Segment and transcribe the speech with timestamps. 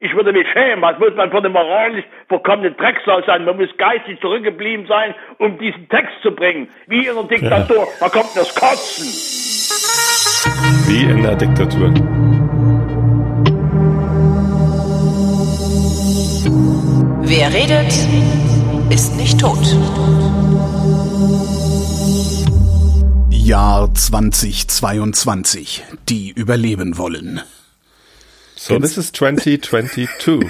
[0.00, 3.44] Ich würde mich schämen, was muss man für eine moralisch verkommene Drecksau sein?
[3.44, 6.68] Man muss geistig zurückgeblieben sein, um diesen Text zu bringen.
[6.86, 7.84] Wie in einer Diktatur, ja.
[7.98, 9.08] da kommt das Kotzen.
[10.86, 11.92] Wie in der Diktatur.
[17.22, 17.92] Wer redet,
[18.90, 19.66] ist nicht tot.
[23.30, 25.82] Jahr 2022.
[26.08, 27.40] Die überleben wollen.
[28.58, 30.08] So, Kennst this is 2022.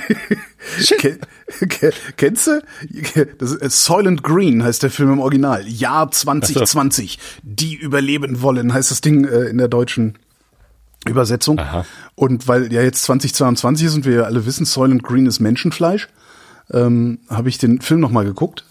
[0.98, 1.18] Ken,
[2.16, 2.62] kennst du?
[3.36, 5.68] Das ist, äh, Soylent Green heißt der Film im Original.
[5.68, 7.18] Jahr 2020.
[7.20, 7.40] So.
[7.42, 10.16] Die überleben wollen heißt das Ding äh, in der deutschen
[11.06, 11.58] Übersetzung.
[11.58, 11.84] Aha.
[12.14, 16.08] Und weil ja jetzt 2022 ist und wir ja alle wissen, Soylent Green ist Menschenfleisch,
[16.72, 18.64] ähm, habe ich den Film nochmal geguckt.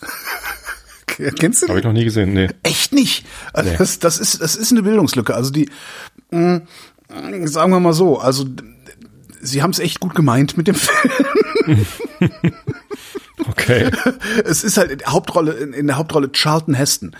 [1.05, 1.69] Kennst du den?
[1.69, 2.49] Habe ich noch nie gesehen, nee.
[2.63, 3.23] Echt nicht?
[3.53, 3.77] Also nee.
[3.77, 5.35] das, das, ist, das ist eine Bildungslücke.
[5.35, 5.69] Also die,
[6.31, 6.61] mh,
[7.11, 8.45] mm, sagen wir mal so, also
[9.47, 11.85] sie haben es echt gut gemeint mit dem Film.
[13.49, 13.89] Okay.
[14.45, 17.15] Es ist halt in der Hauptrolle, in der Hauptrolle Charlton Heston.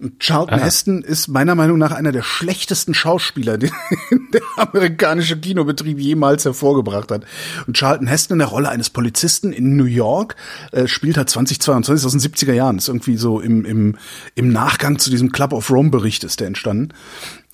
[0.00, 0.64] Und Charlton Aha.
[0.64, 3.70] Heston ist meiner Meinung nach einer der schlechtesten Schauspieler, den
[4.32, 7.24] der amerikanische Kinobetrieb jemals hervorgebracht hat.
[7.66, 10.36] Und Charlton Heston in der Rolle eines Polizisten in New York
[10.72, 12.76] äh, spielt halt 2022 aus den 70er Jahren.
[12.76, 13.96] Das ist irgendwie so im, im,
[14.34, 16.90] im Nachgang zu diesem Club of Rome Bericht ist der entstanden.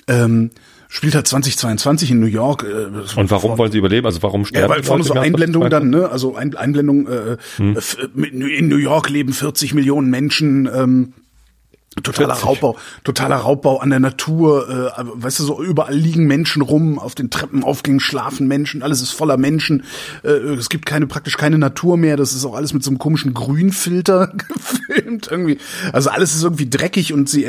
[0.09, 0.51] Ähm,
[0.89, 2.65] spielt halt 2022 in New York.
[2.65, 2.87] Äh,
[3.19, 4.07] und warum vorne, wollen sie überleben?
[4.07, 6.09] Also warum sterben ja, weil vorne so Einblendungen dann, ne?
[6.09, 7.77] Also Ein, Einblendung äh, hm.
[8.17, 10.69] in New York leben 40 Millionen Menschen.
[10.75, 11.13] Ähm,
[12.01, 12.49] Totaler 40.
[12.49, 17.15] Raubbau, totaler Raubbau an der Natur, äh, weißt du, so überall liegen Menschen rum, auf
[17.15, 19.85] den Treppenaufgängen schlafen Menschen, alles ist voller Menschen.
[20.23, 22.99] Äh, es gibt keine praktisch keine Natur mehr, das ist auch alles mit so einem
[22.99, 25.59] komischen Grünfilter gefilmt irgendwie.
[25.93, 27.49] Also alles ist irgendwie dreckig und sie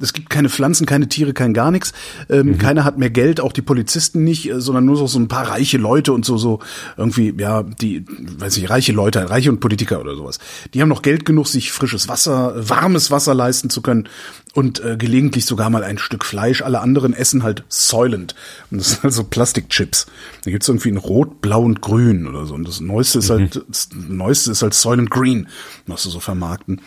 [0.00, 1.92] es gibt keine Pflanzen, keine Tiere, kein gar nichts.
[2.28, 2.58] Ähm, mhm.
[2.58, 5.48] Keiner hat mehr Geld, auch die Polizisten nicht, äh, sondern nur so, so ein paar
[5.48, 6.60] reiche Leute und so so
[6.96, 10.38] irgendwie ja, die weiß ich, reiche Leute, reiche und Politiker oder sowas.
[10.74, 14.08] Die haben noch Geld genug, sich frisches Wasser, warmes Wasser leisten leisten zu können
[14.54, 16.62] und äh, gelegentlich sogar mal ein Stück Fleisch.
[16.62, 18.34] Alle anderen essen halt Soylent.
[18.70, 20.06] Und das sind also Plastikchips.
[20.44, 22.54] Da gibt's irgendwie in Rot, Blau und Grün oder so.
[22.54, 23.62] Und das Neueste ist halt, mhm.
[23.68, 25.48] das Neueste ist halt Soylent Green,
[25.86, 26.80] was sie so vermarkten.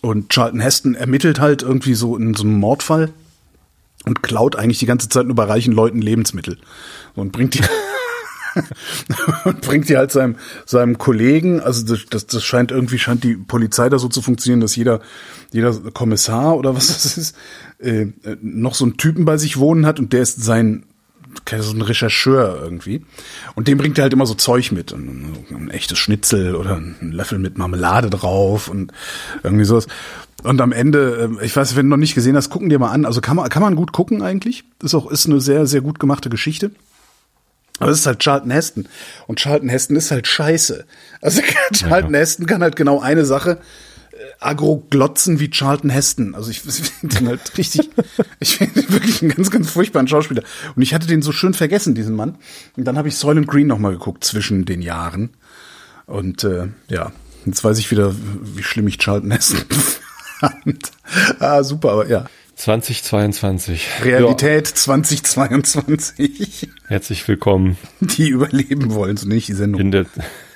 [0.00, 3.10] Und Charlton Heston ermittelt halt irgendwie so in so einem Mordfall
[4.04, 6.58] und klaut eigentlich die ganze Zeit nur bei reichen Leuten Lebensmittel
[7.14, 7.62] und bringt die
[9.44, 10.36] und bringt die halt seinem,
[10.66, 14.76] seinem Kollegen, also das, das, scheint irgendwie, scheint die Polizei da so zu funktionieren, dass
[14.76, 15.00] jeder,
[15.52, 17.36] jeder Kommissar oder was das ist,
[17.78, 18.06] äh,
[18.40, 20.84] noch so einen Typen bei sich wohnen hat und der ist sein,
[21.60, 23.04] so ein Rechercheur irgendwie.
[23.54, 24.92] Und dem bringt er halt immer so Zeug mit.
[24.92, 28.92] Ein, ein echtes Schnitzel oder ein Löffel mit Marmelade drauf und
[29.42, 29.86] irgendwie sowas.
[30.42, 32.90] Und am Ende, äh, ich weiß, wenn du noch nicht gesehen hast, gucken dir mal
[32.90, 33.04] an.
[33.04, 34.64] Also kann man, kann man gut gucken eigentlich.
[34.82, 36.70] Ist auch, ist eine sehr, sehr gut gemachte Geschichte.
[37.78, 38.88] Aber es ist halt Charlton Heston.
[39.26, 40.84] Und Charlton Heston ist halt scheiße.
[41.20, 42.20] Also Charlton ja.
[42.20, 43.58] Heston kann halt genau eine Sache,
[44.12, 46.34] äh, agro-glotzen wie Charlton Heston.
[46.34, 47.90] Also ich, ich finde ihn halt richtig,
[48.40, 50.42] ich finde ihn wirklich einen ganz, ganz furchtbaren Schauspieler.
[50.74, 52.36] Und ich hatte den so schön vergessen, diesen Mann.
[52.76, 55.30] Und dann habe ich Soylent Green nochmal geguckt zwischen den Jahren.
[56.06, 57.12] Und äh, ja,
[57.44, 59.64] jetzt weiß ich wieder, wie schlimm ich Charlton Heston
[60.40, 60.90] fand.
[61.38, 62.26] ah, super, aber ja.
[62.58, 64.04] 2022.
[64.04, 64.74] Realität ja.
[64.74, 66.68] 2022.
[66.88, 67.78] Herzlich willkommen.
[68.00, 69.80] Die überleben wollen, so nicht die Sendung.
[69.80, 70.06] In der,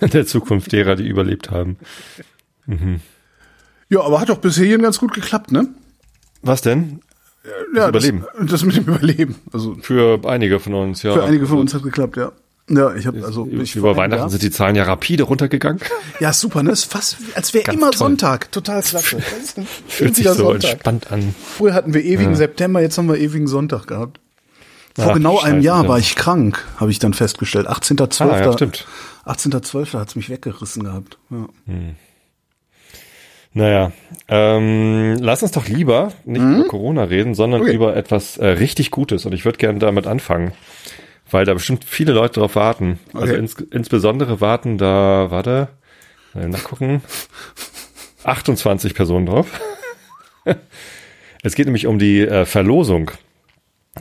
[0.01, 1.77] in der Zukunft derer, die überlebt haben.
[2.67, 3.01] Mhm.
[3.89, 5.69] Ja, aber hat doch bisher hierhin ganz gut geklappt, ne?
[6.43, 7.03] Was denn?
[7.73, 8.27] Ja, das Überleben.
[8.37, 9.37] Das, das mit dem Überleben.
[9.53, 11.15] Also für einige von uns, ja.
[11.15, 12.33] Für einige von uns hat geklappt, ja.
[12.71, 15.81] Ja, ich habe also ich über Weihnachten sind die Zahlen ja rapide runtergegangen.
[16.21, 16.71] Ja, super, ne?
[16.71, 17.99] Ist fast als wäre immer toll.
[17.99, 19.19] Sonntag, total klasse.
[19.89, 20.71] Fühlt sich so Sonntag.
[20.71, 21.35] entspannt an.
[21.45, 22.37] Früher hatten wir ewigen ja.
[22.37, 24.21] September, jetzt haben wir ewigen Sonntag gehabt.
[24.95, 27.67] Vor Ach, genau einem Jahr war ich krank, habe ich dann festgestellt.
[27.67, 28.31] 18.12.
[28.31, 28.87] Ah, ja, stimmt.
[29.25, 29.99] 18.12.
[29.99, 31.19] hat's mich weggerissen gehabt.
[31.31, 31.49] Ja.
[31.67, 31.97] Hm.
[33.55, 33.93] Naja,
[34.29, 36.61] ähm, lass uns doch lieber nicht mhm.
[36.61, 37.75] über Corona reden, sondern okay.
[37.75, 39.27] über etwas äh, richtig Gutes.
[39.27, 40.53] Und ich würde gerne damit anfangen
[41.33, 42.99] weil da bestimmt viele Leute drauf warten.
[43.13, 43.31] Also okay.
[43.31, 45.69] Also ins, insbesondere warten da, warte,
[46.35, 47.03] nachgucken,
[48.25, 49.49] 28 Personen drauf.
[51.43, 53.11] es geht nämlich um die äh, Verlosung.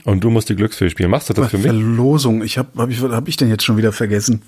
[0.06, 1.10] Und du musst die Glücksfee spielen.
[1.10, 1.68] Machst du das für mich?
[1.68, 2.44] Verlosung.
[2.44, 4.42] Ich habe, hab ich, hab ich denn jetzt schon wieder vergessen?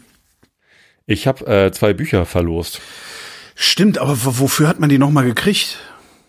[1.05, 2.79] Ich habe äh, zwei Bücher verlost.
[3.55, 5.79] Stimmt, aber wofür hat man die nochmal gekriegt?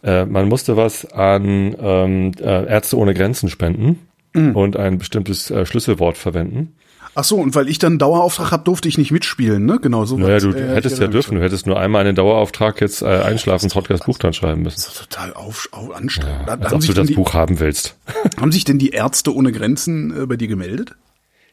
[0.02, 4.00] Äh, man musste was an ähm, äh, Ärzte ohne Grenzen spenden
[4.34, 4.54] mhm.
[4.54, 6.74] und ein bestimmtes äh, Schlüsselwort verwenden.
[7.16, 9.78] Ach so, und weil ich dann einen Dauerauftrag habe, durfte ich nicht mitspielen, ne?
[9.80, 10.18] Genau so.
[10.18, 11.36] Naja, du äh, hättest ja dürfen.
[11.36, 14.76] Du hättest nur einmal einen Dauerauftrag jetzt äh, einschlafen, Podcast Buch dann schreiben müssen.
[14.76, 16.48] Das ist total auf, auf anstrengend.
[16.48, 17.96] Ja, als ob du das die, Buch haben willst.
[18.40, 20.96] Haben sich denn die Ärzte ohne Grenzen äh, bei dir gemeldet?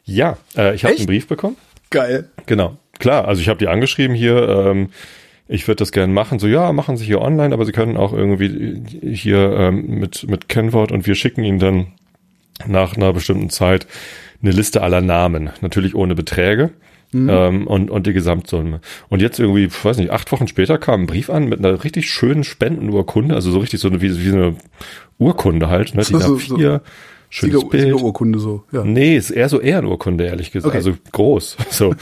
[0.04, 1.56] Ja, äh, ich habe einen Brief bekommen.
[1.90, 2.28] Geil.
[2.46, 2.78] Genau.
[2.98, 4.88] klar, also ich habe die angeschrieben hier, ähm,
[5.46, 6.38] ich würde das gerne machen.
[6.38, 8.82] So, ja, machen Sie hier online, aber Sie können auch irgendwie
[9.14, 11.92] hier ähm, mit, mit Kennwort und wir schicken Ihnen dann
[12.66, 13.86] nach einer bestimmten Zeit
[14.42, 15.50] eine Liste aller Namen.
[15.60, 16.70] Natürlich ohne Beträge.
[17.12, 17.28] Mhm.
[17.28, 18.80] Ähm, und, und die Gesamtsumme.
[19.10, 22.10] Und jetzt irgendwie, weiß nicht, acht Wochen später kam ein Brief an mit einer richtig
[22.10, 24.56] schönen Spendenurkunde, also so richtig so eine, wie, wie eine
[25.18, 26.80] Urkunde halt, ne, die so, da vier, so
[27.34, 27.84] Schönes Sieger, Bild.
[27.84, 28.62] Siegerurkunde so.
[28.72, 28.84] Ja.
[28.84, 30.68] Nee, ist eher so Ehrenurkunde, ehrlich gesagt.
[30.68, 30.76] Okay.
[30.76, 31.56] Also groß.
[31.70, 31.94] So.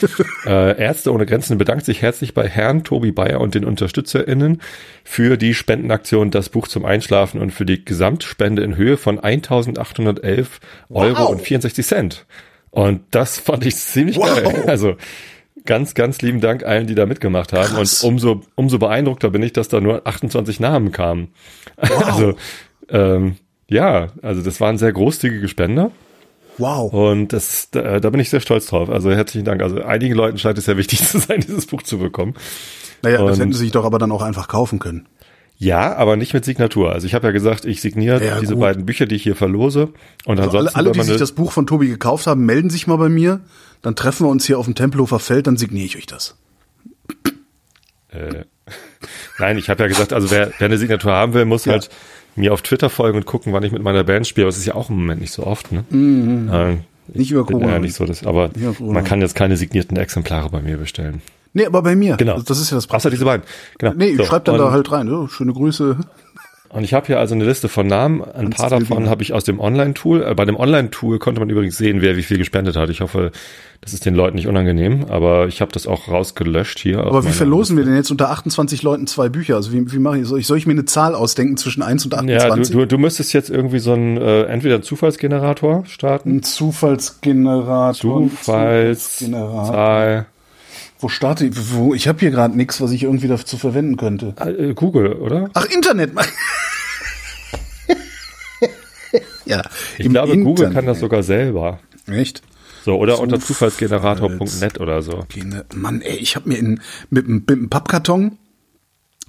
[0.44, 4.60] äh, Ärzte ohne Grenzen bedankt sich herzlich bei Herrn Tobi Bayer und den UnterstützerInnen
[5.04, 10.46] für die Spendenaktion Das Buch zum Einschlafen und für die Gesamtspende in Höhe von 1.811
[10.88, 11.30] Euro wow.
[11.30, 12.26] und 64 Cent.
[12.70, 14.34] Und das fand ich ziemlich wow.
[14.34, 14.64] geil.
[14.66, 14.96] Also
[15.64, 17.76] ganz, ganz lieben Dank allen, die da mitgemacht haben.
[17.76, 18.02] Krass.
[18.02, 21.28] Und umso, umso beeindruckter bin ich, dass da nur 28 Namen kamen.
[21.80, 22.04] Wow.
[22.04, 22.34] Also
[22.88, 23.36] ähm,
[23.70, 25.92] ja, also das waren sehr großzügige Spender.
[26.58, 26.92] Wow.
[26.92, 28.90] Und das, da, da bin ich sehr stolz drauf.
[28.90, 29.62] Also herzlichen Dank.
[29.62, 32.34] Also einigen Leuten scheint es ja wichtig zu sein, dieses Buch zu bekommen.
[33.02, 35.06] Naja, Und, das hätten sie sich doch aber dann auch einfach kaufen können.
[35.56, 36.92] Ja, aber nicht mit Signatur.
[36.92, 38.62] Also ich habe ja gesagt, ich signiere ja, diese gut.
[38.62, 39.90] beiden Bücher, die ich hier verlose.
[40.24, 42.86] Und also ansonsten, alle, alle, die sich das Buch von Tobi gekauft haben, melden sich
[42.86, 43.40] mal bei mir.
[43.82, 46.36] Dann treffen wir uns hier auf dem Tempelhofer Feld, dann signiere ich euch das.
[48.08, 48.44] Äh,
[49.38, 51.72] nein, ich habe ja gesagt, also wer, wer eine Signatur haben will, muss ja.
[51.72, 51.90] halt
[52.36, 54.46] mir auf Twitter folgen und gucken, wann ich mit meiner Band spiele.
[54.46, 55.72] Aber es ist ja auch im Moment nicht so oft.
[55.72, 55.84] Ne?
[55.90, 56.50] Mhm.
[56.52, 56.76] Äh,
[57.12, 57.72] nicht über Corona.
[57.72, 61.22] Ja, nicht so das, aber man kann jetzt keine signierten Exemplare bei mir bestellen.
[61.52, 62.16] Nee, aber bei mir.
[62.16, 62.40] Genau.
[62.40, 62.96] Das ist ja das Problem.
[62.98, 63.44] Außer diese beiden.
[63.78, 63.92] Genau.
[63.96, 65.12] Nee, ich so, schreib dann da halt rein.
[65.12, 65.96] Oh, schöne Grüße.
[66.72, 68.22] Und ich habe hier also eine Liste von Namen.
[68.22, 70.22] Ein paar davon habe ich aus dem Online-Tool.
[70.22, 72.90] Äh, bei dem Online-Tool konnte man übrigens sehen, wer wie viel gespendet hat.
[72.90, 73.32] Ich hoffe,
[73.80, 77.00] das ist den Leuten nicht unangenehm, aber ich habe das auch rausgelöscht hier.
[77.00, 77.88] Aber wie verlosen Liste.
[77.88, 79.56] wir denn jetzt unter 28 Leuten zwei Bücher?
[79.56, 82.04] Also wie, wie mache ich, soll ich, soll ich mir eine Zahl ausdenken zwischen 1
[82.04, 82.48] und 28?
[82.48, 86.36] Ja, du, du, du müsstest jetzt irgendwie so ein, äh, entweder einen Zufallsgenerator starten.
[86.36, 88.28] Ein Zufallsgenerator.
[88.30, 90.26] Zufallszahl.
[91.00, 91.54] Wo starte ich?
[91.72, 94.34] Wo, ich habe hier gerade nichts, was ich irgendwie dazu verwenden könnte.
[94.36, 95.48] Äh, Google, oder?
[95.54, 96.12] Ach, Internet.
[99.46, 99.62] ja.
[99.96, 100.44] Ich glaube, Internet.
[100.44, 101.80] Google kann das sogar selber.
[102.06, 102.42] Echt?
[102.84, 105.24] So, oder Zufalls unter zufallsgenerator.net oder so.
[105.74, 108.38] Mann, ey, ich habe mir in, mit, mit einem Pappkarton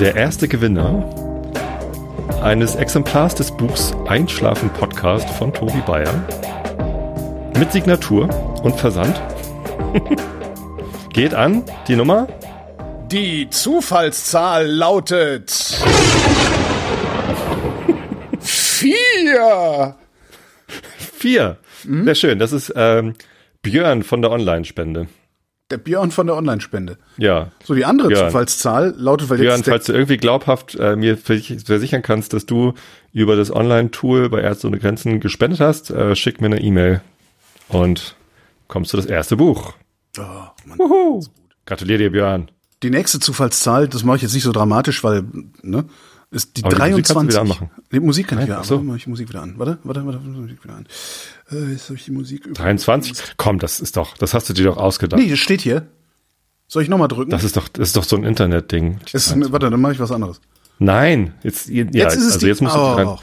[0.00, 1.14] Der erste Gewinner
[2.42, 6.12] eines Exemplars des Buchs Einschlafen Podcast von Tobi Bayer
[7.58, 8.28] mit Signatur
[8.62, 9.20] und Versand
[11.12, 12.28] geht an die Nummer.
[13.10, 15.50] Die Zufallszahl lautet
[18.40, 19.96] vier.
[20.96, 21.56] Vier.
[21.84, 22.04] Mhm.
[22.04, 22.38] Sehr schön.
[22.38, 23.14] Das ist ähm,
[23.62, 25.08] Björn von der Online-Spende.
[25.70, 26.96] Der Björn von der Online-Spende.
[27.18, 27.50] Ja.
[27.62, 28.28] So, die andere Björn.
[28.28, 32.72] Zufallszahl lautet, weil Björn, jetzt falls du irgendwie glaubhaft äh, mir versichern kannst, dass du
[33.12, 37.02] über das Online-Tool bei Ärzte ohne Grenzen gespendet hast, äh, schick mir eine E-Mail
[37.68, 38.16] und
[38.66, 39.74] kommst du das erste Buch.
[40.18, 40.22] Oh,
[40.64, 40.78] Mann.
[40.78, 41.24] Wuhu.
[41.66, 42.50] Gratuliere dir, Björn.
[42.82, 45.24] Die nächste Zufallszahl, das mache ich jetzt nicht so dramatisch, weil,
[45.60, 45.84] ne,
[46.30, 47.14] ist die Aber 23.
[47.14, 47.70] Die Musik, wieder anmachen.
[47.90, 48.64] Musik kann ich wieder an.
[48.64, 48.94] So.
[48.96, 49.54] Ich Musik wieder an.
[49.56, 50.86] Warte, warte, warte, Musik wieder an.
[51.50, 53.34] Äh, jetzt habe ich die Musik 23?
[53.36, 55.20] Komm, das ist doch, das hast du dir doch ausgedacht.
[55.20, 55.86] Nee, das steht hier.
[56.66, 57.30] Soll ich nochmal drücken?
[57.30, 58.98] Das ist doch, das ist doch so ein Internetding.
[59.12, 60.40] Warte, dann mache ich was anderes.
[60.78, 63.18] Nein, jetzt, ja, jetzt ist es also die, jetzt musst du dran.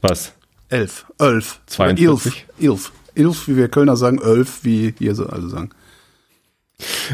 [0.00, 0.32] Was?
[0.68, 1.60] Elf, elf.
[1.66, 2.46] 42?
[2.60, 5.70] Elf, elf, wie wir Kölner sagen, elf, wie hier so alle sagen.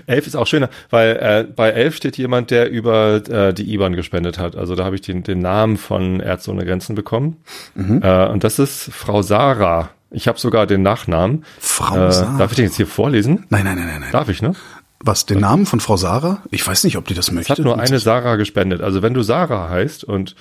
[0.07, 3.95] Elf ist auch schöner, weil äh, bei elf steht jemand, der über äh, die IBAN
[3.95, 4.57] gespendet hat.
[4.57, 7.39] Also da habe ich den, den Namen von Ärzte ohne Grenzen bekommen.
[7.75, 8.03] Mhm.
[8.03, 9.91] Äh, und das ist Frau Sarah.
[10.11, 11.45] Ich habe sogar den Nachnamen.
[11.59, 12.39] Frau äh, Sarah.
[12.39, 13.47] Darf ich den jetzt hier vorlesen?
[13.49, 14.01] Nein, nein, nein, nein.
[14.01, 14.13] nein.
[14.13, 14.53] Darf ich, ne?
[15.01, 16.43] Was, den Namen von Frau Sarah?
[16.51, 17.53] Ich weiß nicht, ob die das möchte.
[17.53, 18.81] Es hat nur eine Sarah gespendet.
[18.81, 20.35] Also wenn du Sarah heißt und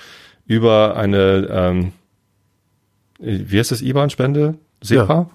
[0.46, 1.92] über eine, ähm,
[3.18, 4.54] wie heißt das IBAN-Spende?
[4.82, 5.30] SEPA?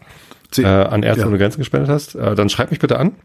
[0.58, 1.28] äh, an Ärzte ja.
[1.28, 3.16] ohne Grenzen gespendet hast, äh, dann schreib mich bitte an.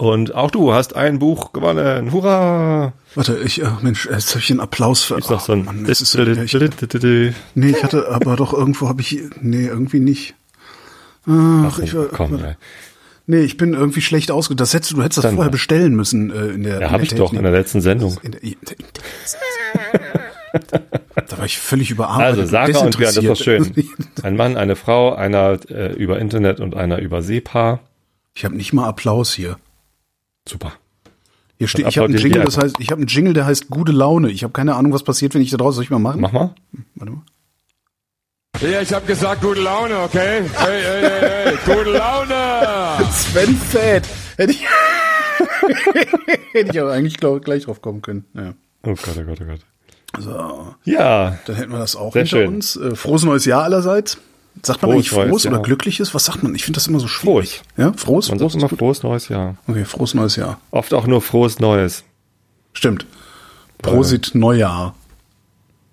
[0.00, 2.10] Und auch du hast ein Buch gewonnen.
[2.10, 2.94] Hurra!
[3.14, 5.18] Warte, ich, ach Mensch, jetzt habe ich einen Applaus für.
[5.18, 5.66] Ist noch so ein.
[5.66, 6.54] Mann, ja, ich,
[7.54, 10.34] nee, ich hatte, aber doch irgendwo habe ich, nee, irgendwie nicht.
[11.26, 12.42] Ach, ich war, komm.
[13.26, 14.56] Nee, ich bin irgendwie schlecht ausge.
[14.56, 16.80] Das hättest du, du hättest das vorher bestellen müssen äh, in der.
[16.80, 18.16] Ja, habe ich doch in der letzten Sendung.
[18.22, 18.40] Der,
[21.28, 22.40] da war ich völlig überarbeitet.
[22.40, 23.74] Also Sarah und Björn, das ist doch schön.
[24.22, 27.80] Ein Mann, eine Frau, einer äh, über Internet und einer über SEPA.
[28.34, 29.58] Ich habe nicht mal Applaus hier.
[30.48, 30.72] Super.
[31.58, 33.92] Hier steht, ich habe einen Jingle, das heißt, ich habe einen Jingle, der heißt gute
[33.92, 34.30] Laune.
[34.30, 36.20] Ich habe keine Ahnung, was passiert, wenn ich da draus soll ich mal machen?
[36.22, 36.54] Mach mal.
[36.94, 37.22] Warte mal.
[38.62, 40.42] Ja, ich hab gesagt, gute Laune, okay?
[40.56, 43.04] Hey, hey, hey, hey, gute Laune!
[43.12, 44.06] Sven Fett.
[44.36, 44.66] Hätte ich,
[46.52, 48.24] hätte ich aber eigentlich glaub, gleich drauf kommen können.
[48.34, 48.54] Ja.
[48.82, 49.60] Oh Gott, oh Gott, oh Gott.
[50.18, 52.48] So, Ja, dann hätten wir das auch Sehr hinter schön.
[52.54, 52.76] uns.
[52.76, 54.18] Äh, frohes neues Jahr allerseits.
[54.62, 56.14] Sagt man Frohes eigentlich frohes neues oder glückliches?
[56.14, 56.54] Was sagt man?
[56.54, 57.62] Ich finde das immer so schwierig.
[57.62, 57.62] Frohes.
[57.76, 58.28] Ja, frohes?
[58.28, 59.56] man sagt immer frohes neues Jahr.
[59.66, 60.60] Okay, frohes neues Jahr.
[60.70, 62.04] Oft auch nur frohes Neues.
[62.72, 63.06] Stimmt.
[63.78, 64.94] Prosit Neujahr.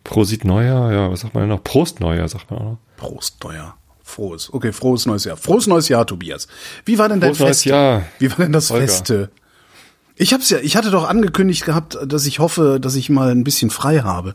[0.04, 1.64] Prosit Neujahr, ja, was sagt man denn noch?
[1.64, 2.78] Prost Neujahr, sagt man auch noch.
[2.98, 3.78] Prost Neujahr.
[4.04, 4.54] Frohes.
[4.54, 5.36] Okay, frohes neues Jahr.
[5.36, 6.48] Frohes neues Jahr, Tobias.
[6.86, 7.66] Wie war denn dein Frohes Fest?
[7.66, 8.04] Jahr.
[8.20, 8.88] Wie war denn das Holger.
[8.88, 9.32] Feste?
[10.16, 13.44] Ich hab's ja, ich hatte doch angekündigt gehabt, dass ich hoffe, dass ich mal ein
[13.44, 14.34] bisschen frei habe.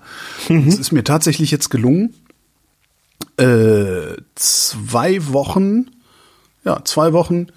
[0.49, 0.69] Mhm.
[0.69, 2.15] Es ist mir tatsächlich jetzt gelungen,
[3.43, 5.91] äh, zwei Wochen,
[6.65, 7.49] ja, zwei Wochen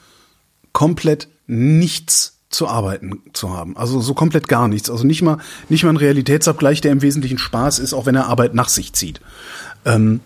[0.74, 3.78] komplett nichts zu arbeiten zu haben.
[3.78, 4.90] Also so komplett gar nichts.
[4.90, 5.38] Also nicht mal,
[5.70, 8.94] nicht mal ein Realitätsabgleich, der im Wesentlichen Spaß ist, auch wenn er Arbeit nach sich
[8.94, 9.22] zieht.
[9.84, 10.22] Ähm,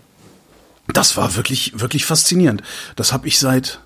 [0.88, 2.63] das war wirklich, wirklich faszinierend.
[2.96, 3.80] Das habe ich seit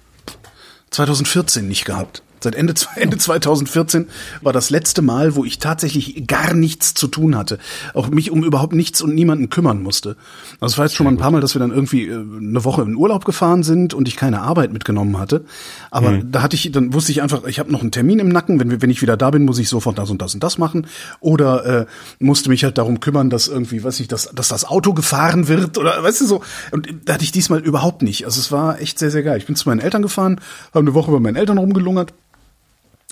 [0.92, 2.22] 2014 nicht gehabt.
[2.44, 4.08] Seit Ende, Ende 2014
[4.42, 7.58] war das letzte Mal, wo ich tatsächlich gar nichts zu tun hatte.
[7.94, 10.16] Auch mich um überhaupt nichts und niemanden kümmern musste.
[10.60, 12.64] Also es war jetzt schon mal ein paar Mal, dass wir dann irgendwie äh, eine
[12.64, 15.46] Woche in Urlaub gefahren sind und ich keine Arbeit mitgenommen hatte.
[15.92, 18.60] Aber da hatte ich, dann wusste ich einfach, ich habe noch einen Termin im Nacken.
[18.60, 20.88] Wenn, wenn ich wieder da bin, muss ich sofort das und das und das machen.
[21.20, 21.86] Oder äh,
[22.20, 25.78] musste mich halt darum kümmern, dass irgendwie, weiß ich, dass, dass das Auto gefahren wird
[25.78, 26.42] oder weißt du so.
[26.72, 28.26] Und da hatte ich diesmal überhaupt nicht.
[28.26, 29.38] Also es war echt sehr, sehr geil.
[29.38, 32.14] Ich bin zu meinen Eltern gefahren, habe eine Woche bei meinen Eltern rumgelungert.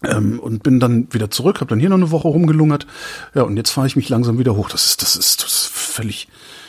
[0.04, 2.88] Ähm, und bin dann wieder zurück, habe dann hier noch eine Woche rumgelungert.
[3.36, 4.70] Ja, und jetzt fahre ich mich langsam wieder hoch.
[4.70, 6.28] Das ist, das ist, das ist völlig,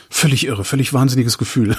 [0.09, 1.75] völlig irre, völlig wahnsinniges Gefühl.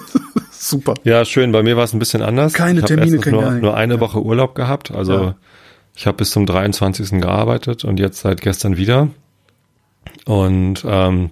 [0.50, 0.94] Super.
[1.04, 1.52] Ja, schön.
[1.52, 2.52] Bei mir war es ein bisschen anders.
[2.52, 4.00] Keine Termine, keine nur, nur eine.
[4.00, 4.90] Woche Urlaub gehabt.
[4.90, 5.34] Also Ja.
[5.96, 7.20] ich habe bis zum 23.
[7.20, 9.08] gearbeitet und jetzt seit gestern wieder.
[10.26, 11.30] Und ähm,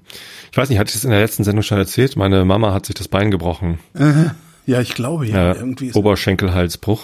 [0.51, 2.17] ich weiß nicht, hatte ich es in der letzten Sendung schon erzählt?
[2.17, 3.79] Meine Mama hat sich das Bein gebrochen.
[4.65, 5.53] Ja, ich glaube ja.
[5.53, 7.03] Äh, irgendwie ist, Oberschenkelhalsbruch.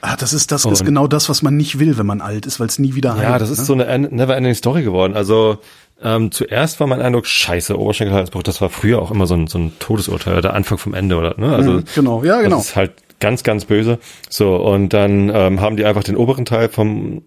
[0.00, 2.46] Ah, das ist das ist Und- genau das, was man nicht will, wenn man alt
[2.46, 3.22] ist, weil es nie wieder heilt.
[3.24, 3.64] Ja, das ist ne?
[3.64, 5.14] so eine en- never-ending Story geworden.
[5.16, 5.58] Also
[6.02, 9.58] ähm, zuerst war mein Eindruck, scheiße, Oberschenkelhalsbruch, das war früher auch immer so ein, so
[9.58, 11.34] ein Todesurteil, der Anfang vom Ende, oder?
[11.38, 11.54] Ne?
[11.54, 12.56] Also Mhm, genau, ja, genau.
[12.56, 13.98] Das ist halt ganz, ganz böse.
[14.30, 17.22] So, und dann ähm, haben die einfach den oberen Teil vom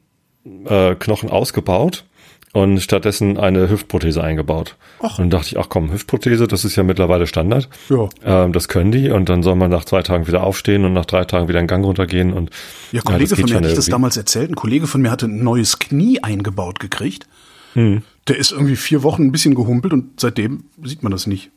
[0.65, 2.03] äh, Knochen ausgebaut
[2.53, 4.77] und stattdessen eine Hüftprothese eingebaut.
[4.99, 7.67] Und dann dachte ich, ach komm, Hüftprothese, das ist ja mittlerweile Standard.
[7.89, 8.07] Ja.
[8.23, 11.05] Ähm, das können die und dann soll man nach zwei Tagen wieder aufstehen und nach
[11.05, 12.51] drei Tagen wieder einen Gang runtergehen und
[12.91, 14.51] Ja, Kollege das von mir hatte ich das damals erzählt.
[14.51, 17.27] Ein Kollege von mir hatte ein neues Knie eingebaut gekriegt.
[17.73, 18.03] Hm.
[18.27, 21.49] Der ist irgendwie vier Wochen ein bisschen gehumpelt und seitdem sieht man das nicht.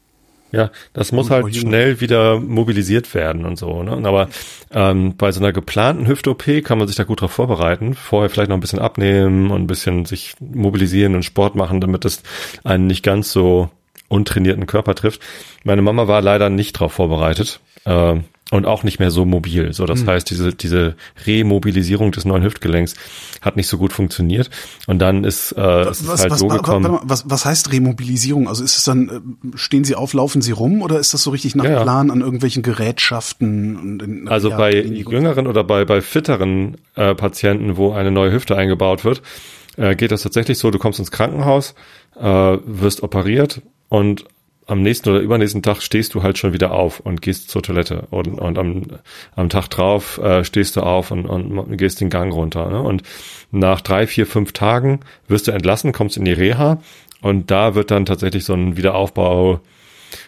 [0.53, 3.83] Ja, das muss halt schnell wieder mobilisiert werden und so.
[3.83, 3.93] Ne?
[4.07, 4.29] Aber
[4.73, 7.95] ähm, bei so einer geplanten Hüft-OP kann man sich da gut drauf vorbereiten.
[7.95, 12.05] Vorher vielleicht noch ein bisschen abnehmen und ein bisschen sich mobilisieren und Sport machen, damit
[12.05, 12.23] es
[12.65, 13.71] einen nicht ganz so
[14.09, 15.21] untrainierten Körper trifft.
[15.65, 18.17] Meine Mama war leider nicht drauf vorbereitet äh,
[18.53, 19.73] und auch nicht mehr so mobil.
[19.73, 20.95] So, das heißt, diese diese
[21.26, 22.95] Remobilisierung des neuen Hüftgelenks
[23.43, 24.50] hat nicht so gut funktioniert.
[24.87, 26.93] Und dann ist äh, es ist halt so wa- wa- gekommen.
[26.93, 28.49] mal, was, was heißt Remobilisierung?
[28.49, 31.31] Also ist es dann, äh, stehen Sie auf, laufen Sie rum oder ist das so
[31.31, 31.83] richtig nach Ja.
[31.83, 33.76] Plan an irgendwelchen Gerätschaften?
[33.76, 38.33] Und in, Also ja, bei jüngeren oder bei, bei fitteren äh, Patienten, wo eine neue
[38.33, 39.23] Hüfte eingebaut wird,
[39.76, 41.75] äh, geht das tatsächlich so, du kommst ins Krankenhaus,
[42.19, 42.23] äh,
[42.65, 44.25] wirst operiert und
[44.67, 48.09] am nächsten oder übernächsten Tag stehst du halt schon wieder auf und gehst zur Toilette
[48.11, 48.83] und, und am,
[49.37, 52.69] am Tag drauf äh, stehst du auf und, und gehst den Gang runter.
[52.69, 52.81] Ne?
[52.81, 53.03] Und
[53.53, 56.83] nach drei, vier, fünf Tagen wirst du entlassen, kommst in die Reha
[57.21, 59.61] und da wird dann tatsächlich so ein Wiederaufbau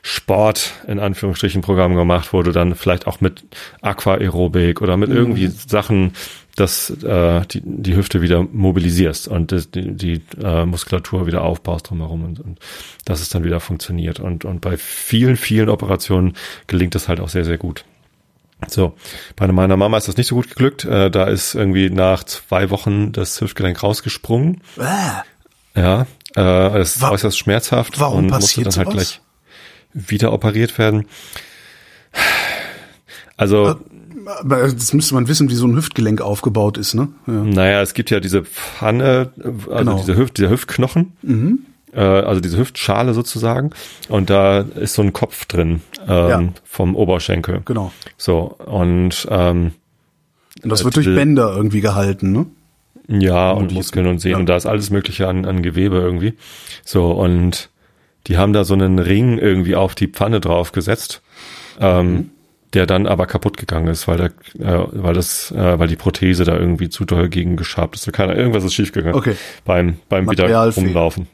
[0.02, 3.44] Sport in Anführungsstrichen Programm gemacht, wo du dann vielleicht auch mit
[3.80, 6.12] Aquaerobik oder mit irgendwie Sachen
[6.60, 11.90] dass äh, die, die Hüfte wieder mobilisierst und das, die, die äh, Muskulatur wieder aufbaust
[11.90, 12.58] drumherum und, und
[13.04, 14.20] dass es dann wieder funktioniert.
[14.20, 16.34] Und, und bei vielen, vielen Operationen
[16.66, 17.84] gelingt das halt auch sehr, sehr gut.
[18.66, 18.94] So,
[19.36, 20.84] bei meiner Mama ist das nicht so gut geglückt.
[20.84, 24.60] Äh, da ist irgendwie nach zwei Wochen das Hüftgelenk rausgesprungen.
[24.78, 28.94] Äh, Ja, äh, es ist Wa- äußerst schmerzhaft warum und musste dann halt sowas?
[28.94, 29.20] gleich
[29.94, 31.06] wieder operiert werden.
[33.36, 33.80] Also Aber
[34.44, 37.08] das müsste man wissen, wie so ein Hüftgelenk aufgebaut ist, ne?
[37.26, 37.32] Ja.
[37.32, 39.96] Naja, es gibt ja diese Pfanne, also Genau.
[39.98, 41.12] diese Hüft, dieser Hüftknochen,
[41.92, 43.70] äh, also diese Hüftschale sozusagen,
[44.08, 46.42] und da ist so ein Kopf drin ähm, Ja.
[46.64, 47.62] vom Oberschenkel.
[47.64, 47.92] Genau.
[48.16, 49.72] So, und ähm,
[50.62, 52.46] Und das wird Äh, durch Bänder irgendwie gehalten, ne?
[53.08, 54.32] Ja, und die- Muskeln und Sehnen.
[54.32, 54.38] ja.
[54.38, 56.34] Und da ist alles Mögliche an, an Gewebe irgendwie.
[56.84, 57.70] So, und
[58.26, 61.22] die haben da so einen Ring irgendwie auf die Pfanne draufgesetzt,
[61.80, 62.30] ähm, Mhm.
[62.74, 64.26] Der dann aber kaputt gegangen ist, weil der,
[64.58, 68.12] äh, weil das, äh, weil die Prothese da irgendwie zu doll gegen geschabt ist.
[68.12, 69.36] Keine, irgendwas ist schiefgegangen Okay.
[69.64, 71.26] beim, beim wieder rumlaufen.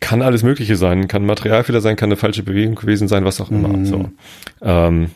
[0.00, 3.50] Kann alles Mögliche sein, kann Materialfehler sein, kann eine falsche Bewegung gewesen sein, was auch
[3.50, 3.68] immer.
[3.68, 3.84] Mhm.
[3.86, 4.10] So.
[4.62, 5.10] Ähm,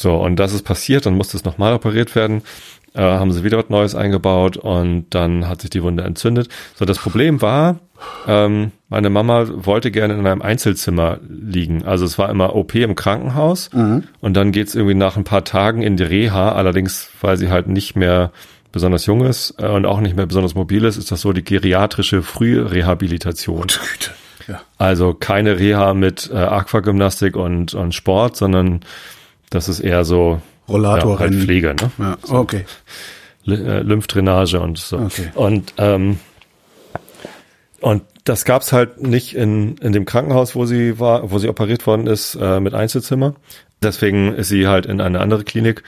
[0.00, 2.42] so, und das ist passiert, dann musste es nochmal operiert werden,
[2.94, 6.48] äh, haben sie wieder was Neues eingebaut und dann hat sich die Wunde entzündet.
[6.74, 7.78] So, das Problem war,
[8.26, 11.84] ähm, meine Mama wollte gerne in einem Einzelzimmer liegen.
[11.84, 13.68] Also es war immer OP im Krankenhaus
[14.20, 17.68] und dann geht's irgendwie nach ein paar Tagen in die Reha, allerdings, weil sie halt
[17.68, 18.32] nicht mehr
[18.72, 21.44] besonders jung ist äh, und auch nicht mehr besonders mobil ist, ist das so die
[21.44, 23.66] geriatrische Frührehabilitation.
[23.66, 24.12] Güte.
[24.48, 24.62] Ja.
[24.78, 28.80] Also keine Reha mit äh, Aquagymnastik und, und Sport, sondern
[29.50, 31.34] das ist eher so Rollator ja, halt.
[31.34, 31.90] Pflege, ne?
[31.98, 32.64] Ja, okay.
[33.46, 34.98] L äh, Lymphdrainage und so.
[34.98, 35.30] Okay.
[35.34, 36.18] Und ähm,
[37.80, 41.86] und das gab's halt nicht in, in dem Krankenhaus, wo sie war, wo sie operiert
[41.86, 43.34] worden ist, äh, mit Einzelzimmer.
[43.82, 45.82] Deswegen ist sie halt in eine andere Klinik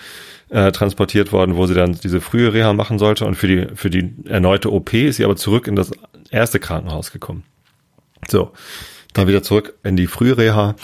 [0.49, 3.27] äh, transportiert worden, wo sie dann diese frühe Reha machen sollte.
[3.27, 5.91] Und für die, für die erneute OP ist sie aber zurück in das
[6.31, 7.45] erste Krankenhaus gekommen.
[8.29, 8.53] So,
[9.13, 10.75] dann wieder zurück in die Frühreha.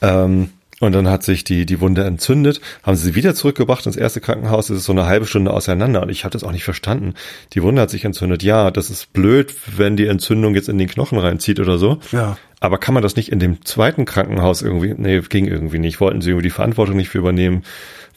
[0.00, 3.96] Ähm, und dann hat sich die, die Wunde entzündet, haben sie sie wieder zurückgebracht ins
[3.96, 4.68] erste Krankenhaus.
[4.68, 7.14] Es ist so eine halbe Stunde auseinander und ich habe das auch nicht verstanden.
[7.54, 8.42] Die Wunde hat sich entzündet.
[8.42, 11.98] Ja, das ist blöd, wenn die Entzündung jetzt in den Knochen reinzieht oder so.
[12.12, 12.36] Ja.
[12.60, 14.94] Aber kann man das nicht in dem zweiten Krankenhaus irgendwie?
[14.96, 16.00] Nee, ging irgendwie nicht.
[16.00, 17.62] Wollten sie irgendwie die Verantwortung nicht für übernehmen.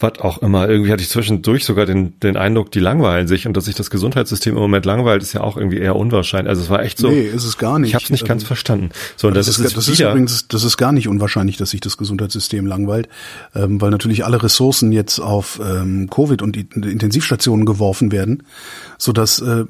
[0.02, 0.70] Was auch immer.
[0.70, 3.90] Irgendwie hatte ich zwischendurch sogar den, den Eindruck, die langweilen sich und dass sich das
[3.90, 6.50] Gesundheitssystem im Moment langweilt, ist ja auch irgendwie eher unwahrscheinlich.
[6.50, 7.10] Also es war echt so.
[7.10, 7.90] Nee, ist es gar nicht.
[7.90, 8.90] Ich habe es nicht ganz Ähm, verstanden.
[9.18, 11.82] So, und das, Das, ist, das ist übrigens, das ist gar nicht unwahrscheinlich, dass sich
[11.82, 13.10] das Gesundheitssystem langweilt,
[13.54, 18.44] ähm, weil natürlich alle Ressourcen jetzt auf ähm, Covid und Intensivstationen geworfen werden,
[18.98, 19.66] so dass äh,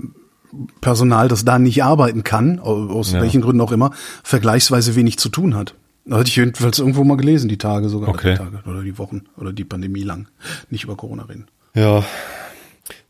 [0.81, 3.21] Personal, das da nicht arbeiten kann, au- aus Ja.
[3.21, 3.91] welchen Gründen auch immer,
[4.23, 5.75] vergleichsweise wenig zu tun hat.
[6.09, 8.31] Da hatte ich jedenfalls irgendwo mal gelesen, die Tage sogar, Okay.
[8.31, 10.27] die Tage oder die Wochen oder die Pandemie lang.
[10.71, 11.45] Nicht über Corona reden.
[11.75, 12.03] Ja.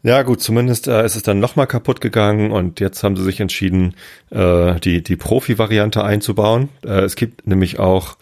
[0.04, 3.40] Ja, gut, zumindest äh, ist es dann nochmal kaputt gegangen und jetzt haben sie sich
[3.40, 3.96] entschieden,
[4.32, 6.70] äh, die, die Profi-Variante einzubauen.
[6.86, 8.18] Äh, es gibt nämlich auch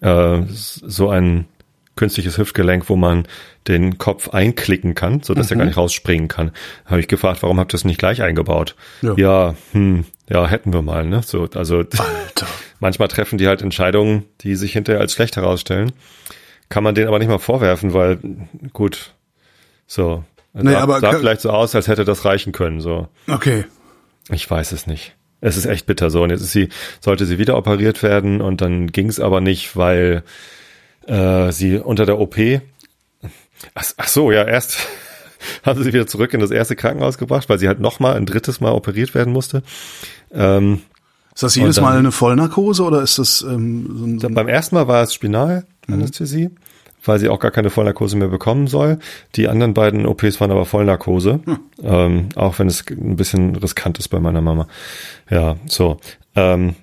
[0.00, 1.46] äh, so ein
[2.00, 3.28] künstliches Hüftgelenk, wo man
[3.68, 6.50] den Kopf einklicken kann, so dass er gar nicht rausspringen kann.
[6.86, 8.74] Habe ich gefragt, warum habt ihr das nicht gleich eingebaut?
[9.02, 9.14] Ja.
[9.16, 11.22] ja, hm, ja, hätten wir mal, ne?
[11.22, 12.46] So, also Alter.
[12.80, 15.92] manchmal treffen die halt Entscheidungen, die sich hinterher als schlecht herausstellen.
[16.70, 18.18] Kann man denen aber nicht mal vorwerfen, weil
[18.72, 19.12] gut,
[19.86, 20.24] so.
[20.54, 22.80] Nee, sah, aber sah vielleicht so aus, als hätte das reichen können.
[22.80, 23.64] So, Okay.
[24.30, 25.14] ich weiß es nicht.
[25.42, 26.22] Es ist echt bitter so.
[26.22, 26.68] Und jetzt ist sie,
[27.00, 30.22] sollte sie wieder operiert werden und dann ging es aber nicht, weil
[31.10, 32.36] äh, sie unter der OP.
[33.74, 34.78] Ach, ach so, ja, erst
[35.64, 38.26] haben sie sie wieder zurück in das erste Krankenhaus gebracht, weil sie halt nochmal ein
[38.26, 39.62] drittes Mal operiert werden musste.
[40.32, 40.80] Ähm,
[41.34, 44.34] Ist das jedes dann- Mal eine Vollnarkose oder ist das ähm, so ein, so ein
[44.34, 46.50] Beim ersten Mal war es Spinalanästhesie,
[47.04, 48.98] weil sie auch gar keine Vollnarkose mehr bekommen soll.
[49.36, 51.40] Die anderen beiden OPs waren aber Vollnarkose,
[51.82, 54.68] ähm, auch wenn es ein bisschen riskant ist bei meiner Mama.
[55.30, 55.98] Ja, so.
[56.36, 56.76] Ähm,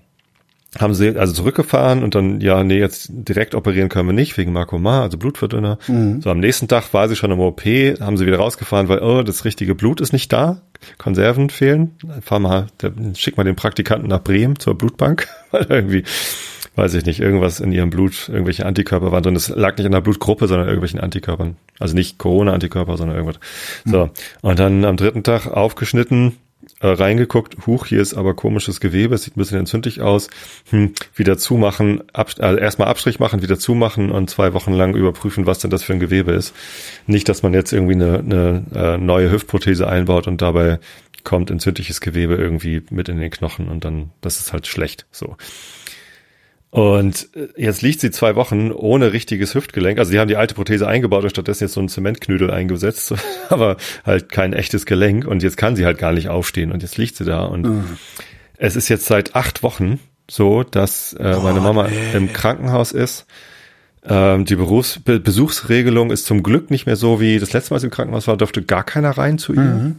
[0.80, 4.54] haben sie also zurückgefahren und dann, ja, nee, jetzt direkt operieren können wir nicht, wegen
[4.54, 5.80] Markoma, also Blutverdünner.
[6.22, 9.24] So, am nächsten Tag war sie schon im OP, haben sie wieder rausgefahren, weil, oh,
[9.24, 10.62] das richtige Blut ist nicht da,
[10.98, 11.96] Konserven fehlen.
[12.22, 12.68] Fahr mal,
[13.16, 16.04] schick mal den Praktikanten nach Bremen zur Blutbank, weil irgendwie,
[16.76, 19.34] weiß ich nicht, irgendwas in ihrem Blut, irgendwelche Antikörper waren drin.
[19.34, 21.58] Das lag nicht in der Blutgruppe, sondern irgendwelchen Antikörpern.
[21.80, 23.40] Also nicht Corona-Antikörper, sondern irgendwas.
[23.86, 24.10] So.
[24.42, 26.38] Und dann am dritten Tag aufgeschnitten,
[26.80, 30.30] äh, reingeguckt, huch, hier ist aber komisches Gewebe, sieht ein bisschen entzündlich aus,
[30.70, 35.46] hm, wieder zumachen, ab, also erstmal Abstrich machen, wieder zumachen und zwei Wochen lang überprüfen,
[35.46, 36.54] was denn das für ein Gewebe ist.
[37.08, 40.80] Nicht, dass man jetzt irgendwie eine, eine äh, neue Hüftprothese einbaut und dabei
[41.24, 45.36] kommt entzündliches Gewebe irgendwie mit in den Knochen und dann, das ist halt schlecht, so.
[46.70, 50.00] Und äh, jetzt liegt sie zwei Wochen ohne richtiges Hüftgelenk.
[50.00, 53.14] Also die haben die alte Prothese eingebaut und stattdessen jetzt so einen Zementknödel eingesetzt,
[53.50, 55.26] aber halt kein echtes Gelenk.
[55.26, 57.44] Und jetzt kann sie halt gar nicht aufstehen und jetzt liegt sie da.
[57.44, 57.66] Und
[58.58, 60.00] es ist jetzt seit acht Wochen
[60.30, 63.26] so, dass äh, meine Mama im Krankenhaus ist.
[64.06, 67.76] Ähm, die Berufs Be Besuchsregelung ist zum Glück nicht mehr so wie das letzte Mal,
[67.76, 69.96] als sie im Krankenhaus war, durfte gar keiner rein zu ihr.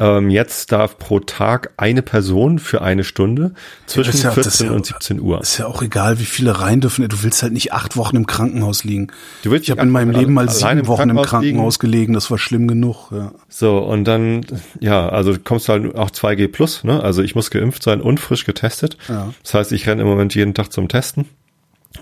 [0.00, 3.52] Ähm, jetzt darf pro Tag eine Person für eine Stunde
[3.86, 5.40] zwischen ja- ist 14 ja- und 17 Uhr.
[5.40, 7.08] Ist ja auch egal, wie viele rein dürfen.
[7.08, 9.08] Du willst halt nicht acht Wochen im Krankenhaus liegen.
[9.42, 12.12] Du willst ich habe in meinem Leben mal sieben Wochen im Krankenhaus Krankenhaus gelegen.
[12.12, 13.10] Das war schlimm genug.
[13.10, 13.32] Ja.
[13.48, 14.46] So, und dann,
[14.80, 17.02] ja, also kommst du halt auch 2G plus, ne?
[17.02, 18.96] Also ich muss geimpft sein und frisch getestet.
[19.08, 19.32] Ja.
[19.42, 21.26] Das heißt, ich renne im Moment jeden Tag zum Testen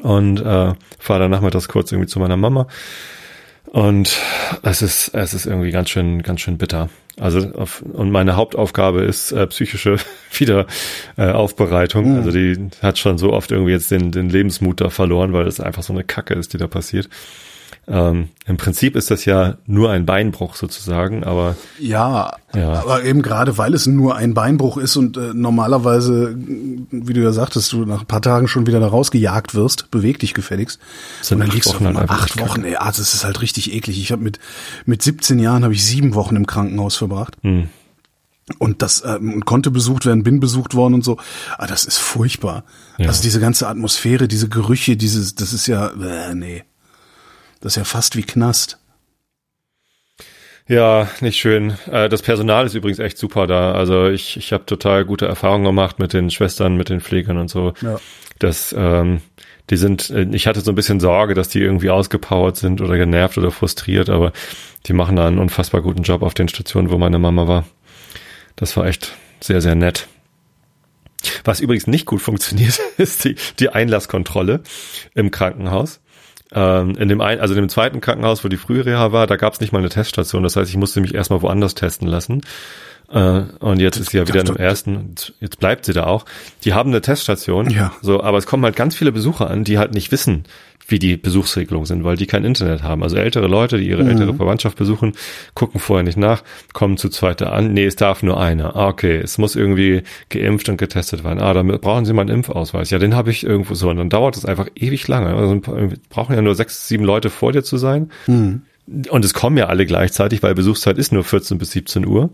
[0.03, 2.67] und äh, fahre dann nachmittags kurz irgendwie zu meiner Mama.
[3.67, 4.19] Und
[4.63, 6.89] es ist, es ist irgendwie ganz schön, ganz schön bitter.
[7.18, 9.96] Also auf, und meine Hauptaufgabe ist äh, psychische
[10.33, 11.16] Wiederaufbereitung.
[11.16, 12.16] Äh, Aufbereitung.
[12.16, 15.59] Also die hat schon so oft irgendwie jetzt den, den Lebensmut da verloren, weil es
[15.61, 17.09] einfach so eine Kacke ist, die da passiert.
[17.88, 22.81] Ähm, Im Prinzip ist das ja nur ein Beinbruch sozusagen, aber Ja, Ja.
[22.81, 27.33] aber eben gerade weil es nur ein Beinbruch ist und äh, normalerweise, wie du ja
[27.33, 30.81] sagtest, du nach ein paar Tagen schon wieder da rausgejagt wirst, beweg dich gefälligst.
[31.31, 32.40] Und dann acht liegst Wochen du einfach acht.
[32.40, 34.01] Wochen, ey, ah, das ist halt richtig eklig.
[34.01, 34.40] Ich habe mit
[34.85, 37.37] mit 17 Jahren habe ich sieben Wochen im Krankenhaus verbracht.
[37.42, 37.68] Hm.
[38.59, 41.18] Und das ähm, und konnte besucht werden, bin besucht worden und so.
[41.59, 42.64] Ah, das ist furchtbar.
[42.99, 43.09] Ja.
[43.09, 46.62] Also diese ganze Atmosphäre, diese Gerüche, dieses, das ist ja, äh, nee,
[47.61, 48.79] das ist ja fast wie Knast.
[50.69, 51.77] Ja, nicht schön.
[51.90, 53.73] Äh, Das Personal ist übrigens echt super da.
[53.73, 57.49] Also ich, ich habe total gute Erfahrungen gemacht mit den Schwestern, mit den Pflegern und
[57.49, 57.73] so.
[57.83, 58.01] Ja.
[58.40, 59.21] Das, ähm,
[59.71, 62.97] die sind, äh, ich hatte so ein bisschen Sorge, dass die irgendwie ausgepowert sind oder
[62.97, 64.33] genervt oder frustriert, aber
[64.87, 67.64] die machen da einen unfassbar guten Job auf den Stationen, wo meine Mama war.
[68.57, 70.09] Das war echt sehr, sehr nett.
[71.45, 74.62] Was übrigens nicht gut funktioniert, ist die, die Einlasskontrolle
[75.14, 76.01] im Krankenhaus.
[76.53, 79.53] Ähm, in dem ein, also in dem zweiten Krankenhaus, wo die Frühreha war, da gab
[79.55, 80.43] es nicht mal eine Teststation.
[80.43, 82.43] Das heißt, ich musste mich erstmal woanders testen lassen.
[83.11, 85.15] Äh, und jetzt ist sie ja wieder in dem ersten.
[85.41, 86.25] Jetzt bleibt sie da auch.
[86.65, 87.71] Die haben eine Teststation.
[87.71, 87.93] Ja.
[88.03, 90.45] So, aber es kommen halt ganz viele Besucher an, die halt nicht wissen,
[90.88, 93.03] wie die Besuchsregelungen sind, weil die kein Internet haben.
[93.03, 95.14] Also ältere Leute, die ihre ältere Verwandtschaft besuchen,
[95.55, 97.72] gucken vorher nicht nach, kommen zu zweiter an.
[97.72, 98.77] Nee, es darf nur einer.
[98.77, 101.40] Ah, okay, es muss irgendwie geimpft und getestet werden.
[101.40, 102.90] Ah, damit brauchen Sie mal einen Impfausweis.
[102.90, 103.90] Ja, den habe ich irgendwo so.
[103.90, 105.35] Und dann dauert es einfach ewig lange.
[105.35, 105.61] Also
[106.09, 108.11] brauchen ja nur sechs, sieben Leute vor dir zu sein.
[109.11, 112.31] Und es kommen ja alle gleichzeitig, weil Besuchszeit ist nur 14 bis 17 Uhr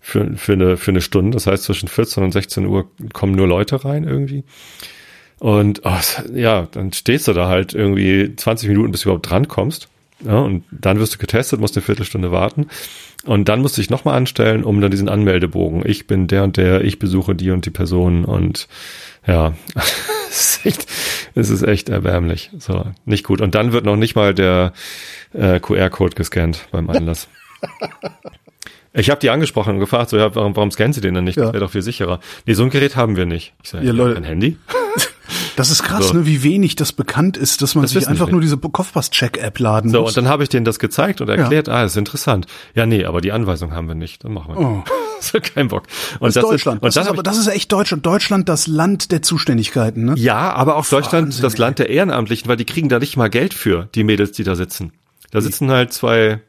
[0.00, 1.32] für, für, eine, für eine Stunde.
[1.32, 4.44] Das heißt, zwischen 14 und 16 Uhr kommen nur Leute rein irgendwie.
[5.38, 5.98] Und oh,
[6.34, 9.88] ja, dann stehst du da halt irgendwie 20 Minuten, bis du überhaupt drankommst.
[10.24, 12.68] Ja, und dann wirst du getestet, musst eine Viertelstunde warten.
[13.26, 15.82] Und dann musst du dich nochmal anstellen, um dann diesen Anmeldebogen.
[15.84, 18.66] Ich bin der und der, ich besuche die und die Person und
[19.26, 19.54] ja,
[20.30, 20.86] es ist echt,
[21.34, 22.50] es ist echt erbärmlich.
[22.58, 23.42] So, nicht gut.
[23.42, 24.72] Und dann wird noch nicht mal der
[25.34, 27.28] äh, QR-Code gescannt beim Einlass.
[28.96, 31.36] Ich habe die angesprochen und gefragt, so, ja, warum, warum scannen sie den denn nicht?
[31.38, 31.52] Das Ja.
[31.52, 32.20] wäre doch viel sicherer.
[32.46, 33.52] Nee, so ein Gerät haben wir nicht.
[33.62, 34.16] Ich sage, Ja, ja, Leute.
[34.16, 34.56] ein Handy?
[35.56, 36.14] Das ist krass, So.
[36.14, 39.90] ne, wie wenig das bekannt ist, dass man Das sich einfach nur diese Kopfpass-Check-App laden
[39.90, 40.10] So, muss.
[40.10, 42.46] und dann habe ich denen das gezeigt und erklärt, ah, das ist interessant.
[42.74, 44.22] Ja, nee, aber die Anweisung haben wir nicht.
[44.22, 44.76] Dann machen wir Oh.
[44.76, 44.88] nicht.
[45.20, 45.84] so, kein Bock.
[46.20, 46.82] Und das ist Deutschland.
[46.82, 48.04] und das dann ist aber das ist echt Deutschland.
[48.04, 50.14] Deutschland, das Land der Zuständigkeiten, ne?
[50.18, 51.56] Ja, aber auch Deutschland, Wahnsinn, das.
[51.58, 54.56] Land der Ehrenamtlichen, weil die kriegen da nicht mal Geld für, die Mädels, die da
[54.56, 54.92] sitzen.
[55.30, 56.42] Da sitzen halt zwei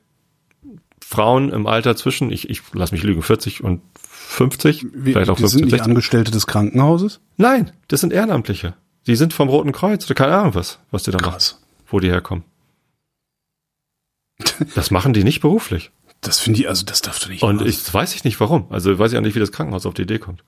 [1.10, 5.38] Frauen im Alter zwischen, ich, ich lass mich lügen, 40 und 50, Wie, vielleicht auch
[5.38, 5.88] die sind 50, nicht 60.
[5.88, 7.22] Angestellte des Krankenhauses?
[7.38, 8.74] Nein, das sind Ehrenamtliche.
[9.08, 11.62] Die sind vom Roten Kreuz oder keine Ahnung was, was die da machen, Krass.
[11.88, 12.44] wo die herkommen.
[14.76, 15.92] Das machen die nicht beruflich.
[16.20, 18.38] Das finde ich, also das darf doch nicht Und wahr ich das weiß ich nicht
[18.42, 18.66] warum.
[18.70, 20.44] Also weiß ich auch nicht, wie das Krankenhaus auf die Idee kommt.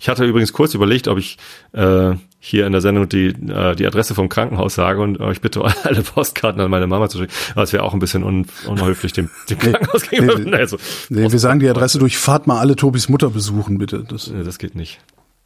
[0.00, 1.38] Ich hatte übrigens kurz überlegt, ob ich
[1.72, 2.14] äh,
[2.46, 6.02] hier in der Sendung die, äh, die Adresse vom Krankenhaus sage und euch bitte alle
[6.02, 7.32] Postkarten an meine Mama zu schicken.
[7.52, 10.38] Aber es wäre auch ein bisschen un, unhöflich dem, dem Krankenhaus gegenüber.
[10.38, 10.76] nee, also,
[11.08, 14.04] Nee, wir sagen die Adresse durch, fahrt mal alle Tobis Mutter besuchen, bitte.
[14.06, 15.00] Das, Nee, das geht nicht,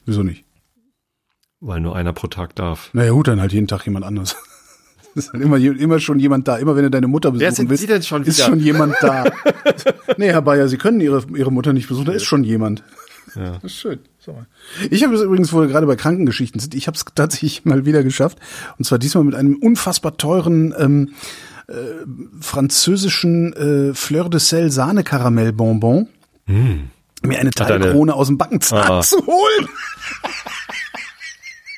[0.06, 0.44] wieso nicht?
[1.60, 2.90] weil nur einer pro Tag darf.
[2.92, 4.36] Naja, gut, dann halt jeden Tag jemand anders.
[5.14, 6.56] Es ist halt immer, immer schon jemand da.
[6.56, 8.48] Immer wenn du deine Mutter besuchen sind willst, Sie denn schon ist wieder?
[8.48, 9.24] schon jemand da.
[10.16, 12.82] nee, Herr Bayer, Sie können Ihre, Ihre Mutter nicht besuchen, da ist schon jemand.
[13.34, 13.52] Ja.
[13.54, 14.00] Das ist schön.
[14.90, 17.86] Ich habe es übrigens, wo wir gerade bei Krankengeschichten sind, ich habe es tatsächlich mal
[17.86, 18.38] wieder geschafft.
[18.78, 21.14] Und zwar diesmal mit einem unfassbar teuren ähm,
[21.68, 21.72] äh,
[22.40, 26.08] französischen äh, Fleur de Sel Sahne-Karamell-Bonbon.
[26.46, 29.00] Mir eine Teilkrone aus dem Backenzahn Ah.
[29.02, 29.68] zu holen.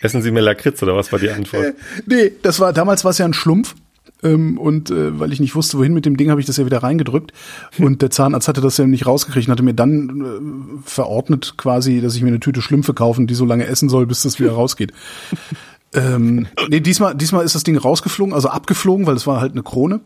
[0.02, 1.74] Essen Sie mehr Lakritz oder was war die Antwort?
[2.06, 3.74] Nee, das war damals war es ja ein Schlumpf.
[4.22, 6.66] Ähm, und äh, weil ich nicht wusste, wohin mit dem Ding, habe ich das ja
[6.66, 7.32] wieder reingedrückt.
[7.78, 12.00] Und der Zahnarzt hatte das ja nicht rausgekriegt und hatte mir dann äh, verordnet quasi,
[12.00, 14.52] dass ich mir eine Tüte Schlümpfe kaufen, die so lange essen soll, bis das wieder
[14.52, 14.92] rausgeht.
[15.94, 19.62] ähm, nee, diesmal, diesmal ist das Ding rausgeflogen, also abgeflogen, weil es war halt eine
[19.62, 20.00] Krone.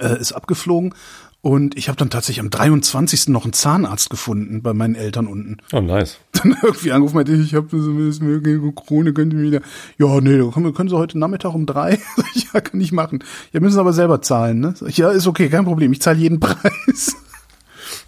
[0.00, 0.94] Äh, ist abgeflogen.
[1.40, 3.28] Und ich habe dann tatsächlich am 23.
[3.28, 6.18] noch einen Zahnarzt gefunden bei meinen Eltern unten Oh, nice.
[6.32, 9.60] dann irgendwie angerufen, meinte, ich habe so eine Krone, könnt ihr mir wieder,
[9.98, 11.98] ja, nee, können, können Sie heute Nachmittag um drei?
[12.34, 13.24] Ich, ja, kann ich machen.
[13.52, 14.74] Ja, müssen Sie aber selber zahlen, ne?
[14.86, 17.16] Ich, ja, ist okay, kein Problem, ich zahle jeden Preis.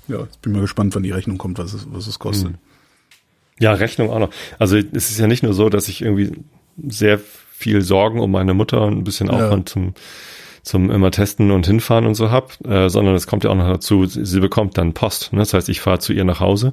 [0.08, 2.54] Ja, bin mal gespannt, wann die Rechnung kommt, was es, was es kostet.
[3.60, 4.30] Ja, Rechnung auch noch.
[4.58, 6.32] Also es ist ja nicht nur so, dass ich irgendwie
[6.88, 7.20] sehr
[7.52, 9.72] viel Sorgen um meine Mutter und ein bisschen Aufwand ja.
[9.74, 9.94] zum
[10.62, 13.68] zum immer testen und hinfahren und so hab, äh, sondern es kommt ja auch noch
[13.68, 15.32] dazu, sie, sie bekommt dann Post.
[15.32, 15.40] Ne?
[15.40, 16.72] Das heißt, ich fahre zu ihr nach Hause,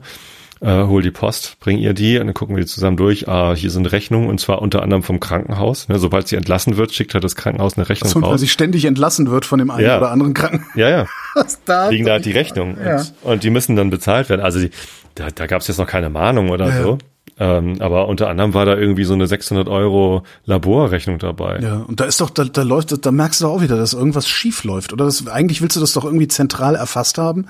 [0.60, 3.28] äh, hol die Post, bring ihr die und dann gucken wir die zusammen durch.
[3.28, 5.88] Ah, hier sind Rechnungen und zwar unter anderem vom Krankenhaus.
[5.88, 6.00] Ne?
[6.00, 8.32] Sobald sie entlassen wird, schickt halt das Krankenhaus eine Rechnung so, raus.
[8.32, 9.98] Weil sie ständig entlassen wird von dem einen ja.
[9.98, 10.76] oder anderen Krankenhaus.
[10.76, 11.06] Ja, ja.
[11.36, 12.98] Was da Liegen da halt die Rechnungen ja.
[12.98, 14.42] und, und, die müssen dann bezahlt werden.
[14.42, 14.72] Also die,
[15.16, 16.82] da, da gab es jetzt noch keine Mahnung oder ja.
[16.82, 16.98] so.
[17.40, 21.60] Ähm, aber unter anderem war da irgendwie so eine 600 Euro Laborrechnung dabei.
[21.60, 24.28] Ja, und da ist doch, da, da läuft, da merkst du auch wieder, dass irgendwas
[24.28, 24.92] schief läuft.
[24.92, 27.46] Oder das, eigentlich willst du das doch irgendwie zentral erfasst haben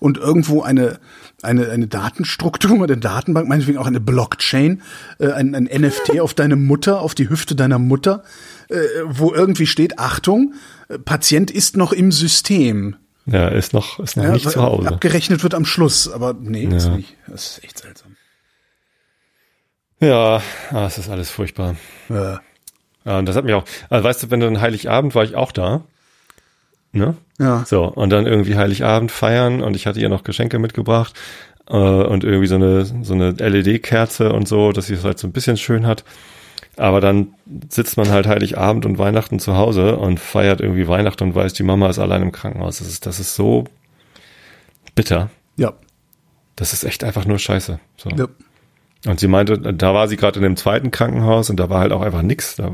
[0.00, 0.98] und irgendwo eine,
[1.42, 4.82] eine, eine Datenstruktur, eine Datenbank, meinetwegen auch eine Blockchain,
[5.20, 8.24] äh, ein, ein NFT auf deine Mutter, auf die Hüfte deiner Mutter,
[8.68, 10.54] äh, wo irgendwie steht, Achtung,
[11.04, 12.96] Patient ist noch im System.
[13.26, 14.88] Ja, ist noch, ist noch ja, nicht zu Hause.
[14.88, 16.76] Abgerechnet wird am Schluss, aber nee, ja.
[16.76, 17.14] ist nicht.
[17.26, 18.07] Das ist echt seltsam.
[20.00, 21.76] Ja, ah, es ist alles furchtbar.
[22.08, 22.40] Ja.
[23.04, 23.18] ja.
[23.18, 25.82] Und das hat mich auch, also weißt du, wenn dann Heiligabend war ich auch da.
[26.92, 27.16] Ne?
[27.38, 27.64] Ja.
[27.66, 31.14] So, und dann irgendwie Heiligabend feiern und ich hatte ihr noch Geschenke mitgebracht
[31.68, 35.26] äh, und irgendwie so eine, so eine LED-Kerze und so, dass sie es halt so
[35.26, 36.04] ein bisschen schön hat.
[36.76, 37.34] Aber dann
[37.68, 41.64] sitzt man halt Heiligabend und Weihnachten zu Hause und feiert irgendwie Weihnachten und weiß, die
[41.64, 42.78] Mama ist allein im Krankenhaus.
[42.78, 43.64] Das ist, das ist so
[44.94, 45.30] bitter.
[45.56, 45.74] Ja.
[46.56, 47.80] Das ist echt einfach nur scheiße.
[47.96, 48.10] So.
[48.10, 48.26] Ja.
[49.06, 51.92] Und sie meinte, da war sie gerade in dem zweiten Krankenhaus und da war halt
[51.92, 52.56] auch einfach nix.
[52.56, 52.72] Da,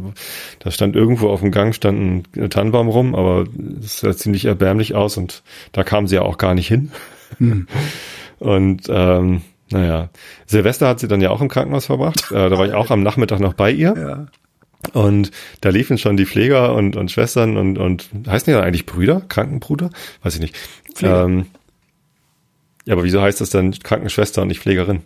[0.59, 3.45] da stand irgendwo auf dem Gang stand ein Tannenbaum rum, aber
[3.83, 6.93] es sah ziemlich erbärmlich aus und da kam sie ja auch gar nicht hin.
[7.39, 7.67] Hm.
[8.41, 10.11] Und ähm, naja,
[10.45, 12.31] Silvester hat sie dann ja auch im Krankenhaus verbracht.
[12.31, 13.95] Äh, da war ich auch am Nachmittag noch bei ihr.
[13.97, 14.27] Ja.
[14.93, 15.31] Und
[15.63, 19.23] da liefen schon die Pfleger und, und Schwestern und, und heißen die dann eigentlich Brüder?
[19.29, 19.91] Krankenbruder?
[20.23, 20.57] Weiß ich nicht.
[21.01, 21.47] Ähm,
[22.85, 25.03] ja, aber wieso heißt das dann Krankenschwester und nicht Pflegerin?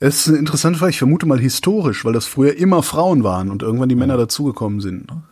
[0.00, 0.90] Es ist eine interessante Frage.
[0.90, 4.80] Ich vermute mal historisch, weil das früher immer Frauen waren und irgendwann die Männer dazugekommen
[4.80, 5.10] sind.
[5.10, 5.22] Ne?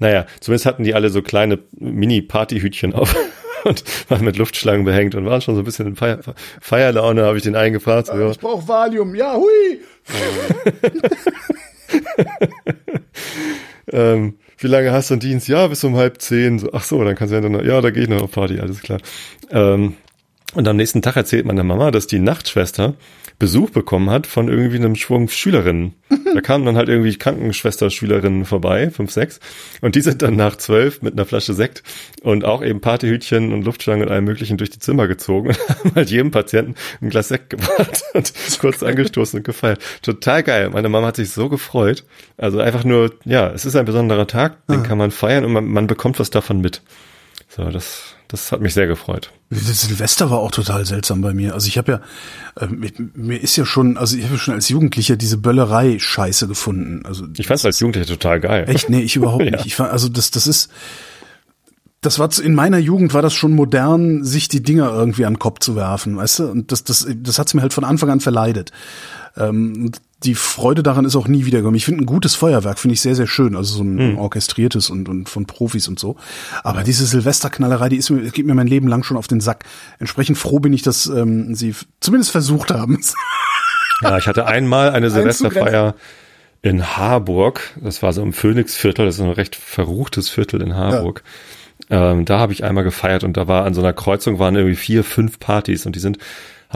[0.00, 3.14] Naja, zumindest hatten die alle so kleine Mini-Partyhütchen auf
[3.64, 6.18] und waren mit Luftschlangen behängt und waren schon so ein bisschen in Feier,
[6.60, 8.08] Feierlaune, habe ich den eingefragt.
[8.08, 8.30] So, ja.
[8.30, 9.80] Ich brauche Valium, ja, hui!
[13.92, 15.46] ähm, wie lange hast du einen Dienst?
[15.46, 16.58] Ja, bis um halb zehn.
[16.58, 18.58] So, ach so, dann kannst du ja dann, ja, da gehe ich noch auf Party,
[18.58, 18.98] alles klar.
[19.50, 19.94] Ähm,
[20.54, 22.94] und am nächsten Tag erzählt meine Mama, dass die Nachtschwester
[23.38, 25.94] Besuch bekommen hat von irgendwie einem Schwung Schülerinnen.
[26.34, 29.40] Da kamen dann halt irgendwie Krankenschwester-Schülerinnen vorbei, fünf, sechs.
[29.80, 31.82] Und die sind dann nach zwölf mit einer Flasche Sekt
[32.22, 35.94] und auch eben Partyhütchen und Luftschlangen und allem möglichen durch die Zimmer gezogen und haben
[35.94, 39.80] halt jedem Patienten ein Glas Sekt gebracht und kurz angestoßen und gefeiert.
[40.02, 40.68] Total geil.
[40.70, 42.04] Meine Mama hat sich so gefreut.
[42.36, 44.82] Also einfach nur, ja, es ist ein besonderer Tag, den ah.
[44.82, 46.82] kann man feiern und man, man bekommt was davon mit.
[47.56, 49.32] So, das das hat mich sehr gefreut.
[49.50, 51.54] Silvester war auch total seltsam bei mir.
[51.54, 52.00] Also ich habe ja,
[52.60, 52.68] äh,
[53.14, 57.06] mir ist ja schon, also ich habe ja schon als Jugendlicher diese Böllerei Scheiße gefunden.
[57.06, 58.64] Also ich fand es als Jugendlicher total geil.
[58.68, 58.90] Echt?
[58.90, 59.52] Nee, ich überhaupt ja.
[59.52, 59.66] nicht.
[59.66, 60.70] Ich fand, also das, das ist,
[62.00, 65.38] das war in meiner Jugend war das schon modern, sich die Dinger irgendwie an den
[65.38, 66.46] Kopf zu werfen, weißt du?
[66.48, 68.72] Und das, das, das hat's mir halt von Anfang an verleidet.
[69.36, 69.92] Ähm,
[70.24, 71.76] die Freude daran ist auch nie wiedergekommen.
[71.76, 74.18] Ich finde ein gutes Feuerwerk finde ich sehr sehr schön, also so ein mhm.
[74.18, 76.16] orchestriertes und und von Profis und so.
[76.64, 79.64] Aber diese Silvesterknallerei, die ist mir geht mir mein Leben lang schon auf den Sack.
[79.98, 83.00] Entsprechend froh bin ich, dass ähm, sie zumindest versucht haben.
[84.02, 85.94] ja, ich hatte einmal eine Silvesterfeier
[86.62, 87.60] in Harburg.
[87.80, 91.22] Das war so im Phoenixviertel, das ist ein recht verruchtes Viertel in Harburg.
[91.90, 92.12] Ja.
[92.12, 94.76] Ähm, da habe ich einmal gefeiert und da war an so einer Kreuzung waren irgendwie
[94.76, 96.18] vier, fünf Partys und die sind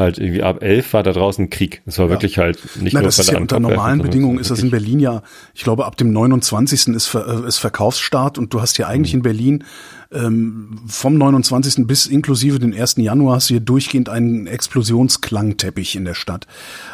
[0.01, 1.83] halt irgendwie ab elf war da draußen Krieg.
[1.87, 2.11] Das war ja.
[2.13, 4.99] wirklich halt nicht Na, nur das ist ja unter normalen Bedingungen ist das in Berlin
[4.99, 5.23] ja,
[5.55, 6.89] ich glaube ab dem 29.
[6.89, 9.19] ist, Ver, äh, ist Verkaufsstart und du hast ja eigentlich mhm.
[9.19, 9.65] in Berlin
[10.13, 11.87] ähm, vom 29.
[11.87, 12.97] bis inklusive den 1.
[12.97, 16.47] Januar hast du hier durchgehend einen Explosionsklangteppich in der Stadt.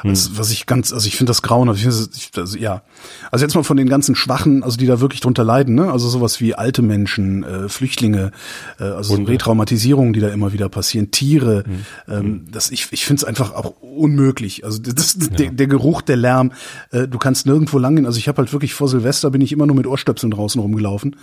[0.02, 0.10] Hm.
[0.10, 1.80] Also, was ich ganz, also ich finde das grauenhaft.
[1.80, 2.82] Ich also, ja,
[3.30, 5.90] also jetzt mal von den ganzen Schwachen, also die da wirklich drunter leiden, ne?
[5.90, 8.32] Also sowas wie alte Menschen, äh, Flüchtlinge,
[8.78, 11.64] äh, also so Retraumatisierungen, die da immer wieder passieren, Tiere.
[11.66, 11.86] Hm.
[12.08, 12.44] Ähm, hm.
[12.52, 14.64] das, ich ich finde es einfach auch unmöglich.
[14.64, 15.28] Also das, ja.
[15.28, 16.52] der, der Geruch, der Lärm,
[16.90, 18.04] äh, du kannst nirgendwo lang gehen.
[18.04, 21.16] Also ich habe halt wirklich vor Silvester bin ich immer nur mit Ohrstöpseln draußen rumgelaufen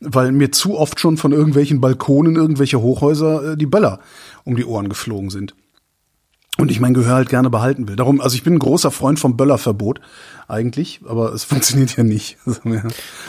[0.00, 4.00] weil mir zu oft schon von irgendwelchen Balkonen irgendwelche Hochhäuser äh, die Böller
[4.44, 5.54] um die Ohren geflogen sind
[6.56, 7.96] und ich mein Gehör halt gerne behalten will.
[7.96, 10.00] Darum, also ich bin ein großer Freund vom Böllerverbot
[10.46, 12.36] eigentlich, aber es funktioniert ja nicht.
[12.46, 12.82] Also, ja.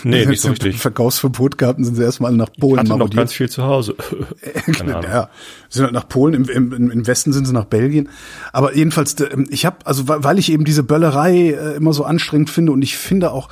[0.04, 0.78] Nee, nicht so richtig.
[0.78, 3.96] Verkaufsverbot gehabt und sind sie erstmal nach Polen ich hatte noch ganz viel zu Hause.
[4.84, 5.30] ja,
[5.70, 8.10] sie sind halt nach Polen, im, im, im Westen sind sie nach Belgien.
[8.54, 9.16] Aber jedenfalls,
[9.50, 12.98] ich habe, also weil ich eben diese Böllerei äh, immer so anstrengend finde und ich
[12.98, 13.50] finde auch,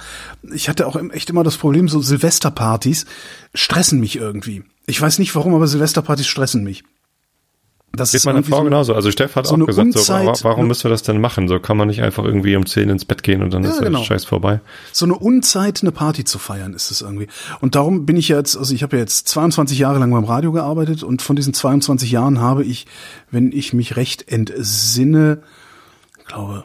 [0.53, 3.05] ich hatte auch echt immer das Problem, so Silvesterpartys
[3.55, 4.63] stressen mich irgendwie.
[4.85, 6.83] Ich weiß nicht warum, aber Silvesterpartys stressen mich.
[7.95, 8.95] Das Geht ist meiner Frau so- genauso.
[8.95, 11.47] Also Steff hat so auch gesagt, so, Unzeit- wa- warum müsst ihr das denn machen?
[11.47, 13.99] So kann man nicht einfach irgendwie um 10 ins Bett gehen und dann ist genau.
[13.99, 14.61] der Scheiß vorbei.
[14.91, 17.27] so eine Unzeit, eine Party zu feiern, ist es irgendwie.
[17.61, 20.51] Und darum bin ich jetzt, also ich habe ja jetzt 22 Jahre lang beim Radio
[20.51, 22.87] gearbeitet und von diesen 22 Jahren habe ich,
[23.29, 25.43] wenn ich mich recht entsinne,
[26.25, 26.63] glaube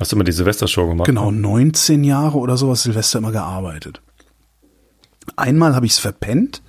[0.00, 1.06] Hast du immer die Silvestershow gemacht?
[1.06, 4.00] genau 19 Jahre oder sowas Silvester immer gearbeitet.
[5.36, 6.62] Einmal habe ich es verpennt.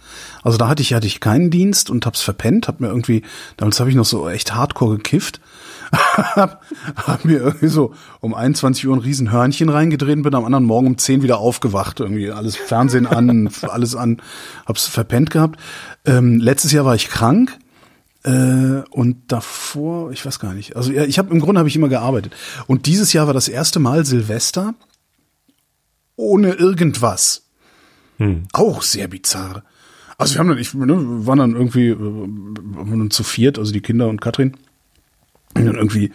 [0.43, 3.23] Also da hatte ich hatte ich keinen Dienst und hab's verpennt, hab mir irgendwie
[3.57, 5.39] damals habe ich noch so echt Hardcore gekifft.
[5.91, 6.63] hab,
[6.95, 10.65] hab mir irgendwie so um 21 Uhr ein riesen Hörnchen reingedreht und bin am anderen
[10.65, 11.99] Morgen um 10 wieder aufgewacht.
[11.99, 14.21] Irgendwie alles Fernsehen an, alles an,
[14.65, 15.59] hab's verpennt gehabt.
[16.05, 17.57] Ähm, letztes Jahr war ich krank.
[18.23, 20.75] Äh, und davor, ich weiß gar nicht.
[20.75, 22.35] Also ja, ich habe im Grunde habe ich immer gearbeitet.
[22.67, 24.75] Und dieses Jahr war das erste Mal Silvester
[26.15, 27.48] ohne irgendwas.
[28.53, 29.63] Auch sehr bizarr.
[30.17, 33.71] Also wir haben dann, ich, ne, waren dann irgendwie, äh, waren dann zu viert, also
[33.71, 34.57] die Kinder und Katrin.
[35.55, 36.11] Und dann irgendwie,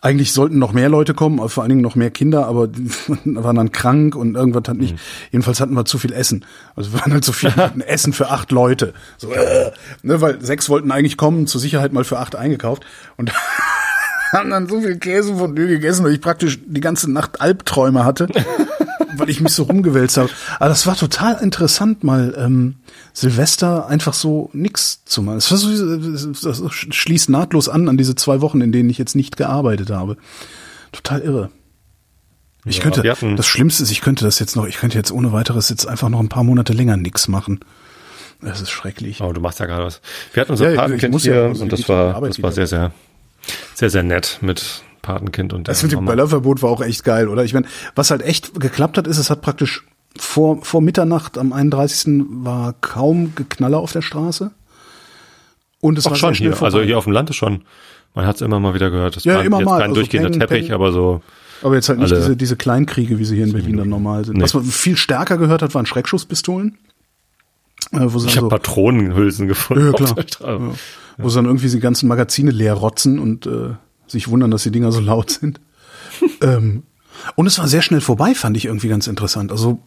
[0.00, 2.88] eigentlich sollten noch mehr Leute kommen, vor allen Dingen noch mehr Kinder, aber die
[3.24, 4.96] waren dann krank und irgendwas hat nicht.
[5.32, 6.44] Jedenfalls hatten wir zu viel Essen.
[6.76, 7.52] Also wir waren halt zu viel
[7.86, 8.94] Essen für acht Leute.
[9.16, 12.84] So, äh, ne, weil sechs wollten eigentlich kommen, zur Sicherheit mal für acht eingekauft.
[13.16, 13.32] Und
[14.36, 18.04] haben dann so viel Käse von dir gegessen, dass ich praktisch die ganze Nacht Albträume
[18.04, 18.28] hatte,
[19.16, 20.30] weil ich mich so rumgewälzt habe.
[20.58, 22.76] Aber das war total interessant, mal ähm,
[23.12, 25.36] Silvester einfach so nix zu machen.
[25.36, 29.36] Das, so, das schließt nahtlos an an diese zwei Wochen, in denen ich jetzt nicht
[29.36, 30.16] gearbeitet habe.
[30.92, 31.50] Total irre.
[32.68, 35.68] Ich könnte, das Schlimmste ist, ich könnte das jetzt noch, ich könnte jetzt ohne weiteres
[35.68, 37.60] jetzt einfach noch ein paar Monate länger nix machen.
[38.42, 39.20] Das ist schrecklich.
[39.20, 40.00] Oh, du machst ja gerade was.
[40.32, 42.66] Wir hatten unser Ja, ich Patenkind muss ja, hier und das war, das war sehr,
[42.66, 42.92] sehr,
[43.74, 46.04] sehr, sehr nett mit Patenkind und der Das mit dem.
[46.04, 47.44] Böllerverbot war auch echt geil, oder?
[47.44, 49.84] Ich meine, was halt echt geklappt hat, ist, es hat praktisch
[50.18, 52.24] vor, vor Mitternacht am 31.
[52.28, 54.50] war kaum Geknaller auf der Straße.
[55.80, 56.86] Und es Ach war schon hier, also vorbei.
[56.86, 57.62] hier auf dem Land ist schon.
[58.14, 59.16] Man hat es immer mal wieder gehört.
[59.16, 60.74] Das Ja, war immer jetzt mal, kein also durchgehender Peng, Teppich, Peng.
[60.74, 61.20] aber so.
[61.62, 64.38] Aber jetzt halt nicht diese, diese Kleinkriege, wie sie hier in Berlin dann normal sind.
[64.38, 64.42] Nee.
[64.42, 66.78] Was man viel stärker gehört hat, waren Schreckschusspistolen.
[67.92, 69.92] Äh, wo sie Ich habe so, Patronenhülsen gefunden.
[69.98, 70.60] ja, klar.
[70.60, 70.72] Ja.
[71.18, 73.74] Wo sie dann irgendwie die ganzen Magazine leer rotzen und äh,
[74.06, 75.60] sich wundern, dass die Dinger so laut sind.
[76.42, 76.82] ähm,
[77.34, 79.50] und es war sehr schnell vorbei, fand ich irgendwie ganz interessant.
[79.50, 79.78] Also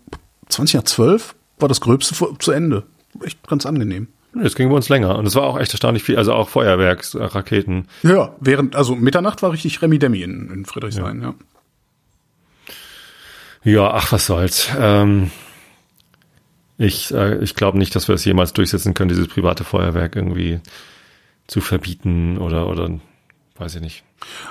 [0.50, 2.84] 20 nach 12 war das Gröbste zu Ende.
[3.24, 4.08] Echt ganz angenehm.
[4.34, 5.18] Das ging bei uns länger.
[5.18, 7.88] Und es war auch echt erstaunlich viel, also auch Feuerwerks, äh, Raketen.
[8.04, 11.34] Ja, während, also Mitternacht war richtig Remi-Demi in, in Friedrichshain, ja.
[13.64, 14.70] Ja, ach, was soll's.
[14.78, 15.32] Ähm,
[16.80, 20.60] ich äh, ich glaube nicht, dass wir es jemals durchsetzen können, dieses private Feuerwerk irgendwie
[21.46, 22.90] zu verbieten oder, oder
[23.58, 24.04] weiß ich nicht.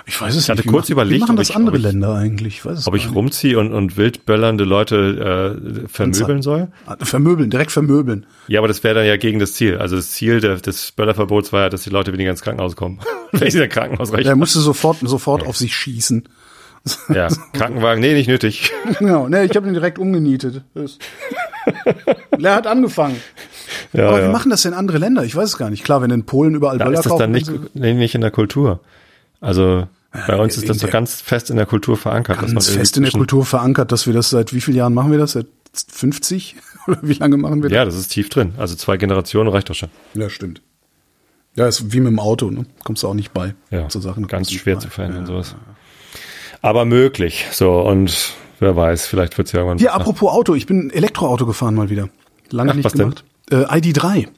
[0.06, 0.68] Ich weiß es hatte nicht.
[0.70, 2.54] Kurz machen, überlegt, wie machen ob das ich- andere ich- Länder eigentlich?
[2.58, 6.68] Ich weiß es Ob ich rumziehe und, und wild böllernde Leute äh, vermöbeln soll?
[6.88, 7.06] nicht.
[7.06, 8.24] Vermöbeln, direkt vermöbeln.
[8.48, 9.76] Ja, aber das wäre dann ja gegen das Ziel.
[9.78, 13.00] Also das Ziel der, des Böllerverbots war ja, dass die Leute weniger ins Krankenhaus kommen.
[13.32, 14.38] Wenn sie Krankenhaus Er rechnen.
[14.38, 16.24] musste sofort, sofort auf sich schießen.
[17.14, 18.70] Ja, Krankenwagen, nee, nicht nötig.
[18.98, 20.62] Genau, ne, ich habe ihn direkt umgenietet.
[20.74, 20.98] Das-
[22.42, 23.16] Er hat angefangen.
[23.92, 24.28] Ja, Aber ja.
[24.28, 25.24] wie machen das denn andere Länder?
[25.24, 25.84] Ich weiß es gar nicht.
[25.84, 28.20] Klar, wenn in Polen überall da Böller ist das kaufen, dann nicht, nee, nicht in
[28.20, 28.80] der Kultur.
[29.40, 29.86] Also
[30.26, 32.40] bei uns ist das so ganz fest in der Kultur verankert.
[32.40, 35.18] ganz fest in der Kultur verankert, dass wir das seit wie vielen Jahren machen wir
[35.18, 35.32] das?
[35.32, 35.46] Seit
[35.92, 36.56] 50?
[36.86, 37.76] Oder wie lange machen wir das?
[37.76, 38.52] Ja, das ist tief drin.
[38.56, 39.90] Also zwei Generationen reicht doch schon.
[40.14, 40.62] Ja, stimmt.
[41.54, 42.66] Ja, ist wie mit dem Auto, ne?
[42.84, 43.54] Kommst du auch nicht bei.
[43.70, 45.26] Ja, zu Sachen ganz schwer zu verändern Ja.
[45.26, 45.56] sowas.
[46.62, 47.46] Aber möglich.
[47.52, 49.78] So und wer weiß, vielleicht wird's ja irgendwann.
[49.78, 52.08] Ja, apropos Auto, ich bin Elektroauto gefahren mal wieder.
[52.50, 53.10] Lange Ach, nicht was denn?
[53.10, 53.24] gemacht.
[53.50, 54.28] Äh, ID3.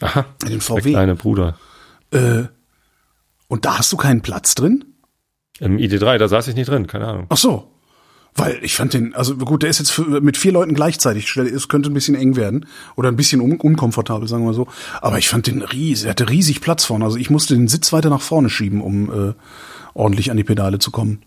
[0.00, 0.90] Aha, Den der VW.
[0.92, 1.56] kleine Bruder.
[2.12, 2.44] Äh,
[3.48, 4.84] und da hast du keinen Platz drin?
[5.58, 7.26] Im ID3, da saß ich nicht drin, keine Ahnung.
[7.28, 7.70] Ach so.
[8.36, 11.36] Weil ich fand den, also gut, der ist jetzt mit vier Leuten gleichzeitig.
[11.36, 12.66] Es könnte ein bisschen eng werden
[12.96, 14.68] oder ein bisschen un, unkomfortabel, sagen wir mal so.
[15.00, 17.04] Aber ich fand den riesig, er hatte riesig Platz vorne.
[17.04, 19.34] Also ich musste den Sitz weiter nach vorne schieben, um äh,
[19.94, 21.22] ordentlich an die Pedale zu kommen.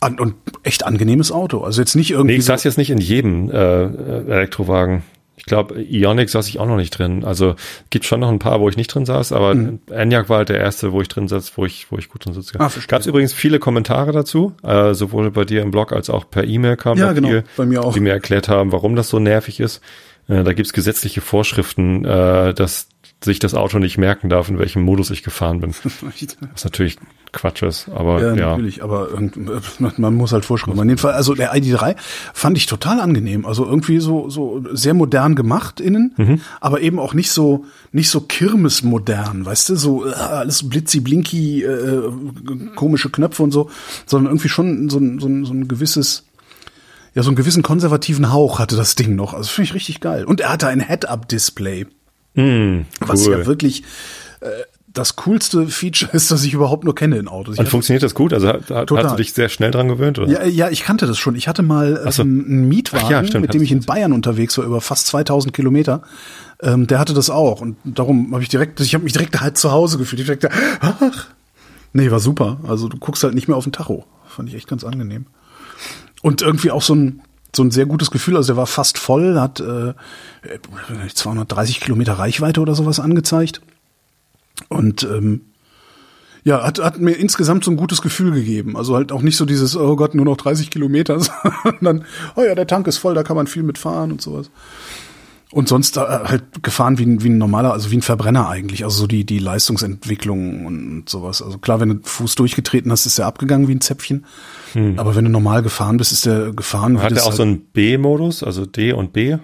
[0.00, 1.62] An, und echt angenehmes Auto.
[1.62, 2.34] Also jetzt nicht irgendwie.
[2.34, 5.02] Nee, ich so, saß jetzt nicht in jedem äh, Elektrowagen.
[5.38, 7.24] Ich glaube, Ioniq saß ich auch noch nicht drin.
[7.24, 7.56] Also
[7.90, 9.80] gibt schon noch ein paar, wo ich nicht drin saß, aber Mhm.
[9.90, 12.32] Enyaq war halt der erste, wo ich drin saß, wo ich, wo ich gut drin
[12.32, 12.58] sitze.
[12.58, 12.70] Ah.
[12.88, 16.44] Gab es übrigens viele Kommentare dazu, äh, sowohl bei dir im Blog als auch per
[16.44, 17.92] E-Mail kam Ja, genau, viel, bei mir auch.
[17.92, 19.82] die mir erklärt haben, warum das so nervig ist.
[20.28, 22.88] Äh, da gibt's gesetzliche Vorschriften, äh, dass
[23.24, 25.72] sich das Auto nicht merken darf, in welchem Modus ich gefahren bin.
[26.52, 26.98] Was natürlich
[27.32, 28.50] Quatsch ist, aber Ja, ja.
[28.50, 29.08] natürlich, aber
[29.78, 30.80] man muss halt vorschreiben.
[30.80, 31.96] In dem Fall, also der ID3
[32.34, 33.44] fand ich total angenehm.
[33.46, 36.40] Also irgendwie so, so sehr modern gemacht innen, Mhm.
[36.60, 42.10] aber eben auch nicht so, nicht so kirmesmodern, weißt du, so äh, alles blitzi-blinky, äh,
[42.74, 43.70] komische Knöpfe und so,
[44.06, 46.24] sondern irgendwie schon so, ein- so, ein- so ein gewisses,
[47.14, 49.34] ja, so einen gewissen konservativen Hauch hatte das Ding noch.
[49.34, 50.24] Also finde ich richtig geil.
[50.24, 51.86] Und er hatte ein Head-Up-Display
[52.36, 53.32] Hm, was cool.
[53.32, 53.82] ja wirklich
[54.40, 54.46] äh,
[54.96, 57.54] das coolste Feature ist, das ich überhaupt nur kenne in Autos.
[57.54, 58.32] Ich Und funktioniert das gut?
[58.32, 60.18] Also hat, hat, hast du dich sehr schnell dran gewöhnt?
[60.18, 60.30] Oder?
[60.30, 61.34] ja, ja, ich kannte das schon.
[61.34, 62.22] Ich hatte mal Ach so.
[62.22, 65.52] ähm, einen Mietwagen, ja, stimmt, mit dem ich in Bayern unterwegs war, über fast 2000
[65.52, 66.02] Kilometer.
[66.62, 67.60] Ähm, der hatte das auch.
[67.60, 70.20] Und darum habe ich direkt, ich habe mich direkt halt zu Hause gefühlt.
[70.20, 71.26] Ich dachte, ach,
[71.92, 72.58] nee, war super.
[72.66, 74.06] Also du guckst halt nicht mehr auf den Tacho.
[74.26, 75.26] Fand ich echt ganz angenehm.
[76.22, 77.20] Und irgendwie auch so ein,
[77.56, 78.36] so ein sehr gutes Gefühl.
[78.36, 79.94] Also der war fast voll, hat äh,
[81.12, 83.60] 230 Kilometer Reichweite oder sowas angezeigt.
[84.68, 85.42] Und ähm,
[86.44, 88.76] ja, hat, hat mir insgesamt so ein gutes Gefühl gegeben.
[88.76, 91.18] Also halt auch nicht so dieses, oh Gott, nur noch 30 Kilometer,
[91.64, 92.04] sondern,
[92.36, 94.48] oh ja, der Tank ist voll, da kann man viel mitfahren und sowas.
[95.50, 98.84] Und sonst äh, halt gefahren wie ein, wie ein normaler, also wie ein Verbrenner eigentlich.
[98.84, 101.42] Also so die, die Leistungsentwicklung und sowas.
[101.42, 104.24] Also klar, wenn du Fuß durchgetreten hast, ist der abgegangen wie ein Zäpfchen.
[104.96, 107.00] Aber wenn du normal gefahren bist, ist der gefahren.
[107.02, 109.36] Hat er auch halt, so einen B-Modus, also D und B?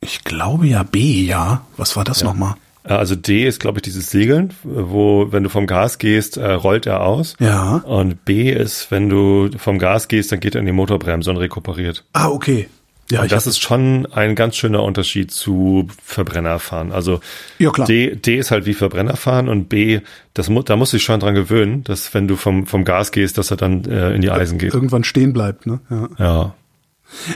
[0.00, 1.62] Ich glaube ja B, ja.
[1.76, 2.54] Was war das nochmal?
[2.84, 6.52] Äh, Also D ist, glaube ich, dieses Segeln, wo, wenn du vom Gas gehst, äh,
[6.52, 7.34] rollt er aus.
[7.38, 7.76] Ja.
[7.76, 11.36] Und B ist, wenn du vom Gas gehst, dann geht er in die Motorbremse und
[11.36, 12.04] rekuperiert.
[12.12, 12.68] Ah, okay.
[13.10, 16.92] Ja, ich das ist schon ein ganz schöner Unterschied zu Verbrennerfahren.
[16.92, 17.20] Also
[17.58, 17.86] Ja, klar.
[17.86, 20.00] D, D ist halt wie Verbrennerfahren und B,
[20.34, 23.38] das da musst du dich schon dran gewöhnen, dass wenn du vom, vom Gas gehst,
[23.38, 24.72] dass er dann äh, in die Eisen geht.
[24.72, 25.80] irgendwann stehen bleibt, ne?
[25.90, 26.08] Ja.
[26.18, 26.54] Ja.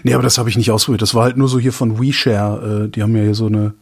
[0.05, 1.03] Nee, aber das habe ich nicht ausprobiert.
[1.03, 2.85] Das war halt nur so hier von WeShare.
[2.85, 3.75] Äh, die haben ja hier so eine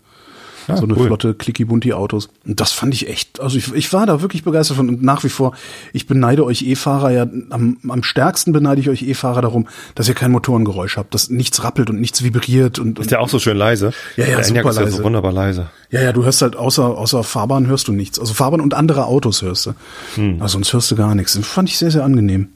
[0.69, 1.07] Ja, so eine cool.
[1.07, 2.29] flotte Clicky-Bunti-Autos.
[2.47, 4.89] Und das fand ich echt, also ich, ich war da wirklich begeistert von.
[4.89, 5.55] Und nach wie vor,
[5.93, 10.15] ich beneide euch E-Fahrer ja, am, am stärksten beneide ich euch E-Fahrer darum, dass ihr
[10.15, 12.79] kein Motorengeräusch habt, dass nichts rappelt und nichts vibriert.
[12.79, 13.93] Und, und Ist der auch so schön leise?
[14.17, 14.97] Ja, ja, der super ist ja leise.
[14.99, 15.71] so wunderbar leise.
[15.91, 18.19] ja, ja, du hörst halt außer, außer Fahrbahn hörst du nichts.
[18.19, 19.75] Also Fahrbahn und andere Autos hörst du.
[20.15, 20.41] Hm.
[20.41, 21.35] Also sonst hörst du gar nichts.
[21.35, 22.49] Das fand ich sehr, sehr angenehm.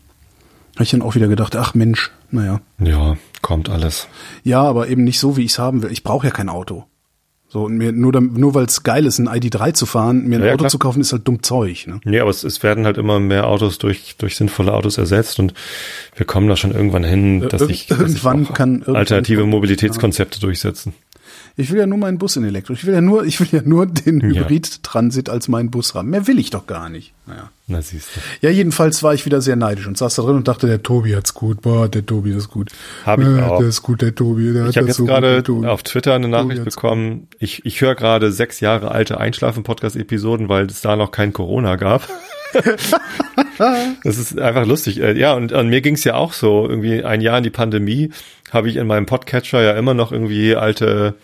[0.75, 2.61] Habe ich dann auch wieder gedacht, ach Mensch, naja.
[2.79, 4.09] Ja, kommt alles.
[4.45, 5.91] Ja, aber eben nicht so, wie ich es haben will.
[5.91, 6.85] Ich brauche ja kein Auto.
[7.57, 10.43] So, und mir, nur, nur weil es geil ist, ein ID3 zu fahren, mir ein
[10.43, 10.71] Ja, ja, Auto klar.
[10.71, 11.87] zu kaufen, ist halt dumm Zeug.
[11.87, 12.01] Ne?
[12.05, 15.55] Nee, aber es, es werden halt immer mehr Autos durch, durch sinnvolle Autos ersetzt und
[16.17, 19.47] wir kommen da schon irgendwann hin, dass Ir- sich dass irgendwann auch kann irgendwann- alternative
[19.47, 20.93] Mobilitätskonzepte durchsetzen.
[21.57, 22.75] Ich will ja nur meinen Bus in Elektro.
[22.75, 24.43] Ich will ja nur, ich will ja nur den Ja.
[24.43, 26.11] Hybrid-Transit als meinen Bus haben.
[26.11, 27.13] Mehr will ich doch gar nicht.
[27.27, 27.51] Naja.
[27.67, 28.21] Na siehst du.
[28.47, 31.17] Ja, jedenfalls war ich wieder sehr neidisch und saß da drin und dachte, der Tobi
[31.17, 31.63] hat's gut.
[31.63, 32.71] Boah, der Tobi ist gut.
[33.05, 33.59] Hab ich Äh, auch.
[33.59, 34.53] Der ist gut, der Tobi.
[34.53, 37.27] Der Ich hat habe jetzt so gerade auf Twitter eine Nachricht bekommen.
[37.39, 42.09] Ich, ich höre gerade sechs Jahre alte Einschlafen-Podcast-Episoden, weil es da noch kein Corona gab.
[44.05, 45.01] das ist einfach lustig.
[45.01, 46.69] Äh, Ja, und an mir ging es ja auch so.
[46.69, 48.11] Irgendwie ein Jahr in die Pandemie
[48.53, 51.15] habe ich in meinem Podcatcher ja immer noch irgendwie alte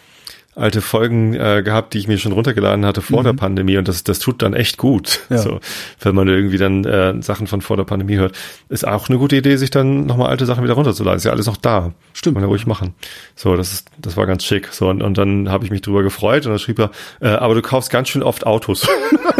[0.55, 4.05] alte Folgen äh, gehabt, die ich mir schon runtergeladen hatte vor der Pandemie und das
[4.05, 5.21] das tut dann echt gut.
[5.31, 5.39] Ja.
[5.39, 5.61] So,
[6.01, 8.37] wenn man irgendwie dann äh, Sachen von vor der Pandemie hört,
[8.69, 11.17] ist auch eine gute Idee, sich dann nochmal alte Sachen wieder runterzuladen.
[11.17, 11.95] Ist ja alles noch da.
[12.13, 12.35] Stimmt.
[12.35, 12.95] Kann man ja ruhig machen.
[13.35, 14.69] So, das ist das war ganz schick.
[14.73, 17.55] So und, und dann habe ich mich drüber gefreut und dann schrieb er, äh, aber
[17.55, 18.87] du kaufst ganz schön oft Autos.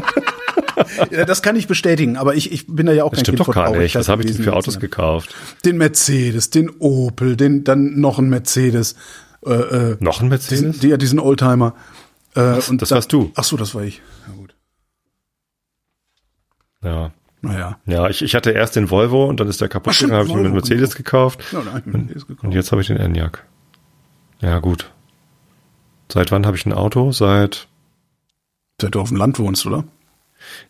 [1.11, 3.39] Ja, das kann ich bestätigen, aber ich, ich bin da ja auch Das kein stimmt
[3.39, 3.95] Kind doch gar nicht.
[3.95, 5.35] Was habe ich denn für Autos gekauft?
[5.65, 8.97] Den Mercedes, den Opel, den dann noch ein Mercedes.
[9.45, 10.83] Äh, äh, Noch ein Mercedes?
[10.83, 11.75] ja, diesen Oldtimer.
[12.35, 13.33] Äh, und das da- warst du.
[13.35, 14.01] Ach so, das war ich.
[14.29, 14.55] Ja gut.
[16.83, 17.13] Ja.
[17.45, 17.79] Naja.
[17.87, 20.35] Ja, ich, ich hatte erst den Volvo und dann ist der kaputt gegangen, habe ich
[20.35, 21.43] mir einen Mercedes gekauft.
[21.53, 22.45] Ja, nein, Mercedes gekauft.
[22.45, 23.45] Und jetzt habe ich den Enyaq.
[24.41, 24.91] Ja, gut.
[26.11, 27.11] Seit wann habe ich ein Auto?
[27.11, 27.67] Seit
[28.81, 29.85] Seit du auf dem Land wohnst, oder?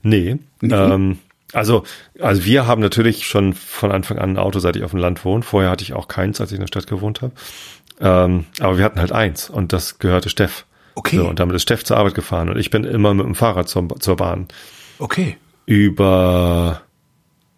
[0.02, 0.38] Nee.
[0.60, 0.74] Nee?
[0.74, 1.18] Ähm,
[1.52, 1.84] also,
[2.18, 5.24] also wir haben natürlich schon von Anfang an ein Auto, seit ich auf dem Land
[5.24, 5.42] wohne.
[5.42, 7.32] Vorher hatte ich auch keins, als ich in der Stadt gewohnt habe.
[8.00, 10.64] Ähm, aber wir hatten halt eins und das gehörte Steff.
[10.94, 11.16] Okay.
[11.16, 13.68] So, und damit ist Steff zur Arbeit gefahren und ich bin immer mit dem Fahrrad
[13.68, 14.48] zur, zur Bahn.
[14.98, 15.36] Okay.
[15.66, 16.82] Über,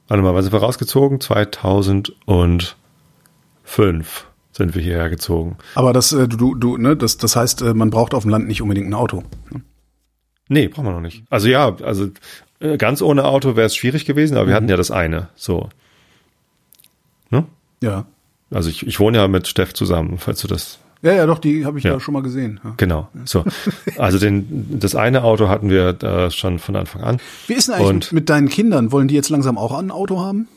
[0.08, 1.20] warte mal, wann sind wir rausgezogen?
[1.20, 2.74] 2005
[4.52, 5.56] sind wir hierher gezogen.
[5.74, 8.46] Aber das, äh, du, du, ne, das, das heißt, äh, man braucht auf dem Land
[8.46, 9.24] nicht unbedingt ein Auto.
[10.48, 11.22] Nee, brauchen wir noch nicht.
[11.30, 12.08] Also ja, also
[12.60, 15.28] äh, ganz ohne Auto wäre es schwierig gewesen, aber wir hatten ja das eine.
[15.36, 15.68] So.
[17.30, 17.44] Ne?
[17.82, 18.06] Ja.
[18.50, 20.78] Also ich, ich wohne ja mit Steff zusammen, falls du das.
[21.02, 21.92] Ja, ja, doch, die habe ich Ja.
[21.94, 22.60] da schon mal gesehen.
[22.64, 22.72] Ja.
[22.78, 23.08] Genau.
[23.26, 23.44] So.
[23.98, 27.18] Also den, das eine Auto hatten wir äh, schon von Anfang an.
[27.46, 28.90] Wie ist denn eigentlich Und- mit, mit deinen Kindern?
[28.92, 30.48] Wollen die jetzt langsam auch ein Auto haben?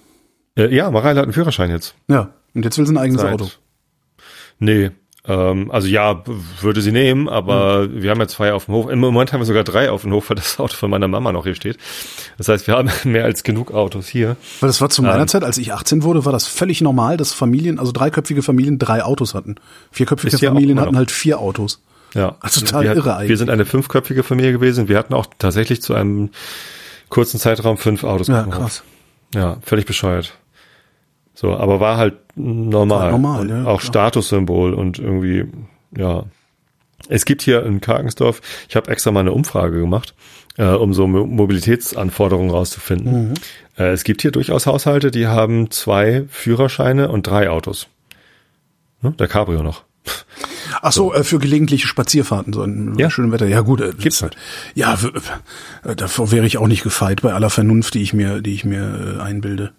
[0.55, 1.95] Äh, ja, Mareile hat einen Führerschein jetzt.
[2.07, 2.29] Ja.
[2.53, 3.47] Und jetzt will sie ein eigenes Seit- Auto.
[4.59, 4.91] Nee.
[5.27, 6.23] Ähm, also ja,
[6.61, 8.01] würde sie nehmen, aber Hm.
[8.01, 8.89] wir haben jetzt zwei auf dem Hof.
[8.89, 11.31] Im Moment haben wir sogar drei auf dem Hof, weil das Auto von meiner Mama
[11.31, 11.77] noch hier steht.
[12.37, 14.37] Das heißt, wir haben mehr als genug Autos hier.
[14.61, 15.27] Weil das war zu meiner Ähm.
[15.27, 19.03] Zeit, als ich 18 wurde, war das völlig normal, dass Familien, also dreiköpfige Familien drei
[19.03, 19.55] Autos hatten.
[19.91, 21.81] Vierköpfige Familien hatten halt vier Autos.
[22.13, 22.37] Ja.
[22.39, 23.29] Also total wir, irre eigentlich.
[23.29, 24.87] Wir sind eine fünfköpfige Familie gewesen.
[24.87, 26.29] Wir hatten auch tatsächlich zu einem
[27.09, 28.27] kurzen Zeitraum fünf Autos.
[28.27, 28.53] Ja, Hof.
[28.53, 28.83] krass.
[29.35, 30.33] Ja, völlig bescheuert.
[31.39, 32.99] So, aber war halt normal.
[32.99, 33.81] War normal, ja, Auch klar.
[33.81, 35.45] Statussymbol und irgendwie,
[35.95, 36.23] ja.
[37.09, 40.15] Es gibt hier in Karkensdorf, ich habe extra mal eine Umfrage gemacht,
[40.57, 43.29] äh, um so Mo Mobilitätsanforderungen rauszufinden.
[43.29, 43.33] Mhm.
[43.77, 47.85] Äh, es gibt hier durchaus Haushalte, die haben zwei Führerscheine und drei Autos.
[49.03, 49.11] Ne?
[49.11, 49.83] Der Cabrio noch.
[50.81, 53.11] Ach so, äh, für gelegentliche Spazierfahrten so in Ja.
[53.11, 53.45] schönem Wetter.
[53.45, 54.35] Ja gut, äh, Gibt's halt.
[54.73, 55.11] Ja, w-
[55.87, 58.65] äh, davor wäre ich auch nicht gefeit bei aller Vernunft, die ich mir, die ich
[58.65, 59.71] mir äh, einbilde.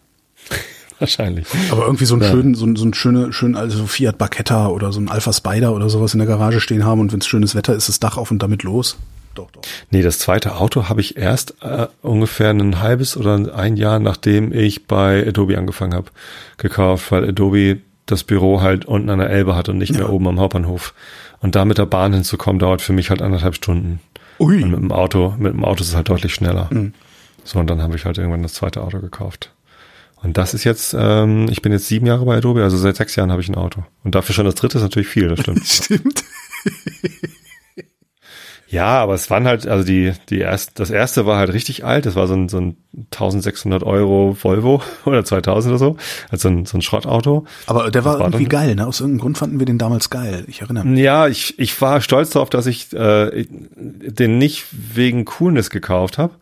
[0.99, 1.47] Wahrscheinlich.
[1.71, 2.31] Aber irgendwie so ein Ja.
[2.31, 5.75] schön, so ein, so ein schöne, schön also Fiat Barchetta oder so ein Alpha Spider
[5.75, 8.17] oder sowas in der Garage stehen haben und wenn es schönes Wetter ist, das Dach
[8.17, 8.97] auf und damit los.
[9.35, 9.63] Doch, doch.
[9.91, 14.53] Nee, das zweite Auto habe ich erst äh, ungefähr ein halbes oder ein Jahr, nachdem
[14.53, 16.11] ich bei Adobe angefangen habe,
[16.57, 20.27] gekauft, weil Adobe das Büro halt unten an der Elbe hat und nicht mehr oben
[20.27, 20.95] am Hauptbahnhof.
[21.41, 24.01] Und da mit der Bahn hinzukommen, dauert für mich halt anderthalb Stunden.
[24.41, 24.63] Ui.
[24.63, 26.69] Und mit dem Auto, mit dem Auto ist es halt deutlich schneller.
[27.45, 29.53] So, und dann habe ich halt irgendwann das zweite Auto gekauft.
[30.23, 33.15] Und das ist jetzt, ähm, ich bin jetzt sieben Jahre bei Adobe, also seit sechs
[33.17, 33.85] Jahren habe ich ein Auto.
[34.05, 35.67] Und dafür schon das dritte ist natürlich viel, das stimmt.
[35.67, 36.25] Stimmt.
[38.71, 42.05] Ja, aber es waren halt, also die, die erst, das erste war halt richtig alt.
[42.05, 42.77] Das war so ein, so ein
[43.13, 45.97] 1600 Euro Volvo oder 2000 oder so.
[46.31, 47.47] Also so ein, so ein Schrottauto.
[47.67, 48.87] Aber der war, war irgendwie dann- geil, ne?
[48.87, 50.45] Aus irgendeinem Grund fanden wir den damals geil.
[50.49, 51.01] Ich erinnere mich.
[51.01, 56.35] Ja, ich, ich war stolz darauf, dass ich äh, den nicht wegen Coolness gekauft habe.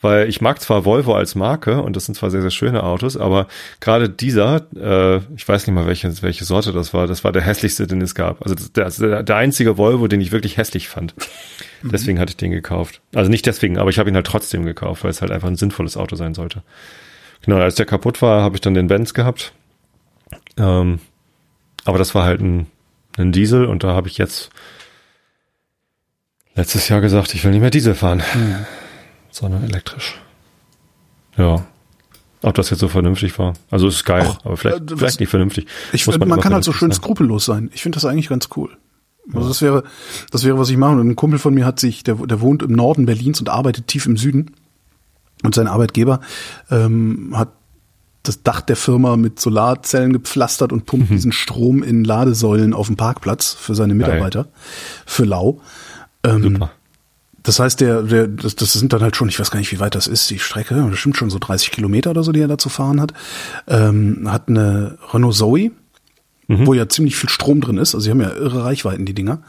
[0.00, 3.18] Weil ich mag zwar Volvo als Marke und das sind zwar sehr, sehr schöne Autos,
[3.18, 3.48] aber
[3.80, 7.42] gerade dieser, äh, ich weiß nicht mal, welche, welche Sorte das war, das war der
[7.42, 8.42] hässlichste, den es gab.
[8.42, 11.14] Also der, der einzige Volvo, den ich wirklich hässlich fand.
[11.82, 13.00] Deswegen hatte ich den gekauft.
[13.14, 15.56] Also nicht deswegen, aber ich habe ihn halt trotzdem gekauft, weil es halt einfach ein
[15.56, 16.62] sinnvolles Auto sein sollte.
[17.42, 19.52] Genau, als der kaputt war, habe ich dann den Benz gehabt.
[20.58, 21.00] Ähm,
[21.84, 22.66] aber das war halt ein,
[23.16, 24.50] ein Diesel und da habe ich jetzt
[26.54, 28.22] letztes Jahr gesagt, ich will nicht mehr Diesel fahren,
[29.30, 30.18] sondern elektrisch.
[31.36, 31.64] Ja.
[32.42, 33.52] Ob das jetzt so vernünftig war.
[33.70, 35.66] Also es ist geil, Och, aber vielleicht, äh, was- vielleicht nicht vernünftig.
[35.92, 36.96] Ich, man, immer kann halt so schön sein.
[37.02, 37.70] skrupellos sein.
[37.74, 38.70] Ich finde das eigentlich ganz cool.
[39.34, 39.84] Also das wäre,
[40.30, 40.92] das wäre, was ich mache.
[40.92, 43.86] Und ein Kumpel von mir hat sich, der, der wohnt im Norden Berlins und arbeitet
[43.86, 44.52] tief im Süden.
[45.44, 46.20] Und sein Arbeitgeber
[46.70, 47.50] ähm, hat
[48.22, 50.86] das Dach der Firma mit Solarzellen gepflastert und Mhm.
[50.86, 54.48] pumpt diesen Strom in Ladesäulen auf dem Parkplatz für seine Mitarbeiter,
[55.06, 55.60] für lau.
[56.24, 56.70] Ähm, Super.
[57.42, 59.80] Das heißt, der, der, das, das sind dann halt schon, ich weiß gar nicht, wie
[59.80, 62.58] weit das ist, die Strecke, bestimmt schon so 30 Kilometer oder so, die er da
[62.58, 63.14] zu fahren hat.
[63.66, 65.70] Ähm, hat eine Renault Zoe,
[66.48, 67.94] wo ja ziemlich viel Strom drin ist.
[67.94, 69.42] Also sie haben ja irre Reichweiten, die Dinger.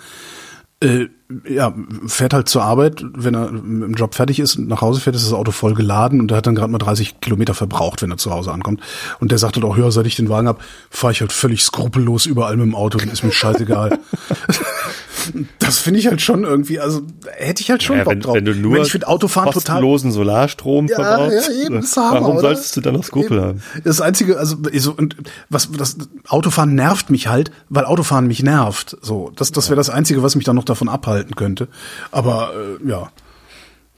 [0.82, 1.08] Äh,
[1.48, 1.74] ja,
[2.08, 5.26] fährt halt zur Arbeit, wenn er im Job fertig ist und nach Hause fährt, ist
[5.26, 8.18] das Auto voll geladen und er hat dann gerade mal 30 Kilometer verbraucht, wenn er
[8.18, 8.82] zu Hause ankommt.
[9.20, 11.64] Und der sagt halt auch, ja, seit ich den Wagen hab, fahre ich halt völlig
[11.64, 14.00] skrupellos überall mit dem Auto und ist mir scheißegal.
[15.60, 17.02] das finde ich halt schon irgendwie, also
[17.38, 18.36] hätte ich halt schon Ja, Bock wenn, drauf.
[18.36, 22.32] wenn du nur ich finde Autofahren total kostenlosen Solarstrom ja, verbrauchst, ja, eben, Hammer, warum
[22.38, 22.42] oder?
[22.42, 23.46] solltest du dann noch Skrupel Eben.
[23.48, 23.64] haben?
[23.84, 25.16] Das einzige, also so und
[25.50, 25.98] was das
[26.28, 28.98] Autofahren nervt mich halt, weil Autofahren mich nervt.
[29.02, 31.68] So, das das wäre das einzige, was mich dann noch davon abhalten könnte.
[32.12, 33.12] Aber äh, ja,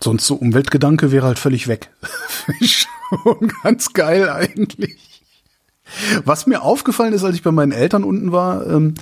[0.03, 1.89] sonst so Umweltgedanke wäre halt völlig weg.
[2.61, 4.97] Schon ganz geil eigentlich.
[6.25, 8.95] Was mir aufgefallen ist, als ich bei meinen Eltern unten war, ähm,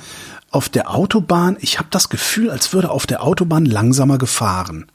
[0.51, 4.91] auf der Autobahn, ich habe das Gefühl, als würde auf der Autobahn langsamer gefahren.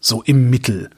[0.00, 0.90] So im Mittel.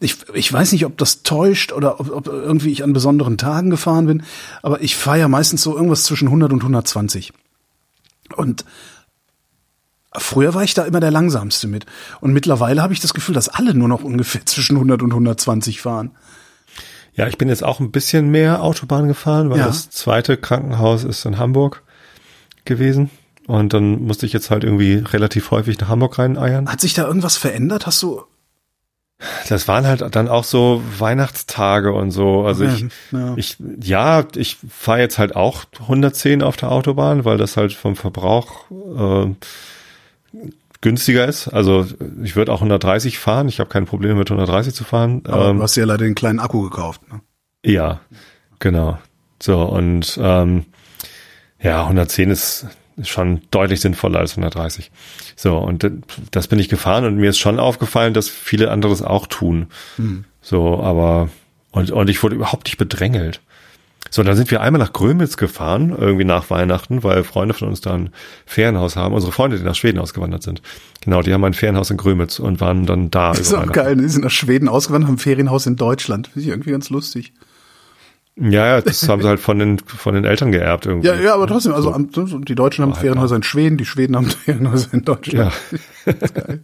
[0.00, 3.70] Ich, ich weiß nicht, ob das täuscht oder ob, ob irgendwie ich an besonderen Tagen
[3.70, 4.22] gefahren bin,
[4.62, 7.32] aber ich fahre ja meistens so irgendwas zwischen 100 und 120.
[8.36, 8.64] Und
[10.14, 11.86] früher war ich da immer der langsamste mit.
[12.20, 15.80] Und mittlerweile habe ich das Gefühl, dass alle nur noch ungefähr zwischen 100 und 120
[15.80, 16.10] fahren.
[17.14, 19.66] Ja, ich bin jetzt auch ein bisschen mehr Autobahn gefahren, weil Ja.
[19.68, 21.82] das zweite Krankenhaus ist in Hamburg
[22.66, 23.10] gewesen.
[23.46, 26.68] Und dann musste ich jetzt halt irgendwie relativ häufig nach Hamburg reineiern.
[26.68, 27.86] Hat sich da irgendwas verändert?
[27.86, 28.22] Hast du
[29.48, 32.44] Das waren halt dann auch so Weihnachtstage und so.
[32.44, 33.34] Also Ja, ich, ja.
[33.36, 37.94] ich, ja, ich fahre jetzt halt auch 110 auf der Autobahn, weil das halt vom
[37.94, 39.34] Verbrauch äh,
[40.80, 41.48] günstiger ist.
[41.48, 41.86] Also
[42.22, 43.48] ich würde auch 130 fahren.
[43.48, 45.22] Ich habe kein Problem mit 130 zu fahren.
[45.26, 47.00] aber Ähm, du hast ja leider den kleinen Akku gekauft.
[47.10, 47.20] Ne?
[47.64, 48.00] ja,
[48.58, 48.98] genau.
[49.40, 50.64] So, und ähm,
[51.60, 52.66] ja, 110 ist
[53.02, 54.90] schon deutlich sinnvoller als 130.
[55.36, 55.90] So, und
[56.30, 59.66] das bin ich gefahren und mir ist schon aufgefallen, dass viele andere das auch tun.
[60.40, 61.28] So, aber
[61.72, 63.40] und, und ich wurde überhaupt nicht bedrängelt.
[64.10, 67.80] So, dann sind wir einmal nach Grömitz gefahren, irgendwie nach Weihnachten, weil Freunde von uns
[67.80, 68.10] da ein
[68.46, 69.14] Ferienhaus haben.
[69.14, 70.62] Unsere Freunde, die nach Schweden ausgewandert sind.
[71.02, 73.30] Genau, die haben ein Ferienhaus in Grömitz und waren dann da.
[73.30, 73.96] Das ist auch geil.
[73.96, 74.02] ne?
[74.02, 76.28] Die sind nach Schweden ausgewandert, haben ein Ferienhaus in Deutschland.
[76.28, 77.32] Finde ich irgendwie ganz lustig.
[78.38, 81.08] Ja, ja, das haben sie halt von den, von den Eltern geerbt irgendwie.
[81.08, 82.10] Ja, ja, aber trotzdem, also am-
[82.44, 85.52] die Deutschen haben halt Ferienhäuser in Schweden, die Schweden haben Ferienhäuser in Deutschland.
[86.06, 86.12] Ja.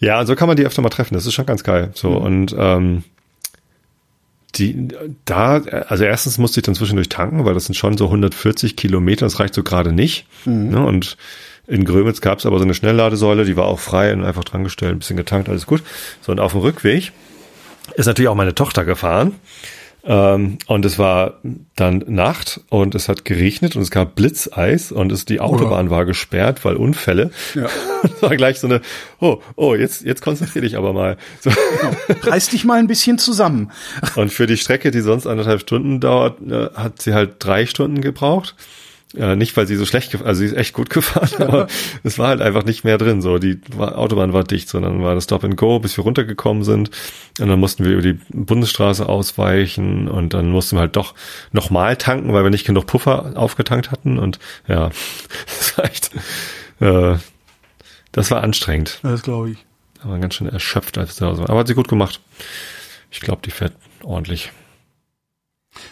[0.00, 1.14] ja, und so kann man die öfter mal treffen.
[1.14, 1.90] Das ist schon ganz geil.
[1.94, 3.04] So, und ähm,
[4.56, 4.88] die,
[5.24, 9.26] da, also erstens musste ich dann zwischendurch tanken, weil das sind schon so 140 Kilometer,
[9.26, 10.26] das reicht so gerade nicht.
[10.44, 10.84] Ne?
[10.84, 11.16] Und
[11.68, 14.64] In Grömitz gab es aber so eine Schnellladesäule, die war auch frei und einfach dran
[14.64, 15.82] gestellt, ein bisschen getankt, alles gut.
[16.22, 17.12] So, und auf dem Rückweg
[17.94, 19.36] ist natürlich auch meine Tochter gefahren.
[20.08, 21.34] Ähm, und es war
[21.76, 26.06] dann Nacht und es hat geregnet und es gab Blitzeis und es, die Autobahn war
[26.06, 27.30] gesperrt, weil Unfälle.
[27.54, 27.68] Ja.
[28.00, 28.80] Das war gleich so eine,
[29.18, 31.16] oh, oh, jetzt, jetzt konzentrier dich aber mal.
[31.40, 31.50] So.
[31.50, 32.20] Genau.
[32.30, 33.70] Reiß dich mal ein bisschen zusammen.
[34.14, 38.00] Und für die Strecke, die sonst anderthalb Stunden dauert, äh, hat sie halt drei Stunden
[38.00, 38.54] gebraucht.
[39.16, 41.66] Äh, nicht, weil sie so schlecht gefahren, also sie ist echt gut gefahren, aber
[42.02, 43.22] es war halt einfach nicht mehr drin.
[43.22, 46.90] So, die Autobahn war dicht, sondern war das Stop and Go, bis wir runtergekommen sind.
[47.40, 51.14] Und dann mussten wir über die Bundesstraße ausweichen und dann mussten wir halt doch
[51.52, 54.18] nochmal tanken, weil wir nicht genug Puffer aufgetankt hatten.
[54.18, 54.90] Und ja,
[55.46, 56.10] das war echt,
[56.80, 57.16] äh,
[58.12, 59.00] das war anstrengend.
[59.02, 59.64] Das glaube ich.
[60.02, 61.50] Aber ganz schön erschöpft als Hause war.
[61.50, 62.20] Aber hat sie gut gemacht.
[63.10, 64.52] Ich glaube, die fährt ordentlich.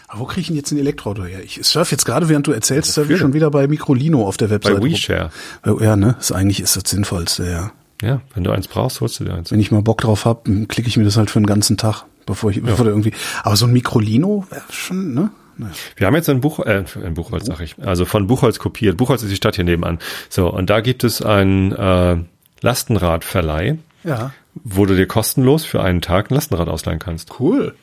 [0.07, 1.43] Aber wo kriege ich denn jetzt ein Elektroauto her?
[1.43, 4.49] Ich surfe jetzt gerade, während du erzählst, surfe ich schon wieder bei Microlino auf der
[4.49, 4.79] Webseite.
[4.79, 5.31] Bei WeShare.
[5.65, 6.15] Ja, ne?
[6.19, 7.71] Ist eigentlich ist das Sinnvollste, ja.
[8.01, 9.51] Ja, wenn du eins brauchst, holst du dir eins.
[9.51, 12.03] Wenn ich mal Bock drauf hab, klicke ich mir das halt für den ganzen Tag,
[12.25, 12.63] bevor ich, ja.
[12.63, 13.13] bevor irgendwie.
[13.43, 15.31] Aber so ein Microlino wäre schon, ne?
[15.57, 15.73] Naja.
[15.95, 18.97] Wir haben jetzt ein Buch, äh, ein Buchholz, sag ich, also von Buchholz kopiert.
[18.97, 19.97] Buchholz ist die Stadt hier nebenan.
[20.29, 22.17] So, und da gibt es ein äh,
[22.61, 24.31] Lastenradverleih, ja.
[24.53, 27.39] wo du dir kostenlos für einen Tag ein Lastenrad ausleihen kannst.
[27.39, 27.73] Cool.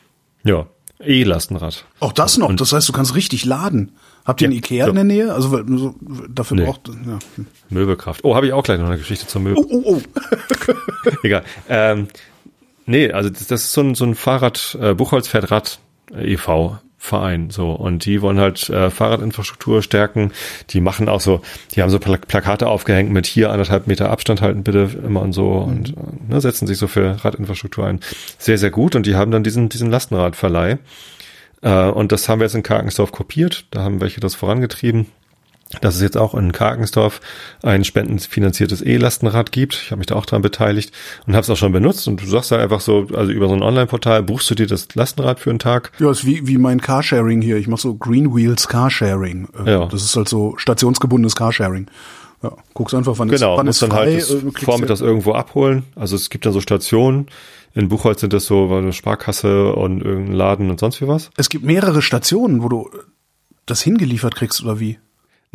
[0.45, 0.67] Ja,
[0.99, 1.85] E-Lastenrad.
[1.99, 3.91] Auch das noch, und das heißt, du kannst richtig laden.
[4.25, 4.89] Habt ihr ja, einen Ikea so.
[4.89, 5.33] in der Nähe?
[5.33, 5.95] Also so,
[6.29, 6.65] dafür nee.
[6.65, 7.19] braucht ja.
[7.69, 8.23] Möbelkraft.
[8.23, 9.63] Oh, habe ich auch gleich noch eine Geschichte zur Möbel.
[9.63, 11.11] Oh, oh, oh.
[11.23, 11.43] Egal.
[11.69, 12.07] Ähm,
[12.85, 15.79] nee, also das, das ist so ein, so ein Fahrrad, äh, Buchholz fährt Rad
[16.11, 16.79] e.V.
[16.97, 20.31] Verein so und die wollen halt äh, Fahrradinfrastruktur stärken.
[20.71, 21.41] Die machen auch so,
[21.75, 25.33] die haben so Pla Plakate aufgehängt mit hier anderthalb Meter Abstand halten bitte immer und
[25.33, 25.71] so mhm.
[25.71, 25.93] und äh,
[26.29, 27.99] ne, setzen sich so für Radinfrastruktur ein.
[28.37, 30.77] Sehr sehr gut und die haben dann diesen diesen Lastenradverleih
[31.61, 33.65] äh, und das haben wir jetzt in Karkensdorf kopiert.
[33.71, 35.07] Da haben welche das vorangetrieben
[35.81, 37.21] dass es jetzt auch in Karkensdorf
[37.63, 39.73] ein spendenfinanziertes E-Lastenrad gibt.
[39.73, 40.93] Ich habe mich da auch dran beteiligt
[41.25, 42.07] und habe es auch schon benutzt.
[42.07, 44.87] Und du sagst da einfach so, also über so ein Online-Portal buchst du dir das
[44.93, 45.91] Lastenrad für einen Tag.
[45.99, 47.57] Ja, ist wie, wie mein Carsharing hier.
[47.57, 49.47] Ich mache so Green Wheels Carsharing.
[49.65, 49.85] Äh, ja.
[49.87, 51.87] Das ist halt so stationsgebundenes Carsharing.
[52.43, 55.83] Ja, guckst einfach, wann genau, ist, wann ist dann frei, halt äh, vormittags irgendwo abholen.
[55.95, 57.27] Also es gibt da so Stationen.
[57.73, 61.31] In Buchholz sind das so eine Sparkasse und irgendein Laden und sonst wie was.
[61.37, 62.89] Es gibt mehrere Stationen, wo du
[63.65, 64.99] das hingeliefert kriegst oder wie?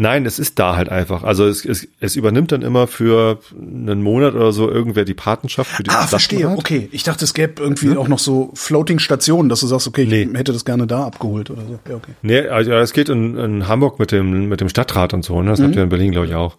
[0.00, 1.24] Nein, es ist da halt einfach.
[1.24, 5.70] Also es, es, es übernimmt dann immer für einen Monat oder so irgendwer die Patenschaft
[5.70, 6.48] für die Ah, verstehe.
[6.48, 7.98] Okay, ich dachte, es gäbe irgendwie hm?
[7.98, 10.38] auch noch so Floating-Stationen, dass du sagst, okay, ich nee.
[10.38, 11.78] hätte das gerne da abgeholt oder so.
[11.86, 12.12] Ja, okay.
[12.22, 15.42] Nee, also es geht in, in Hamburg mit dem mit dem Stadtrat und so.
[15.42, 15.50] Ne?
[15.50, 15.64] Das mhm.
[15.64, 16.56] habt ihr in Berlin, glaube ich, auch.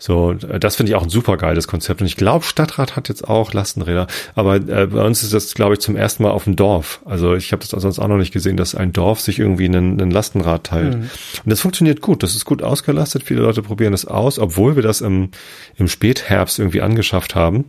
[0.00, 2.00] So, das finde ich auch ein super geiles Konzept.
[2.00, 4.06] Und ich glaube, Stadtrat hat jetzt auch Lastenräder.
[4.34, 7.02] Aber äh, bei uns ist das, glaube ich, zum ersten Mal auf dem Dorf.
[7.04, 10.00] Also ich habe das sonst auch noch nicht gesehen, dass ein Dorf sich irgendwie einen,
[10.00, 10.96] einen Lastenrad teilt.
[10.96, 11.10] Mhm.
[11.44, 12.22] Und das funktioniert gut.
[12.22, 13.24] Das ist gut ausgelastet.
[13.24, 15.32] Viele Leute probieren das aus, obwohl wir das im,
[15.76, 17.66] im Spätherbst irgendwie angeschafft haben.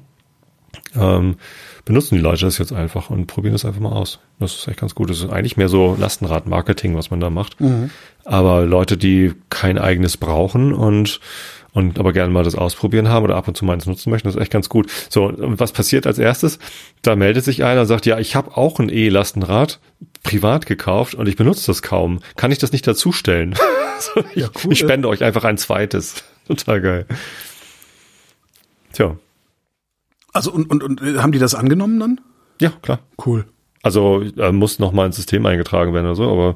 [0.96, 1.36] Ähm,
[1.84, 4.20] benutzen die Leute das jetzt einfach und probieren das einfach mal aus.
[4.40, 5.10] Das ist echt ganz gut.
[5.10, 7.60] Das ist eigentlich mehr so Lastenrad-Marketing, was man da macht.
[7.60, 7.90] Mhm.
[8.24, 11.20] Aber Leute, die kein eigenes brauchen und
[11.74, 14.28] und aber gerne mal das ausprobieren haben oder ab und zu mal eins nutzen möchten,
[14.28, 14.92] das ist echt ganz gut.
[15.10, 16.60] So, und was passiert als erstes?
[17.02, 19.80] Da meldet sich einer und sagt, ja, ich habe auch ein E-Lastenrad
[20.24, 22.20] privat gekauft und ich benutze das kaum.
[22.36, 23.56] Kann ich das nicht dazustellen?
[24.34, 24.74] ich, ja, cool.
[24.74, 26.24] ich spende euch einfach ein zweites.
[26.48, 27.06] Total geil.
[28.94, 29.18] Tja.
[30.34, 32.22] Also und, und, und haben die das angenommen dann?
[32.60, 33.00] Ja, klar.
[33.26, 33.46] Cool.
[33.84, 36.56] Also äh, muss noch mal ins System eingetragen werden oder so, aber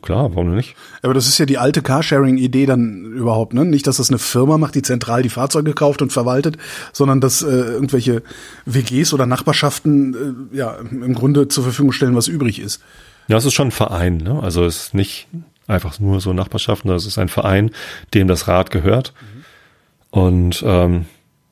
[0.00, 0.74] klar, warum nicht?
[1.02, 3.66] Aber das ist ja die alte Carsharing-Idee dann überhaupt, ne?
[3.66, 6.56] Nicht, dass das eine Firma macht, die zentral die Fahrzeuge kauft und verwaltet,
[6.92, 8.22] sondern dass äh, irgendwelche
[8.64, 12.82] WGs oder Nachbarschaften äh, ja im Grunde zur Verfügung stellen, was übrig ist.
[13.28, 14.42] Ja, es ist schon ein Verein, ne?
[14.42, 15.28] Also es ist nicht
[15.66, 17.72] einfach nur so Nachbarschaften, es ist ein Verein,
[18.14, 20.18] dem das Rad gehört mhm.
[20.18, 21.06] und ähm,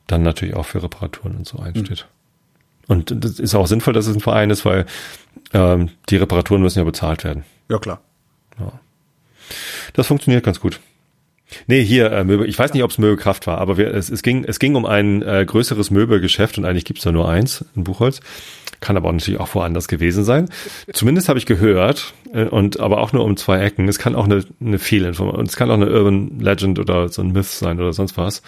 [0.07, 2.07] dann natürlich auch für Reparaturen und so einsteht.
[2.07, 2.12] Mhm.
[2.87, 4.85] Und das ist auch sinnvoll, dass es ein Verein ist, weil
[5.53, 7.45] ähm, die Reparaturen müssen ja bezahlt werden.
[7.69, 8.01] Ja, klar.
[8.59, 8.79] Ja.
[9.93, 10.79] Das funktioniert ganz gut.
[11.67, 14.23] Nee, hier, äh, Möbel, ich weiß nicht, ob es Möbelkraft war, aber wir, es, es,
[14.23, 17.83] ging, es ging um ein äh, größeres Möbelgeschäft und eigentlich gibt's da nur eins in
[17.83, 18.21] Buchholz.
[18.79, 20.49] Kann aber auch natürlich auch woanders gewesen sein.
[20.91, 23.87] Zumindest habe ich gehört, äh, und aber auch nur um zwei Ecken.
[23.87, 27.31] Es kann auch eine, eine Fehlinformation, es kann auch eine Urban Legend oder so ein
[27.31, 28.41] Myth sein oder sonst was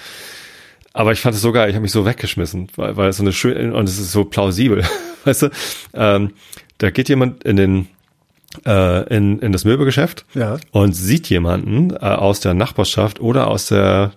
[0.95, 3.23] aber ich fand es so geil, ich habe mich so weggeschmissen, weil, weil es so
[3.23, 4.83] eine schöne, und es ist so plausibel.
[5.25, 5.49] weißt du,
[5.93, 6.31] ähm,
[6.77, 7.87] da geht jemand in den
[8.65, 10.57] äh, in, in das Möbelgeschäft ja.
[10.71, 14.13] und sieht jemanden äh, aus der Nachbarschaft oder aus der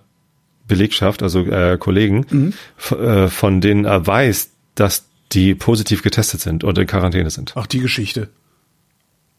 [0.69, 2.53] Belegschaft, also äh, Kollegen, mhm.
[2.97, 7.51] äh, von denen er weiß, dass die positiv getestet sind oder in Quarantäne sind.
[7.55, 8.29] Ach, die Geschichte.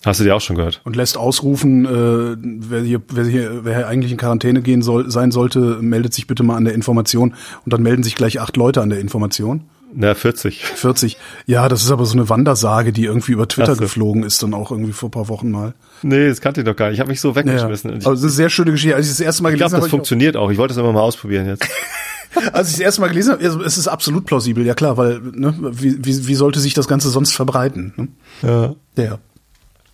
[0.04, 0.80] Hast du die auch schon gehört?
[0.84, 5.10] Und lässt ausrufen, äh, wer, hier, wer, hier, wer hier eigentlich in Quarantäne gehen soll,
[5.10, 7.34] sein sollte, meldet sich bitte mal an der Information.
[7.64, 9.64] Und dann melden sich gleich acht Leute an der Information.
[9.92, 10.64] Na, 40.
[10.64, 11.18] 40.
[11.46, 13.80] Ja, das ist aber so eine Wandersage, die irgendwie über Twitter so.
[13.82, 15.74] geflogen ist, dann auch irgendwie vor ein paar Wochen mal.
[16.02, 16.94] Nee, das kannte ich doch gar nicht.
[16.94, 17.34] Ich habe mich so Ja.
[17.36, 17.90] weggeschmissen.
[17.90, 18.94] Und Also das ist eine sehr schöne Geschichte.
[18.96, 20.50] Als ich das erste Mal ich glaube, gelesen habe, das funktioniert auch.
[20.50, 21.66] Ich wollte es immer mal ausprobieren jetzt.
[22.52, 25.54] als ich das erste Mal gelesen habe, es ist absolut plausibel, ja klar, weil ne,
[25.58, 27.92] wie, wie, wie sollte sich das Ganze sonst verbreiten?
[27.96, 28.08] Ne?
[28.96, 29.02] Ja.
[29.02, 29.18] Ja.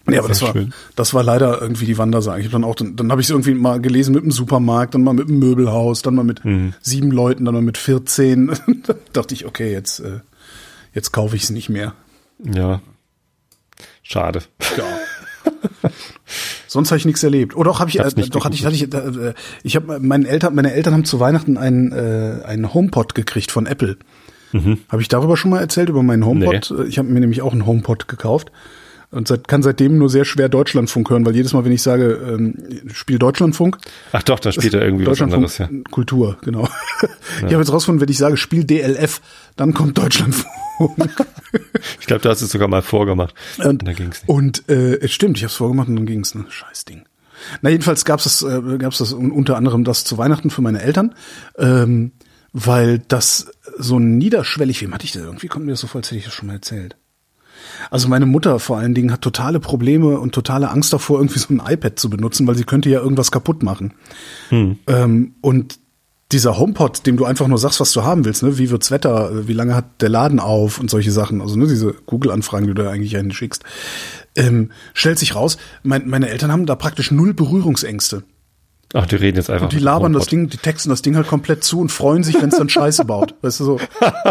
[0.08, 0.72] Ja, aber das war, schön.
[0.94, 2.40] das war leider irgendwie die Wandersage.
[2.40, 4.94] Ich habe dann auch, dann, dann habe ich es irgendwie mal gelesen mit dem Supermarkt,
[4.94, 6.74] dann mal mit dem Möbelhaus, dann mal mit Mhm.
[6.80, 8.52] sieben Leuten, dann mal mit 14.
[8.86, 10.20] da dachte ich, okay, jetzt, äh,
[10.94, 11.94] jetzt kaufe ich es nicht mehr.
[12.42, 12.80] Ja.
[14.02, 14.42] Schade.
[14.76, 14.84] Ja.
[16.68, 17.56] Sonst habe ich nichts erlebt.
[17.56, 20.54] Oder doch habe ich, äh, doch hatte ich, hatte ich, äh, ich habe meinen Eltern,
[20.54, 23.96] meine Eltern haben zu Weihnachten einen äh, einen HomePod gekriegt von Apple.
[24.88, 26.70] Habe ich darüber schon mal erzählt über meinen HomePod?
[26.70, 28.50] Äh, Ich habe mir nämlich auch einen HomePod gekauft
[29.10, 32.12] und seit, kann seitdem nur sehr schwer Deutschlandfunk hören, weil jedes Mal, wenn ich sage,
[32.28, 32.54] ähm,
[32.92, 33.78] spiel Deutschlandfunk,
[34.12, 35.90] Ach doch, da spielt er irgendwie was Deutschlandfunk anderes, ja.
[35.90, 36.68] Kultur, genau.
[37.38, 39.20] Ich habe jetzt rausgefunden, wenn ich sage, spiel DLF,
[39.56, 40.46] dann kommt Deutschlandfunk.
[42.00, 43.34] Ich glaube, du hast es sogar mal vorgemacht.
[43.64, 44.28] Und, da ging's nicht.
[44.28, 46.44] und äh, es stimmt, ich habe es vorgemacht und dann ging's, ne?
[46.48, 47.04] Scheiß Ding.
[47.62, 50.82] Na jedenfalls gab's das, äh, gab's das un- unter anderem das zu Weihnachten für meine
[50.82, 51.14] Eltern,
[51.58, 52.12] ähm,
[52.52, 55.22] weil das so niederschwellig, wem hatte ich das?
[55.22, 56.96] Irgendwie kommt mir das so vor, als hätte ich das schon mal erzählt.
[57.90, 61.52] Also meine Mutter vor allen Dingen hat totale Probleme und totale Angst davor, irgendwie so
[61.52, 63.94] ein iPad zu benutzen, weil sie könnte ja irgendwas kaputt machen.
[64.86, 65.78] Ähm, und
[66.32, 68.58] dieser HomePod, dem du einfach nur sagst, was du haben willst, ne?
[68.58, 71.94] wie wird's Wetter, wie lange hat der Laden auf und solche Sachen, also ne, diese
[72.06, 73.62] Google-Anfragen, die du da eigentlich einen schickst,
[74.34, 78.24] ähm, stellt sich raus, mein, meine Eltern haben da praktisch null Berührungsängste.
[78.98, 79.64] Ach, die reden jetzt einfach.
[79.66, 80.26] Und die labern das.
[80.26, 83.04] Ding, die texten das Ding halt komplett zu und freuen sich, wenn es dann Scheiße
[83.04, 83.34] baut.
[83.42, 83.80] Weißt du so,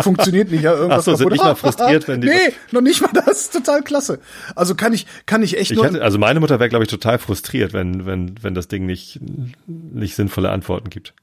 [0.02, 1.32] funktioniert nicht, ja, irgendwas Ach so, sind kaputt.
[1.34, 4.20] nicht mal frustriert, wenn die- Nee, noch nicht mal das, total klasse.
[4.56, 5.86] Also kann ich, kann ich echt Ich nur.
[5.86, 9.20] hatte, also meine Mutter wäre, glaube ich, total frustriert, wenn, wenn, wenn das Ding nicht,
[9.68, 11.14] nicht sinnvolle Antworten gibt.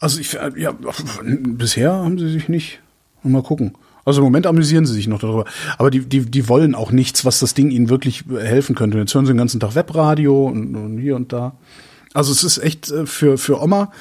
[0.00, 0.74] Also ich, ja,
[1.22, 2.80] bisher haben sie sich nicht.
[3.22, 3.74] Mal gucken.
[4.06, 5.44] Also im Moment amüsieren sie sich noch darüber.
[5.76, 8.96] Aber die, die, die wollen auch nichts, was das Ding ihnen wirklich helfen könnte.
[8.98, 11.52] Jetzt hören sie den ganzen Tag Webradio und, und hier und da.
[12.12, 13.92] Also es ist echt äh, für, für Oma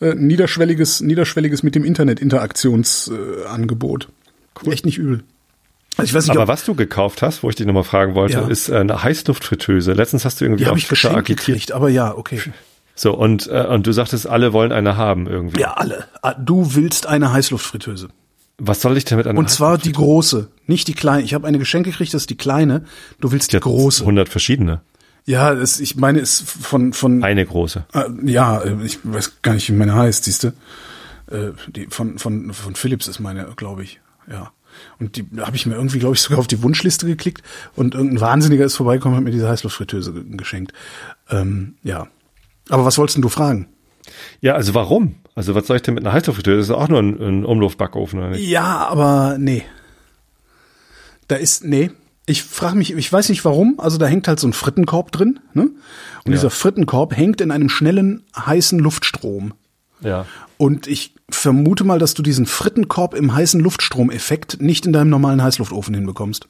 [0.00, 4.08] äh, ein niederschwelliges, niederschwelliges mit dem Internet Interaktionsangebot.
[4.70, 5.22] Echt nicht übel.
[5.96, 8.34] Also ich weiß nicht, Aber was du gekauft hast, wo ich dich nochmal fragen wollte,
[8.34, 8.46] Ja.
[8.48, 9.92] ist äh, eine Heißluftfritteuse.
[9.92, 12.40] Letztens hast du irgendwie die auf ich Twitter gekriegt, aber ja, okay.
[12.94, 15.60] So, und, äh, und du sagtest, alle wollen eine haben irgendwie.
[15.60, 16.06] Ja, alle.
[16.22, 18.08] Ah, Du willst eine Heißluftfritteuse.
[18.58, 21.22] Was soll ich denn mit einer Und zwar die große, nicht die kleine.
[21.22, 22.84] Ich habe eine Geschenk gekriegt, das ist die kleine.
[23.20, 23.82] Du willst die Heißluftfritteuse?
[23.82, 24.00] große.
[24.02, 24.80] 100 verschiedene.
[25.26, 27.84] Ja, das, ich meine, ist von von Eine große.
[27.92, 30.48] äh, ja, ich weiß gar nicht, wie meine heißt, siehst du?
[31.30, 34.00] Äh, die von von von Philips ist meine, glaube ich.
[34.30, 34.52] Ja.
[35.00, 37.42] Und die habe ich mir irgendwie, glaube ich, sogar auf die Wunschliste geklickt
[37.74, 40.72] und irgendein Wahnsinniger ist vorbeigekommen und hat mir diese Heißluftfritteuse ge- geschenkt.
[41.30, 42.06] Ähm, ja.
[42.68, 43.68] Aber was wolltest denn du fragen?
[44.40, 45.16] Ja, also warum?
[45.34, 46.58] Also was soll ich denn mit einer Heißluftfritteuse?
[46.58, 48.46] Das ist auch nur ein, ein Umluftbackofen, oder nicht?
[48.46, 49.64] Ja, aber nee.
[51.26, 51.90] Da ist, nee.
[52.28, 55.38] Ich frage mich, ich weiß nicht warum, also da hängt halt so ein Frittenkorb drin,
[55.54, 55.62] ne?
[55.62, 55.76] Und
[56.26, 56.32] Ja.
[56.32, 59.54] dieser Frittenkorb hängt in einem schnellen, heißen Luftstrom.
[60.00, 60.26] Ja.
[60.58, 65.42] Und ich vermute mal, dass du diesen Frittenkorb im heißen Luftstromeffekt nicht in deinem normalen
[65.42, 66.48] Heißluftofen hinbekommst.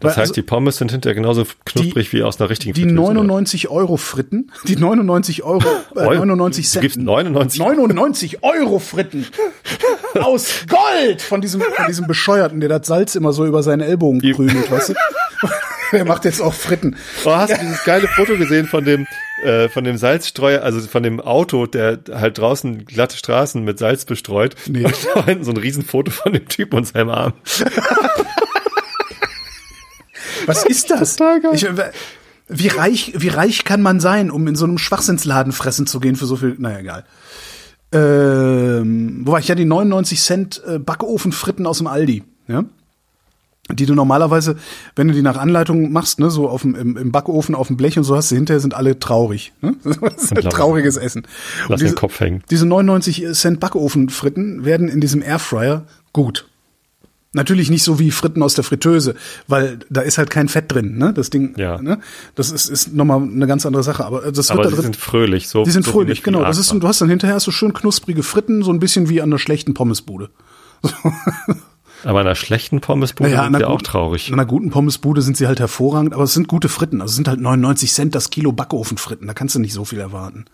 [0.00, 2.82] Das Weil heißt, also die Pommes sind hinterher genauso knusprig wie aus einer richtigen die
[2.82, 3.12] Fritteuse, oder?
[3.14, 6.14] 99 Euro Fritten, die 99 Euro, äh, Euro?
[6.26, 6.82] 99 Du Cent.
[6.82, 7.58] gibst 99?
[7.60, 9.26] 99 Euro Fritten.
[10.20, 11.22] Aus Gold!
[11.22, 14.70] Von diesem, von diesem Bescheuerten, der das Salz immer so über seinen Ellbogen Die- krümelt,
[14.70, 14.94] weißt du?
[15.90, 16.96] Der macht jetzt auch Fritten.
[17.24, 19.06] Oh, hast du dieses geile Foto gesehen von dem,
[19.42, 24.04] äh, von dem Salzstreuer, also von dem Auto, der halt draußen glatte Straßen mit Salz
[24.04, 24.54] bestreut?
[24.66, 24.84] Nee.
[24.84, 27.32] Und da hinten so ein Riesenfoto von dem Typ und seinem Arm.
[30.48, 31.16] Was ist das?
[31.16, 31.54] Total geil.
[31.54, 31.90] Ich, äh,
[32.48, 36.16] wie reich, wie reich kann man sein, um in so einem Schwachsinnsladen fressen zu gehen
[36.16, 36.56] für so viel?
[36.58, 37.04] Naja, egal.
[37.92, 39.48] Ähm, wo war ich?
[39.48, 42.64] Ja, die 99 Cent äh, Backofenfritten aus dem Aldi, ja?
[43.70, 44.56] Die du normalerweise,
[44.96, 47.76] wenn du die nach Anleitung machst, ne, so auf dem, im, im Backofen auf dem
[47.76, 49.52] Blech und so hast du hinterher sind alle traurig.
[49.60, 49.76] Ne?
[49.84, 51.26] Das ist ein trauriges Essen.
[51.68, 52.42] Lass den Kopf hängen.
[52.50, 55.84] Diese 99 Cent Backofenfritten werden in diesem Airfryer
[56.14, 56.47] gut.
[57.34, 59.14] Natürlich nicht so wie Fritten aus der Fritteuse,
[59.48, 61.12] weil da ist halt kein Fett drin, ne?
[61.12, 61.80] Das Ding, Ja.
[61.80, 62.00] ne?
[62.34, 64.04] Das ist, ist nochmal eine ganz andere Sache.
[64.06, 64.92] Aber das Aber wird die da drin.
[64.94, 65.62] sind fröhlich, so.
[65.62, 66.42] die sind so fröhlich, genau.
[66.42, 69.28] Das ist, du hast dann hinterher so schön knusprige Fritten, so ein bisschen wie an
[69.28, 70.30] einer schlechten Pommesbude.
[72.04, 74.28] Aber in einer schlechten Pommesbude Naja, sind an sie einer auch guten- traurig.
[74.28, 77.00] In einer guten Pommesbude sind sie halt hervorragend, aber es sind gute Fritten.
[77.00, 79.26] Also es sind halt 99 Cent das Kilo Backofenfritten.
[79.26, 80.44] Da kannst du nicht so viel erwarten.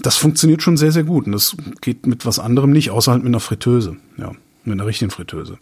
[0.00, 1.26] Das funktioniert schon sehr, sehr gut.
[1.26, 3.96] Und das geht mit was anderem nicht, außer halt mit einer Fritteuse.
[4.16, 4.30] Ja,
[4.66, 5.58] mit einer richtigen Fritteuse.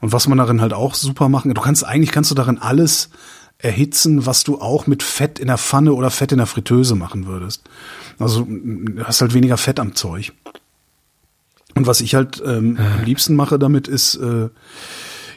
[0.00, 3.10] Und was man darin halt auch super machen, du kannst, eigentlich kannst du darin alles
[3.58, 7.26] erhitzen, was du auch mit Fett in der Pfanne oder Fett in der Fritteuse machen
[7.26, 7.62] würdest.
[8.18, 10.32] Also du hast halt weniger Fett am Zeug.
[11.74, 14.48] Und was ich halt ähm, am liebsten mache damit ist äh,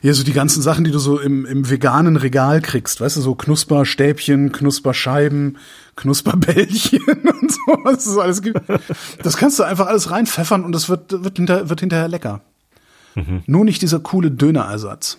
[0.02, 3.22] hier so die ganzen Sachen, die du so im, im veganen Regal kriegst, weißt du,
[3.22, 5.58] so Knusperstäbchen, Knusperscheiben,
[5.96, 8.62] Knusperbällchen und so, was es alles gibt.
[9.24, 12.42] Das kannst du einfach alles reinpfeffern und das wird, wird, hinter, wird hinterher lecker.
[13.18, 13.44] Mhm.
[13.48, 15.18] Nur nicht dieser coole Dönerersatz.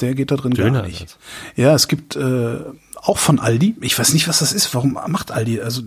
[0.00, 1.18] Der geht da drin gar nicht.
[1.54, 2.58] Ja, es gibt äh,
[2.96, 5.60] auch von Aldi, ich weiß nicht, was das ist, warum macht Aldi?
[5.60, 5.82] Also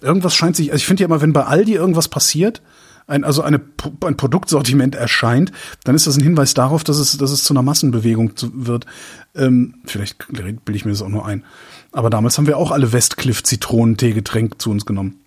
[0.00, 2.62] irgendwas scheint sich, also ich finde ja immer, wenn bei Aldi irgendwas passiert,
[3.06, 3.60] ein, also eine,
[4.04, 5.52] ein Produktsortiment erscheint,
[5.84, 8.86] dann ist das ein Hinweis darauf, dass es, dass es zu einer Massenbewegung zu, wird.
[9.34, 11.44] Ähm, vielleicht bilde ich mir das auch nur ein.
[11.92, 15.20] Aber damals haben wir auch alle Westcliff Zitronentee-Getränk zu uns genommen.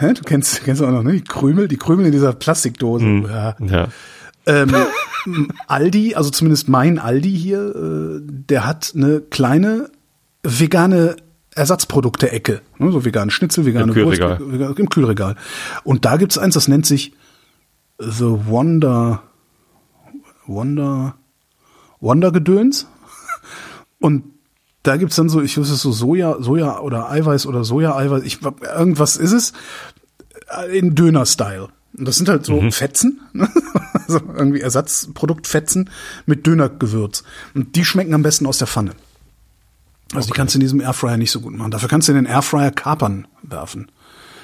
[0.00, 0.14] Hä?
[0.14, 1.12] Du kennst, kennst du auch noch, ne?
[1.12, 3.04] Die Krümel, die Krümel in dieser Plastikdose.
[3.28, 3.54] Ja.
[3.60, 3.88] Ja.
[4.46, 4.74] Ähm,
[5.66, 9.90] Aldi, also zumindest mein Aldi hier, äh, der hat eine kleine
[10.42, 11.16] vegane
[11.54, 12.62] Ersatzprodukte-Ecke.
[12.78, 14.40] Ne, so vegane Schnitzel, vegane Im Kühlregal.
[14.40, 15.36] Wurst, vegan- im Kühlregal.
[15.84, 17.12] Und da gibt's eins, das nennt sich
[17.98, 19.22] The Wonder,
[20.46, 21.16] Wonder,
[22.00, 22.86] Wonder-Gedöns.
[24.00, 24.24] Und
[24.82, 29.16] da gibt's dann so, ich es so Soja, Soja oder Eiweiß oder Soja-Eiweiß, ich, irgendwas
[29.16, 29.52] ist es,
[30.48, 31.68] äh, in Döner-Style.
[31.96, 33.48] Und das sind halt so Fetzen, ne?
[34.06, 35.90] also irgendwie Ersatzproduktfetzen
[36.24, 37.24] mit Dönergewürz.
[37.54, 38.92] Und die schmecken am besten aus der Pfanne.
[40.14, 41.70] Also die kannst du in diesem Airfryer nicht so gut machen.
[41.70, 43.90] Dafür kannst du in den Airfryer Kapern werfen.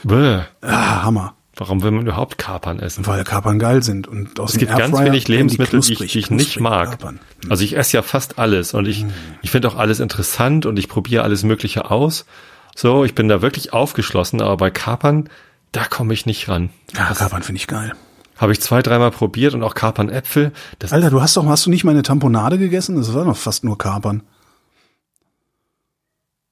[0.02, 0.42] Bäh.
[0.60, 1.34] Ah, Hammer.
[1.56, 3.06] Warum will man überhaupt Kapern essen?
[3.06, 4.06] Weil Kapern geil sind.
[4.06, 6.90] Und aus Es gibt ganz wenig die Lebensmittel, die ich, knusprig, die ich nicht mag.
[6.90, 7.18] Kapern.
[7.48, 9.06] Also ich esse ja fast alles und ich,
[9.40, 12.26] ich finde auch alles interessant und ich probiere alles Mögliche aus.
[12.74, 15.30] So, ich bin da wirklich aufgeschlossen, aber bei Kapern,
[15.72, 16.68] da komme ich nicht ran.
[16.94, 17.94] Ja, Kapern finde ich geil.
[18.36, 20.52] Habe ich zwei, dreimal probiert und auch Kapernäpfel.
[20.78, 22.96] Das, Alter, du hast doch, hast du nicht meine Tamponade gegessen?
[22.96, 24.22] Das war doch fast nur Kapern.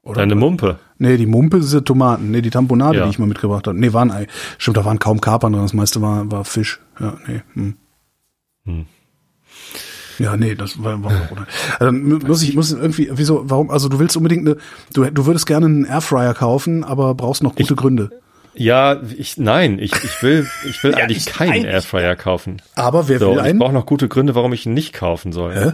[0.05, 0.21] Oder?
[0.21, 0.79] deine Mumpe.
[0.99, 2.31] Nee, die Mumpe ist ja Tomaten.
[2.31, 3.05] Nee, die Tamponade, Ja.
[3.05, 3.79] die ich mal mitgebracht habe.
[3.79, 4.27] Nee, waren, Ei-
[4.59, 5.63] stimmt, da waren kaum Kapern drin.
[5.63, 6.79] Das meiste war, war Fisch.
[7.01, 7.41] Ja, nee.
[7.55, 7.77] Hm.
[8.67, 8.87] Hm.
[10.19, 11.47] Ja, nee, das war, war oder.
[11.81, 14.57] Also, mu- muss ich, muss irgendwie, wieso, warum, also du willst unbedingt eine,
[14.93, 18.11] du, du würdest gerne einen Airfryer kaufen, aber brauchst noch gute Gründe.
[18.55, 22.63] Ja, ich, nein, ich, ich will, ich will eigentlich ich- keinen eigentlich- Airfryer kaufen.
[22.77, 23.59] Aber wer So, will und ich einen?
[23.59, 25.55] brauche noch gute Gründe, warum ich ihn nicht kaufen soll.
[25.55, 25.73] Hä?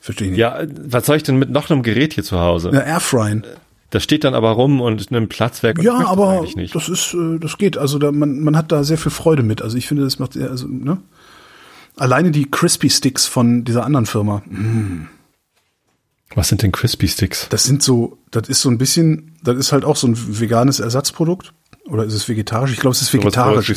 [0.00, 0.40] Verstehe ich nicht.
[0.40, 2.70] Ja, was soll ich denn mit noch einem Gerät hier zu Hause?
[2.72, 3.44] Ja, Airfryen.
[3.90, 5.82] Das steht dann aber rum und nimmt Platz weg.
[5.82, 6.74] Ja, aber nicht.
[6.74, 7.76] das ist, äh, das geht.
[7.76, 9.62] Also da, man, man hat da sehr viel Freude mit.
[9.62, 10.98] Also ich finde, das macht, also, ne?
[11.96, 14.42] Alleine die Crispy Sticks von dieser anderen Firma.
[16.34, 17.48] Was sind denn Crispy Sticks?
[17.50, 20.80] Das sind so, das ist so ein bisschen, das ist halt auch so ein veganes
[20.80, 21.52] Ersatzprodukt.
[21.88, 22.72] Oder ist es vegetarisch?
[22.72, 23.68] Ich glaube, es ist vegetarisch.
[23.68, 23.74] wie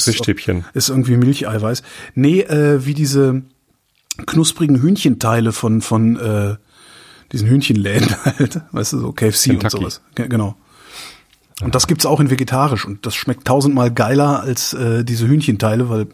[0.74, 1.82] Ist, ist irgendwie Milcheiweiß.
[2.14, 3.42] Nee, äh, wie diese
[4.26, 6.56] knusprigen Hühnchenteile von, von äh,
[7.32, 8.62] diesen Hühnchenläden halt.
[8.72, 9.78] Weißt du, so KFC und Kentucky.
[9.84, 10.02] sowas.
[10.16, 10.56] Ge- Genau.
[11.62, 15.88] Und das gibt's auch in vegetarisch und das schmeckt tausendmal geiler als äh, diese Hühnchenteile,
[15.90, 16.08] weil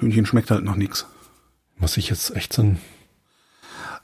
[0.00, 1.06] Hühnchen schmeckt halt noch nix.
[1.78, 2.78] Muss ich jetzt echt so ein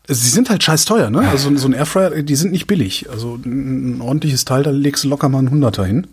[0.09, 1.29] Sie sind halt scheiß teuer, ne?
[1.29, 3.11] Also so ein Airfryer, die sind nicht billig.
[3.11, 6.07] Also ein ordentliches Teil, da legst du locker mal einen Hunderter hin.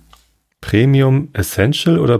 [0.61, 2.19] Premium Essential oder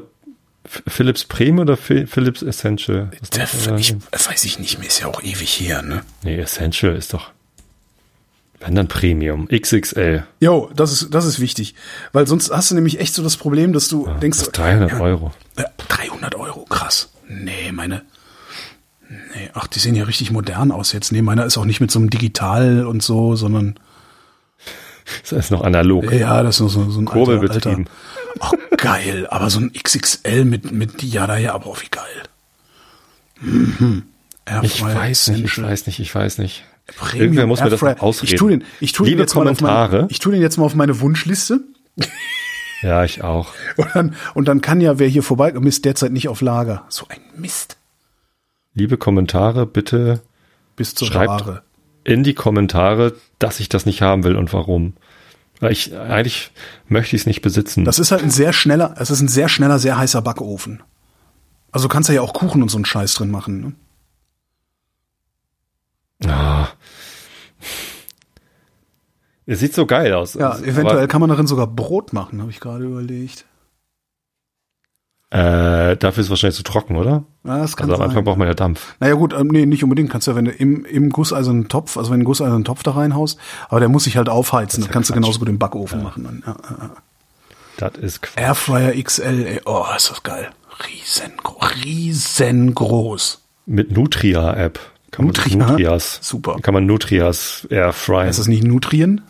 [0.65, 3.11] Philips Premium oder Phil- Philips Essential?
[3.31, 3.67] Das?
[3.77, 6.03] ich, weiß ich nicht mehr, ist ja auch ewig her, ne?
[6.23, 7.31] nee, Essential ist doch.
[8.59, 9.49] Wenn dann Premium.
[9.49, 10.25] XXL.
[10.39, 11.75] Jo, das ist, das ist wichtig.
[12.13, 14.91] Weil sonst hast du nämlich echt so das Problem, dass du denkst, Das ist 300
[14.91, 15.33] ja, Euro.
[15.57, 17.09] äh, 300 Euro, krass.
[17.27, 18.03] Nee, meine,
[19.09, 21.11] nee, ach, die sehen ja richtig modern aus jetzt.
[21.11, 23.75] Nee, meiner ist auch nicht mit so einem Digital und so, sondern,
[25.21, 26.11] Das ist noch analog.
[26.11, 27.69] ja, das ist nur so, so ein Kurbel alter, alter.
[27.69, 27.89] betrieben.
[28.39, 32.23] Ach, geil, aber so ein XXL mit, mit, ja, da ja, aber auch wie geil.
[33.39, 34.03] Mhm.
[34.61, 36.65] Ich weiß nicht, ich weiß nicht, ich weiß nicht.
[36.85, 38.33] Premium Irgendwer muss mir das noch ausreden.
[38.33, 39.95] Ich tu den, ich tu den Liebe jetzt mal auf Kommentare.
[39.95, 41.61] meine, ich tu den jetzt mal auf meine Wunschliste.
[42.81, 43.53] Ja, ich auch.
[43.77, 46.83] Und dann, und dann kann ja wer hier vorbeikommt, ist derzeit nicht auf Lager.
[46.89, 47.77] So ein Mist.
[48.73, 50.21] Liebe Kommentare, bitte
[50.75, 51.29] Bis zur Schreibt.
[51.29, 51.63] Ware.
[52.03, 54.93] In die Kommentare, dass ich das nicht haben will und warum.
[55.61, 56.51] Ich, eigentlich
[56.87, 57.85] möchte ich es nicht besitzen.
[57.85, 60.83] Das ist halt ein sehr schneller, es ist ein sehr schneller, sehr heißer Backofen.
[61.71, 63.75] Also du kannst da ja auch Kuchen und so einen Scheiß drin machen.
[66.21, 66.29] Ne?
[66.29, 66.67] Ah.
[69.45, 70.35] Es sieht so geil aus.
[70.35, 73.45] Ja, Aber, eventuell kann man darin sogar Brot machen, habe ich gerade überlegt.
[75.33, 77.23] Äh, dafür ist es wahrscheinlich zu trocken, oder?
[77.43, 78.07] Ja, das kann Also am.
[78.07, 78.93] Anfang braucht man ja Dampf.
[78.99, 80.11] Naja gut, ähm, nee, nicht unbedingt.
[80.11, 82.91] Kannst ja, wenn du im, im gusseisernen Topf, also wenn du einen gusseisernen Topf da
[82.91, 84.81] reinhaust, aber der muss sich halt aufheizen.
[84.81, 86.23] Das, ja kannst du genauso gut im Backofen machen.
[86.23, 86.43] Dann.
[86.45, 86.91] Ja, ja, ja.
[87.77, 88.43] Das ist Quatsch.
[88.43, 90.49] Airfryer XL, ey, oh, ist das geil.
[90.87, 93.41] Riesengro riesengroß.
[93.65, 94.79] Mit Nutria-App.
[95.09, 95.67] Kann man Nutria?
[95.67, 96.19] Nutrias.
[96.21, 96.57] Super.
[96.61, 98.29] Kann man Nutrias airfryen.
[98.29, 99.21] Ist das nicht Nutrien?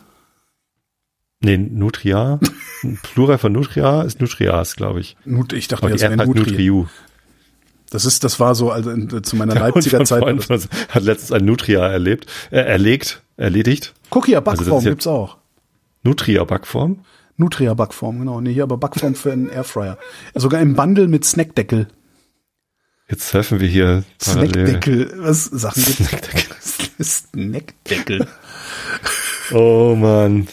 [1.44, 2.40] Nee, Nutria.
[3.02, 5.16] Plural von Nutria ist Nutrias, glaube ich.
[5.24, 6.50] Nut, ich dachte, das wäre heißt Nutri.
[6.50, 6.86] Nutriu.
[7.90, 10.20] Das ist, das war so, also in, zu meiner Leipziger Zeit.
[10.22, 10.46] Freund
[10.88, 13.94] hat letztens ein Nutria erlebt, äh, erlegt, erledigt.
[14.10, 15.36] Cookie Also Backform ist ja- gibt's auch.
[16.02, 17.04] Nutria-Backform.
[17.36, 18.40] Nutria Backform, genau.
[18.40, 19.98] Nee, hier aber Backform für einen Airfryer.
[20.34, 21.88] Sogar im Bundle mit Snackdeckel.
[23.08, 24.50] Jetzt surfen wir hier parallel.
[24.50, 25.12] Snackdeckel.
[25.16, 25.82] Was Sachen?
[25.82, 26.56] Snackdeckel.
[27.02, 28.26] Snackdeckel.
[29.52, 30.48] Oh man,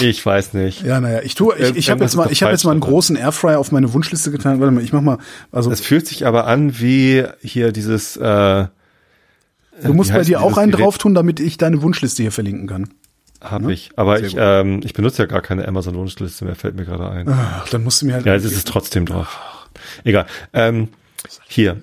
[0.00, 0.82] ich weiß nicht.
[0.82, 3.16] Ja, naja, ich tue, ich, ich habe jetzt mal, ich habe jetzt mal einen großen
[3.16, 4.60] Airfryer auf meine Wunschliste getan.
[4.60, 5.18] Warte mal, ich mach mal,
[5.52, 8.16] also Es fühlt sich aber an wie hier dieses.
[8.16, 8.66] Äh,
[9.82, 10.84] du musst bei dir auch einen Gerät?
[10.84, 12.88] drauf tun, damit ich deine Wunschliste hier verlinken kann.
[13.40, 13.90] Hab ich.
[13.96, 14.42] Aber Sehr ich, gut.
[14.42, 17.28] ähm, ich benutze ja gar keine Amazon-Wunschliste mehr, fällt mir gerade ein.
[17.28, 18.26] Ach, dann musst du mir halt.
[18.26, 19.38] Ja, jetzt ist es trotzdem drauf.
[20.04, 20.26] Egal.
[20.52, 20.88] Ähm,
[21.46, 21.76] hier.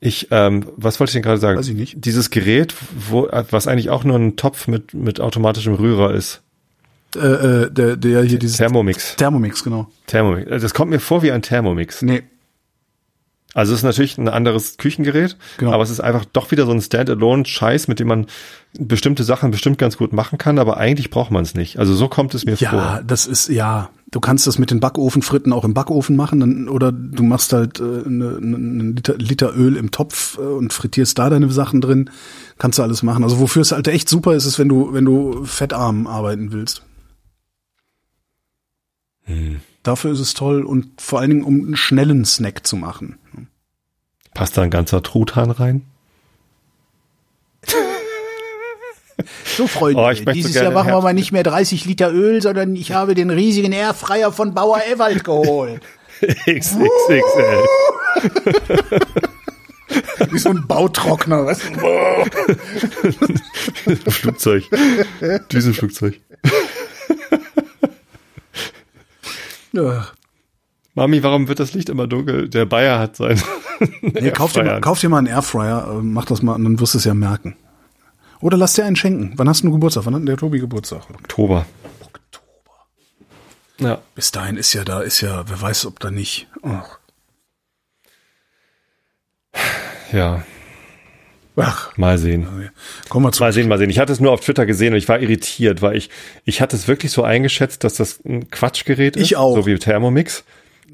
[0.00, 1.58] Ich, ähm, was wollte ich denn gerade sagen?
[1.58, 2.04] Weiß ich nicht.
[2.04, 2.74] Dieses Gerät,
[3.08, 6.42] wo, was eigentlich auch nur ein Topf mit, mit automatischem Rührer ist.
[7.16, 7.20] Äh,
[7.64, 9.16] äh, der, der hier dieses Thermomix.
[9.16, 9.88] Thermomix, genau.
[10.06, 10.50] Thermomix.
[10.50, 12.02] Äh, Das kommt mir vor wie ein Thermomix.
[12.02, 12.22] Nee,
[13.54, 15.72] Also es ist natürlich ein anderes Küchengerät, Genau.
[15.72, 18.26] aber es ist einfach doch wieder so ein Standalone-Scheiß, mit dem man
[18.78, 21.78] bestimmte Sachen bestimmt ganz gut machen kann, aber eigentlich braucht man es nicht.
[21.78, 23.02] Also so kommt es mir ja, vor.
[23.06, 23.90] das ist ja.
[24.10, 27.80] Du kannst das mit den Backofenfritten auch im Backofen machen, dann, oder du machst halt
[27.80, 32.10] äh, eine, eine Liter, Liter Öl im Topf äh, und frittierst da deine Sachen drin.
[32.58, 33.24] Kannst du alles machen.
[33.24, 36.82] Also wofür es halt echt super ist, ist, wenn du wenn du fettarm arbeiten willst.
[39.24, 39.60] Hm.
[39.82, 43.18] Dafür ist es toll und vor allen Dingen, um einen schnellen Snack zu machen.
[44.32, 45.82] Passt da ein ganzer Truthahn rein?
[49.44, 52.74] So, Freunde, Oh, dieses gerne Jahr machen wir mal nicht mehr 30 Liter Öl, sondern
[52.74, 55.80] ich habe den riesigen Airfryer von Bauer Ewald geholt.
[56.20, 57.64] XXXL.
[60.30, 61.54] Wie so ein Bautrockner, du?
[64.10, 64.64] Flugzeug.
[65.52, 66.20] Düsenflugzeug.
[69.74, 70.06] Ja.
[70.94, 72.48] Mami, warum wird das Licht immer dunkel?
[72.48, 73.40] Der Bayer hat sein.
[74.00, 76.78] Nee, kauf, dir mal, kauf dir mal einen Airfryer, äh, mach das mal und dann
[76.78, 77.56] wirst du es ja merken.
[78.40, 79.32] Oder lass dir einen schenken.
[79.36, 80.06] Wann hast du Geburtstag?
[80.06, 81.10] Wann hat denn der Tobi Geburtstag?
[81.10, 81.66] Oktober.
[83.80, 83.98] Ja.
[84.14, 86.46] Bis dahin ist ja da, ist ja, wer weiß, ob da nicht.
[86.62, 86.98] Ach.
[90.12, 90.44] Ja.
[91.56, 91.96] Ach.
[91.96, 92.70] Mal sehen.
[93.08, 93.42] Kommen wir zu.
[93.42, 93.90] Mal sehen, mal sehen.
[93.90, 96.10] Ich hatte es nur auf Twitter gesehen und ich war irritiert, weil ich,
[96.44, 99.22] ich hatte es wirklich so eingeschätzt, dass das ein Quatschgerät ist.
[99.22, 99.54] Ich auch.
[99.54, 100.44] So wie Thermomix.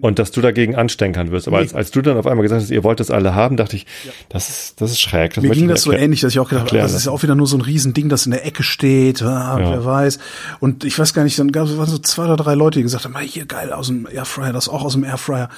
[0.00, 1.46] Und dass du dagegen anstenkern wirst.
[1.48, 3.76] Aber als, als du dann auf einmal gesagt hast, ihr wollt das alle haben, dachte
[3.76, 3.86] ich,
[4.28, 5.34] das ist, das ist schräg.
[5.34, 7.22] Das Mir ging das so ähnlich, dass ich auch gedacht habe, das ist ja auch
[7.22, 9.70] wieder nur so ein Riesending, das in der Ecke steht, ah, Ja.
[9.70, 10.18] wer weiß.
[10.60, 12.82] Und ich weiß gar nicht, dann gab es waren so zwei oder drei Leute, die
[12.82, 15.48] gesagt haben, ah, hier geil, aus dem Airfryer, das auch aus dem Airfryer.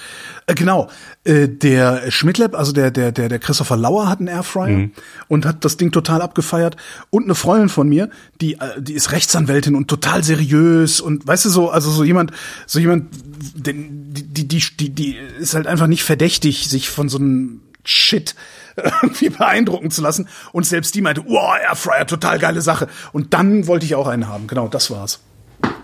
[0.47, 0.89] Äh, genau,
[1.25, 4.91] äh, der Schmidtlab, also der, der, der, der Christopher Lauer hat einen Airfryer Mhm.
[5.29, 6.77] und hat das Ding total abgefeiert.
[7.11, 11.45] Und eine Freundin von mir, die, äh, die ist Rechtsanwältin und total seriös und weißt
[11.45, 12.33] du so, also so jemand,
[12.67, 13.07] so jemand,
[13.55, 17.61] den, die, die, die, die, die ist halt einfach nicht verdächtig, sich von so einem
[17.85, 18.35] Shit
[18.77, 20.29] irgendwie beeindrucken zu lassen.
[20.53, 22.89] Und selbst die meinte, wow, Airfryer, total geile Sache.
[23.13, 24.47] Und dann wollte ich auch einen haben.
[24.47, 25.21] Genau, das war's.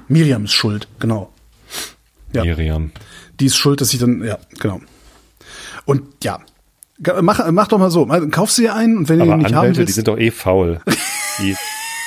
[0.09, 1.33] Miriam ist schuld, genau.
[2.33, 2.45] Ja.
[2.45, 2.93] Miriam.
[3.41, 4.81] Die ist schuld, dass ich dann, ja, genau.
[5.85, 6.41] Und ja,
[7.21, 8.07] mach, mach doch mal so.
[8.31, 9.95] Kauf sie dir einen und wenn du ihn nicht haben Anwälte, die willst.
[9.95, 10.81] sind doch eh faul.
[11.39, 11.55] Die,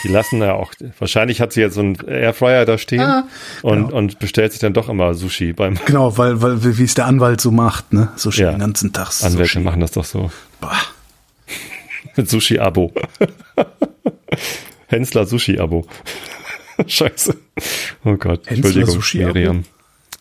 [0.04, 3.24] die lassen ja auch, wahrscheinlich hat sie jetzt so einen Airfryer da stehen Ah,
[3.62, 3.98] und, genau.
[3.98, 7.42] und bestellt sich dann doch immer Sushi beim Genau, weil, weil wie es der Anwalt
[7.42, 8.10] so macht, ne?
[8.16, 8.52] So schön Ja.
[8.52, 9.10] den ganzen Tag.
[9.22, 9.60] Anwälte Sushi.
[9.60, 10.32] machen das doch so.
[10.60, 10.78] Bah.
[12.16, 12.94] Mit Sushi-Abo.
[14.88, 15.86] Hensler Sushi-Abo.
[16.88, 17.36] Scheiße.
[18.04, 18.48] Oh Gott.
[18.48, 19.34] Hensler Entschuldigung, Sushi-Abo?
[19.34, 19.66] Miriam.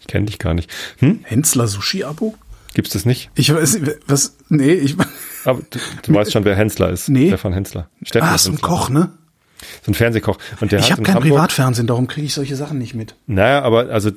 [0.01, 0.71] Ich kenne dich gar nicht.
[0.99, 1.21] Hm?
[1.25, 2.35] Hensler Sushi-Abo?
[2.75, 3.31] Gibt's das nicht?
[3.35, 4.95] Ich weiß, nicht, was, nee, ich,
[5.45, 7.09] Aber du, du weißt schon, wer Hensler ist.
[7.09, 7.27] Nee.
[7.29, 7.89] Stefan Hensler.
[8.03, 8.61] Stefan ah, ist ein.
[8.61, 9.11] Koch, ne?
[9.85, 10.39] So ein Fernsehkoch.
[10.61, 13.15] Und der Ich habe in kein Hamburg, Privatfernsehen, darum kriege ich solche Sachen nicht mit.
[13.27, 14.11] Naja, aber also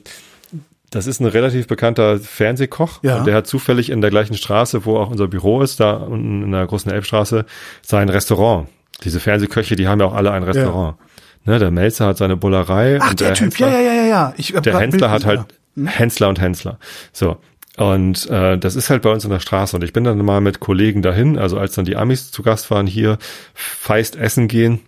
[0.90, 3.00] das ist ein relativ bekannter Fernsehkoch.
[3.02, 3.18] Ja.
[3.18, 6.44] Und der hat zufällig in der gleichen Straße, wo auch unser Büro ist, da unten
[6.44, 7.46] in der großen Elbstraße,
[7.82, 8.68] sein Restaurant.
[9.04, 10.98] Diese Fernsehköche, die haben ja auch alle ein Restaurant.
[11.46, 13.00] Ne, der Melzer hat seine Bullerei.
[13.02, 14.34] Ach, und der, Typ, Hensler, ja, ja, ja, ja.
[14.38, 15.42] Ich hab Der Bild hat halt
[15.76, 16.80] gesehen, Hensler und Hensler.
[17.12, 17.38] So.
[17.76, 19.76] Und äh, das ist halt bei uns in der Straße.
[19.76, 22.70] Und ich bin dann mal mit Kollegen dahin, also als dann die Amis zu Gast
[22.72, 23.18] waren hier,
[23.54, 24.80] feist essen gehen,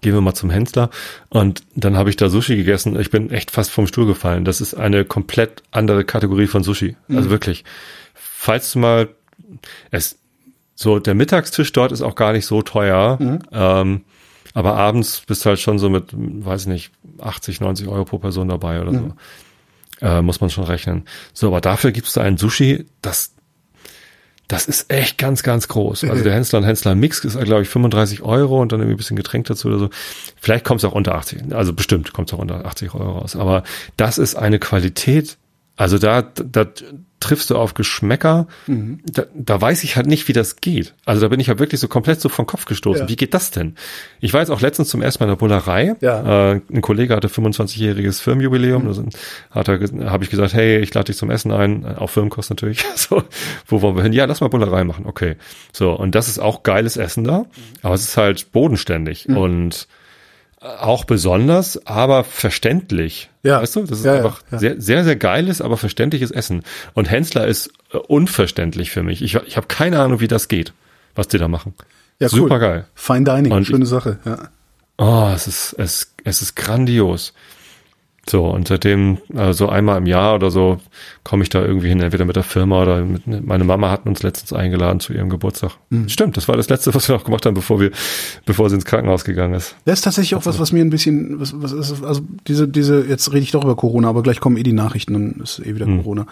[0.00, 0.90] gehen wir mal zum Hensler.
[1.28, 2.98] Und dann habe ich da Sushi gegessen.
[2.98, 4.44] Ich bin echt fast vom Stuhl gefallen.
[4.44, 6.96] Das ist eine komplett andere Kategorie von Sushi.
[7.08, 7.64] Also wirklich.
[8.14, 9.08] Falls du mal,
[9.90, 10.18] es,
[10.74, 13.18] so der Mittagstisch dort ist auch gar nicht so teuer.
[13.52, 14.02] Ähm,
[14.54, 18.48] aber abends bist du halt schon so mit, weiß nicht, 80, 90 Euro pro Person
[18.48, 19.12] dabei oder so.
[20.00, 21.04] Äh, muss man schon rechnen.
[21.34, 23.34] So, aber dafür gibst du einen Sushi, das,
[24.50, 26.04] das ist echt ganz, ganz groß.
[26.04, 28.98] Also der Hensler und Hensler Mix ist, glaube ich, 35 Euro und dann irgendwie ein
[28.98, 29.90] bisschen Getränk dazu oder so.
[30.40, 33.36] Vielleicht kommt es auch unter 80, also bestimmt kommt es auch unter 80 Euro raus.
[33.36, 33.62] Aber
[33.96, 35.38] das ist eine Qualität,
[35.76, 36.66] also da, da
[37.20, 38.48] triffst du auf Geschmäcker.
[38.66, 39.00] Mhm.
[39.04, 40.94] Da, da weiß ich halt nicht, wie das geht.
[41.04, 43.02] Also da bin ich halt wirklich so komplett so vom Kopf gestoßen.
[43.02, 43.08] Ja.
[43.08, 43.76] Wie geht das denn?
[44.20, 45.94] Ich war jetzt auch letztens zum ersten Mal in der Bullerei.
[46.00, 46.52] Ja.
[46.52, 48.84] Äh, ein Kollege hatte 25-jähriges Firmenjubiläum.
[48.84, 49.10] Mhm.
[49.52, 51.84] Da er, habe ich gesagt, hey, ich lade dich zum Essen ein.
[51.84, 52.84] Auch Firmenkost natürlich.
[52.96, 53.22] so,
[53.66, 54.12] wo wollen wir hin?
[54.14, 55.04] Ja, lass mal Bullerei machen.
[55.06, 55.36] Okay.
[55.72, 57.44] So, und das ist auch geiles Essen da.
[57.82, 59.28] Aber es ist halt bodenständig.
[59.28, 59.36] Mhm.
[59.36, 59.88] Und
[60.60, 63.30] auch besonders, aber verständlich.
[63.42, 63.62] Ja.
[63.62, 66.62] Weißt du, das ist ja, einfach ja, sehr, sehr, sehr geiles, aber verständliches Essen.
[66.92, 69.22] Und Hensler ist äh, unverständlich für mich.
[69.22, 70.72] Ich, ich habe keine Ahnung, wie das geht,
[71.14, 71.74] was die da machen.
[72.18, 72.60] Ja, Super cool.
[72.60, 72.84] geil.
[72.94, 74.18] Fine Dining, Und schöne Sache.
[74.26, 74.48] Ja.
[74.98, 77.32] Oh, es ist, es, es ist grandios.
[78.28, 80.78] So, und seitdem, also einmal im Jahr oder so,
[81.24, 84.22] komme ich da irgendwie hin, entweder mit der Firma oder mit, meine Mama hat uns
[84.22, 85.72] letztens eingeladen zu ihrem Geburtstag.
[85.88, 86.08] Mhm.
[86.08, 87.90] Stimmt, das war das Letzte, was wir noch gemacht haben, bevor wir,
[88.44, 89.74] bevor sie ins Krankenhaus gegangen ist.
[89.84, 93.04] Das ist tatsächlich auch was, was mir ein bisschen, was, was ist, also diese, diese,
[93.06, 95.74] jetzt rede ich doch über Corona, aber gleich kommen eh die Nachrichten, dann ist eh
[95.74, 96.02] wieder mhm.
[96.02, 96.26] Corona.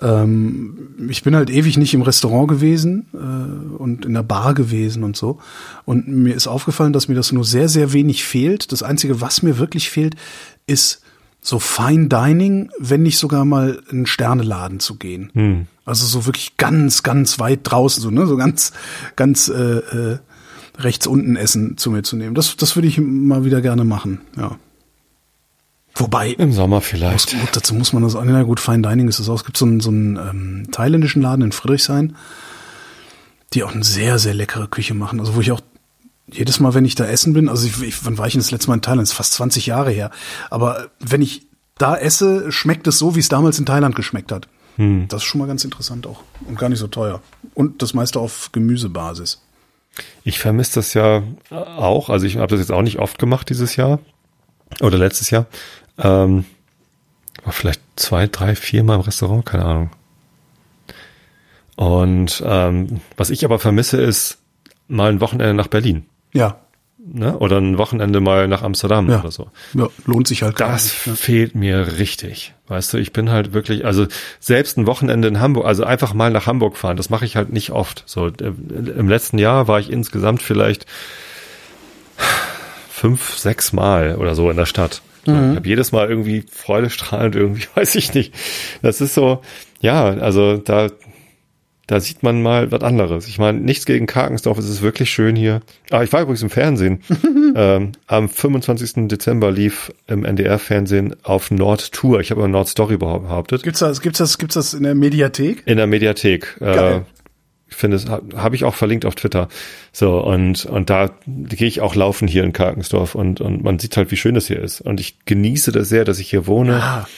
[0.00, 5.02] Ähm, ich bin halt ewig nicht im Restaurant gewesen äh, und in der Bar gewesen
[5.02, 5.38] und so.
[5.84, 8.72] Und mir ist aufgefallen, dass mir das nur sehr, sehr wenig fehlt.
[8.72, 10.14] Das Einzige, was mir wirklich fehlt,
[10.66, 11.01] ist
[11.44, 15.30] so Fine Dining, wenn nicht sogar mal in Sterneladen zu gehen.
[15.34, 15.66] Hm.
[15.84, 18.72] Also so wirklich ganz, ganz weit draußen, so, ne, so ganz,
[19.16, 20.18] ganz äh, äh,
[20.78, 22.36] rechts unten Essen zu mir zu nehmen.
[22.36, 24.56] Das, das würde ich mal wieder gerne machen, ja.
[25.94, 26.30] Wobei.
[26.30, 27.34] Im Sommer vielleicht.
[27.34, 29.34] Muss, dazu muss man das, na gut, Fine Dining ist das auch.
[29.34, 32.16] Es gibt so einen, so einen ähm, thailändischen Laden in Friedrichshain,
[33.52, 35.20] die auch eine sehr, sehr leckere Küche machen.
[35.20, 35.60] Also wo ich auch
[36.32, 38.50] jedes Mal, wenn ich da essen bin, also ich, ich, wann war ich denn das
[38.50, 39.02] letzte Mal in Thailand?
[39.02, 40.10] Das ist fast 20 Jahre her.
[40.50, 41.46] Aber wenn ich
[41.78, 44.48] da esse, schmeckt es so, wie es damals in Thailand geschmeckt hat.
[44.76, 45.06] Hm.
[45.08, 46.22] Das ist schon mal ganz interessant auch.
[46.46, 47.20] Und gar nicht so teuer.
[47.54, 49.42] Und das meiste auf Gemüsebasis.
[50.24, 52.08] Ich vermisse das ja auch.
[52.08, 53.98] Also ich habe das jetzt auch nicht oft gemacht dieses Jahr.
[54.80, 55.46] Oder letztes Jahr.
[55.98, 56.44] Ähm,
[57.44, 59.90] war vielleicht zwei, drei, vier Mal im Restaurant, keine Ahnung.
[61.76, 64.38] Und ähm, was ich aber vermisse, ist
[64.88, 66.06] mal ein Wochenende nach Berlin.
[66.32, 66.58] Ja.
[67.04, 67.36] Ne?
[67.36, 69.20] Oder ein Wochenende mal nach Amsterdam ja.
[69.20, 69.50] oder so.
[69.74, 70.60] Ja, lohnt sich halt.
[70.60, 71.14] Das nicht, ja.
[71.14, 72.54] fehlt mir richtig.
[72.68, 74.06] Weißt du, ich bin halt wirklich, also
[74.38, 77.52] selbst ein Wochenende in Hamburg, also einfach mal nach Hamburg fahren, das mache ich halt
[77.52, 78.04] nicht oft.
[78.06, 78.52] So äh,
[78.96, 80.86] im letzten Jahr war ich insgesamt vielleicht
[82.88, 85.02] fünf, sechs Mal oder so in der Stadt.
[85.26, 85.50] Mhm.
[85.50, 88.32] Ich habe jedes Mal irgendwie freudestrahlend irgendwie, weiß ich nicht.
[88.80, 89.42] Das ist so,
[89.80, 90.88] ja, also da
[91.86, 93.26] da sieht man mal was anderes.
[93.26, 95.60] Ich meine, nichts gegen Karkensdorf, es ist wirklich schön hier.
[95.90, 97.02] Ah, ich war übrigens im Fernsehen.
[97.56, 99.08] ähm, am 25.
[99.08, 102.20] Dezember lief im NDR-Fernsehen auf Nord Tour.
[102.20, 103.64] Ich habe Nord Story behauptet.
[103.64, 105.62] Gibt's das, gibt's das, gibt's das in der Mediathek?
[105.66, 106.56] In der Mediathek.
[106.60, 106.94] Äh, Geil.
[106.94, 107.22] Äh,
[107.72, 109.48] ich finde es, habe ich auch verlinkt auf Twitter.
[109.92, 113.96] So, und, und da gehe ich auch laufen hier in Karkensdorf und, und man sieht
[113.96, 114.82] halt, wie schön es hier ist.
[114.82, 116.72] Und ich genieße das sehr, dass ich hier wohne.
[116.72, 117.08] Ja.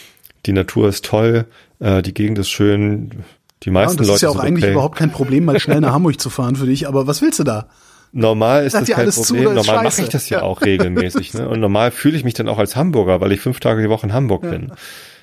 [0.47, 1.47] Die Natur ist toll,
[1.81, 3.11] äh, die Gegend ist schön
[3.65, 4.73] die meisten ja, das Leute ist ja auch eigentlich okay.
[4.73, 6.87] überhaupt kein Problem, mal schnell nach Hamburg zu fahren für dich.
[6.87, 7.67] Aber was willst du da?
[8.13, 9.45] Normal ist das kein Problem.
[9.49, 11.35] Zu, normal mache ich das ja, auch regelmäßig.
[11.35, 11.49] Ne?
[11.49, 14.07] Und normal fühle ich mich dann auch als Hamburger, weil ich fünf Tage die Woche
[14.07, 14.51] in Hamburg ja.
[14.51, 14.73] bin.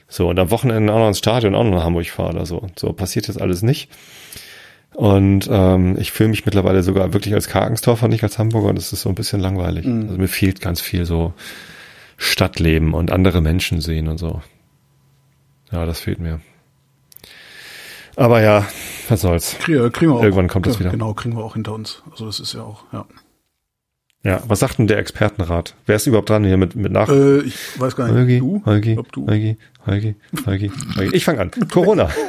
[0.10, 2.68] So, und am Wochenende auch noch ins Stadion, auch noch nach Hamburg fahre oder so.
[2.76, 3.89] So passiert jetzt alles nicht.
[4.94, 8.70] Und ähm, ich fühle mich mittlerweile sogar wirklich als Karkensdorfer, nicht als Hamburger.
[8.70, 9.86] Und das ist so ein bisschen langweilig.
[9.86, 10.10] Mhm.
[10.10, 11.34] Also mir fehlt ganz viel so
[12.18, 14.42] Stadtleben und andere Menschen sehen und so.
[15.72, 16.42] Ja, das fehlt mir.
[18.22, 18.67] Aber ja,
[19.09, 19.55] was soll's.
[19.59, 20.91] Kriegen, kriegen wir auch, Irgendwann kommt das wieder.
[20.91, 22.03] Genau, kriegen wir auch hinter uns.
[22.11, 23.05] Also das ist ja auch, ja.
[24.24, 25.74] Ja, was sagt denn der Expertenrat?
[25.88, 27.09] Wer ist überhaupt dran hier mit, mit nach?
[27.09, 28.16] Äh, ich weiß gar nicht.
[28.16, 28.62] Holgi, du?
[28.63, 29.25] Holgi, Ob du?
[29.25, 30.16] Holgi, Holgi,
[30.46, 31.16] Holgi, Holgi.
[31.16, 31.51] Ich fange an.
[31.71, 32.12] Corona.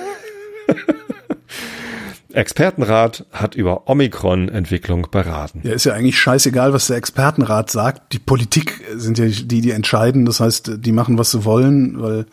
[2.32, 5.60] Expertenrat hat über Omikron-Entwicklung beraten.
[5.64, 8.14] Ja, ist ja eigentlich scheißegal, was der Expertenrat sagt.
[8.14, 10.24] Die Politik sind ja die, die entscheiden.
[10.24, 12.24] Das heißt, die machen, was sie wollen, weil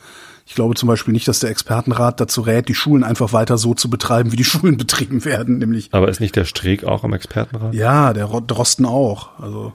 [0.50, 3.76] ich glaube zum Beispiel nicht, dass der Expertenrat dazu rät, die Schulen einfach weiter so
[3.76, 5.90] zu betreiben, wie die Schulen betrieben werden, nämlich.
[5.92, 7.76] Aber ist nicht der Streeck auch am Expertenrat?
[7.76, 9.40] Ja, der Drosten auch.
[9.40, 9.74] Also.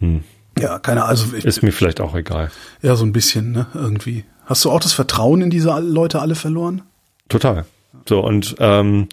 [0.00, 0.24] Hm.
[0.58, 2.50] Ja, keine also ich, ist mir vielleicht auch egal.
[2.82, 4.24] Ja, so ein bisschen, ne, irgendwie.
[4.46, 6.82] Hast du auch das Vertrauen in diese Leute alle verloren?
[7.28, 7.64] Total.
[8.08, 9.08] So und ähm,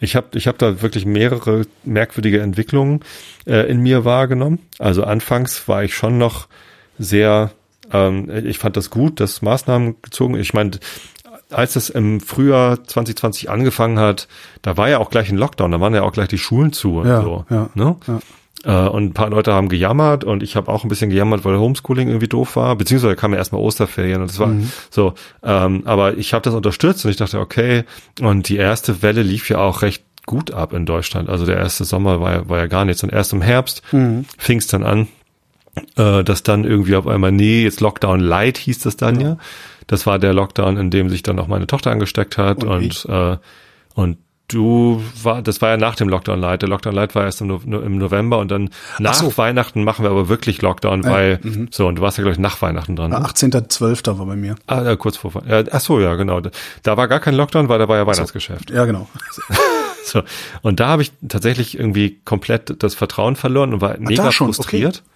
[0.00, 3.00] ich habe ich hab da wirklich mehrere merkwürdige Entwicklungen
[3.46, 4.58] äh, in mir wahrgenommen.
[4.78, 6.46] Also anfangs war ich schon noch
[6.98, 7.52] sehr
[7.92, 10.36] ähm, ich fand das gut, dass Maßnahmen gezogen.
[10.36, 10.72] Ich meine,
[11.50, 14.28] als es im Frühjahr 2020 angefangen hat,
[14.62, 16.98] da war ja auch gleich ein Lockdown, da waren ja auch gleich die Schulen zu
[16.98, 17.44] und ja, so.
[17.50, 17.96] Ja, ne?
[18.06, 18.18] ja.
[18.64, 21.58] Äh, und ein paar Leute haben gejammert und ich habe auch ein bisschen gejammert, weil
[21.58, 24.70] Homeschooling irgendwie doof war, beziehungsweise kam ja erstmal Osterferien und das war mhm.
[24.90, 25.14] so.
[25.42, 27.84] Ähm, aber ich habe das unterstützt und ich dachte, okay,
[28.20, 31.28] und die erste Welle lief ja auch recht gut ab in Deutschland.
[31.28, 33.02] Also der erste Sommer war ja, war ja gar nichts.
[33.02, 34.24] Und erst im Herbst mhm.
[34.38, 35.08] fing es dann an,
[35.96, 39.28] äh, dass dann irgendwie auf einmal, nee, jetzt Lockdown Light hieß das dann ja.
[39.28, 39.36] ja.
[39.86, 43.06] Das war der Lockdown, in dem sich dann auch meine Tochter angesteckt hat und, und,
[43.06, 43.36] äh,
[43.94, 44.18] und
[44.48, 46.62] du war, das war ja nach dem Lockdown Light.
[46.62, 49.36] Der Lockdown Light war erst im, im November und dann nach so.
[49.36, 51.68] Weihnachten machen wir aber wirklich Lockdown, äh, weil, mhm.
[51.70, 53.10] so, und du warst ja, glaube ich, nach Weihnachten dran.
[53.10, 53.18] Ne?
[53.18, 54.18] 18.12.
[54.18, 54.56] war bei mir.
[54.66, 56.40] Ah, ja, kurz vor, ja, ach so, ja, genau.
[56.82, 58.68] Da war gar kein Lockdown, weil da war ja Weihnachtsgeschäft.
[58.68, 58.74] So.
[58.74, 59.08] Ja, genau.
[60.04, 60.22] so.
[60.62, 65.02] Und da habe ich tatsächlich irgendwie komplett das Vertrauen verloren und war mega frustriert.
[65.04, 65.13] Okay.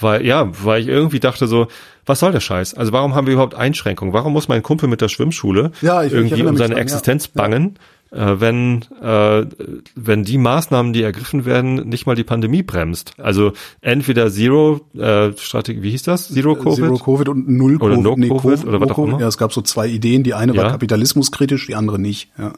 [0.00, 1.68] Weil, ja, weil ich irgendwie dachte so,
[2.06, 2.74] was soll der Scheiß?
[2.74, 4.14] Also warum haben wir überhaupt Einschränkungen?
[4.14, 7.26] Warum muss mein Kumpel mit der Schwimmschule ja, ich, irgendwie ich um seine dran, Existenz
[7.26, 7.42] ja.
[7.42, 7.78] bangen,
[8.10, 9.46] äh, wenn, äh,
[9.94, 13.12] wenn die Maßnahmen, die ergriffen werden, nicht mal die Pandemie bremst?
[13.18, 16.28] Also entweder Zero äh, Strategie, wie hieß das?
[16.28, 16.84] Zero Covid?
[16.84, 17.82] Zero Covid und Null Covid.
[17.82, 19.20] Oder No nee, Covid, oder was auch immer.
[19.20, 20.24] Ja, es gab so zwei Ideen.
[20.24, 20.62] Die eine ja.
[20.62, 22.30] war kapitalismuskritisch, die andere nicht.
[22.38, 22.52] Ja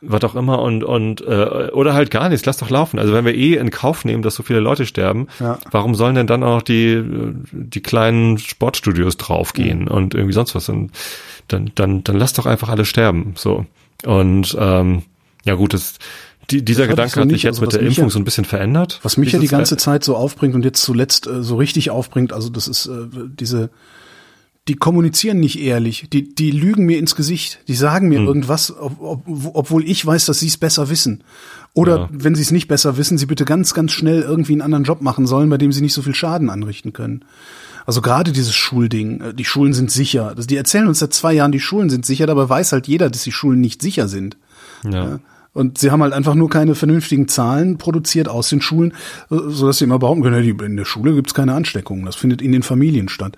[0.00, 2.98] was auch immer und und äh, oder halt gar nichts, lass doch laufen.
[2.98, 5.58] Also wenn wir eh in Kauf nehmen, dass so viele Leute sterben, ja.
[5.70, 7.02] warum sollen denn dann auch die
[7.52, 9.88] die kleinen Sportstudios draufgehen mhm.
[9.88, 10.68] und irgendwie sonst was?
[10.68, 10.90] Und
[11.48, 13.34] dann dann dann lass doch einfach alle sterben.
[13.36, 13.66] So
[14.04, 15.02] und ähm,
[15.44, 15.94] ja gut, das
[16.50, 18.44] die, dieser das Gedanke hat sich jetzt also, mit der Impfung ja, so ein bisschen
[18.44, 19.00] verändert.
[19.02, 22.32] Was mich ja die ganze Zeit so aufbringt und jetzt zuletzt äh, so richtig aufbringt,
[22.32, 23.70] also das ist äh, diese
[24.68, 28.26] die kommunizieren nicht ehrlich, die, die lügen mir ins Gesicht, die sagen mir hm.
[28.26, 29.24] irgendwas, ob, ob,
[29.54, 31.22] obwohl ich weiß, dass sie es besser wissen.
[31.72, 32.08] Oder ja.
[32.10, 35.02] wenn sie es nicht besser wissen, sie bitte ganz, ganz schnell irgendwie einen anderen Job
[35.02, 37.24] machen sollen, bei dem sie nicht so viel Schaden anrichten können.
[37.84, 40.34] Also gerade dieses Schulding, äh, die Schulen sind sicher.
[40.34, 43.22] Die erzählen uns seit zwei Jahren, die Schulen sind sicher, dabei weiß halt jeder, dass
[43.22, 44.36] die Schulen nicht sicher sind.
[44.84, 45.20] Ja.
[45.56, 48.92] Und sie haben halt einfach nur keine vernünftigen Zahlen produziert aus den Schulen,
[49.30, 52.04] äh, so dass sie immer behaupten können, in der Schule gibt's keine Ansteckungen.
[52.04, 53.36] Das findet in den Familien statt.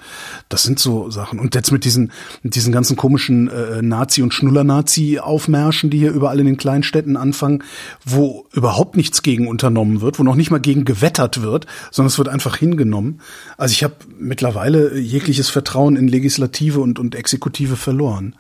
[0.48, 1.38] Das sind so Sachen.
[1.38, 2.10] Und jetzt mit diesen,
[2.42, 7.62] mit diesen ganzen komischen äh, Nazi- und Schnuller-Nazi-Aufmärschen, die hier überall in den Kleinstädten anfangen,
[8.04, 12.18] wo überhaupt nichts gegen unternommen wird, wo noch nicht mal gegen gewettert wird, sondern es
[12.18, 13.20] wird einfach hingenommen.
[13.56, 18.34] Also ich habe mittlerweile jegliches Vertrauen in Legislative und, und Exekutive verloren.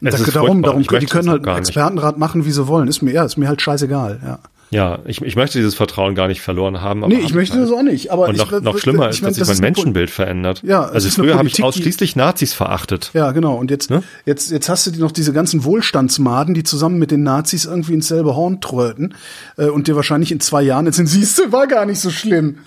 [0.00, 2.88] Es da, darum, darum die können halt Expertenrat machen, wie sie wollen.
[2.88, 4.38] Ist mir, ja, ist mir halt scheißegal, ja.
[4.70, 7.00] Ja, ich, ich möchte dieses Vertrauen gar nicht verloren haben.
[7.06, 7.64] Nee, ich möchte halt.
[7.64, 8.10] das auch nicht.
[8.10, 10.62] Aber und noch, ich, noch schlimmer ist, dass sich mein Menschenbild verändert.
[10.64, 13.10] Ja, also früher habe ich ausschließlich Nazis verachtet.
[13.14, 13.54] Ja, genau.
[13.54, 14.02] Und jetzt, ne?
[14.26, 18.08] jetzt, jetzt hast du noch diese ganzen Wohlstandsmaden, die zusammen mit den Nazis irgendwie ins
[18.08, 19.14] selbe Horn tröten
[19.56, 22.58] äh, und dir wahrscheinlich in zwei Jahren jetzt siehst du, war gar nicht so schlimm.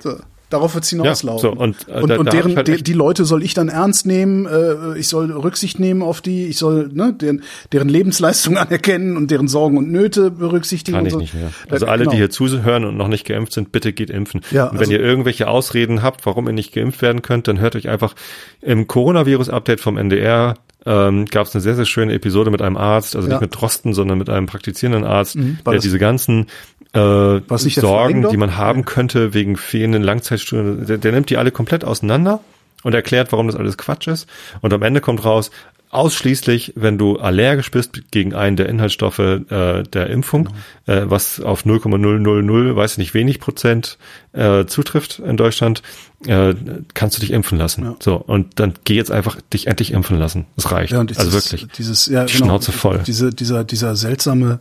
[0.00, 0.16] So.
[0.50, 1.50] Darauf wird es hinauslaufen.
[1.50, 3.68] Ja, so, und äh, und, da, und deren, halt die, die, Leute soll ich dann
[3.68, 7.42] ernst nehmen, äh, ich soll Rücksicht nehmen auf die, ich soll ne, deren,
[7.72, 10.96] deren Lebensleistung anerkennen und deren Sorgen und Nöte berücksichtigen.
[10.96, 11.18] Kann ich so.
[11.18, 11.50] nicht mehr.
[11.70, 12.10] Also alle, genau.
[12.12, 14.42] die hier zuhören und noch nicht geimpft sind, bitte geht impfen.
[14.50, 17.58] Ja, und wenn also, ihr irgendwelche Ausreden habt, warum ihr nicht geimpft werden könnt, dann
[17.58, 18.14] hört euch einfach
[18.60, 20.54] im Coronavirus-Update vom NDR
[20.86, 23.34] ähm, gab es eine sehr, sehr schöne Episode mit einem Arzt, also ja.
[23.34, 26.46] nicht mit Drosten, sondern mit einem praktizierenden Arzt, mhm, der diese ganzen
[26.92, 31.84] äh, Sorgen, die man haben könnte wegen fehlenden Langzeitstudien, der, der nimmt die alle komplett
[31.84, 32.40] auseinander
[32.82, 34.28] und erklärt, warum das alles Quatsch ist.
[34.60, 35.50] Und am Ende kommt raus,
[35.94, 40.48] ausschließlich, wenn du allergisch bist gegen einen der Inhaltsstoffe äh, der Impfung,
[40.86, 40.98] genau.
[40.98, 43.98] äh, was auf 0,000, weiß ich nicht, wenig Prozent
[44.32, 45.82] äh, zutrifft in Deutschland,
[46.26, 46.54] äh,
[46.94, 47.84] kannst du dich impfen lassen.
[47.84, 47.96] Ja.
[48.00, 50.46] So, und dann geh jetzt einfach dich endlich impfen lassen.
[50.56, 50.92] Das reicht.
[50.92, 51.68] Ja, dieses, also wirklich.
[51.76, 53.00] Dieses, ja, genau, Schnauze voll.
[53.06, 54.60] Diese, dieser, dieser seltsame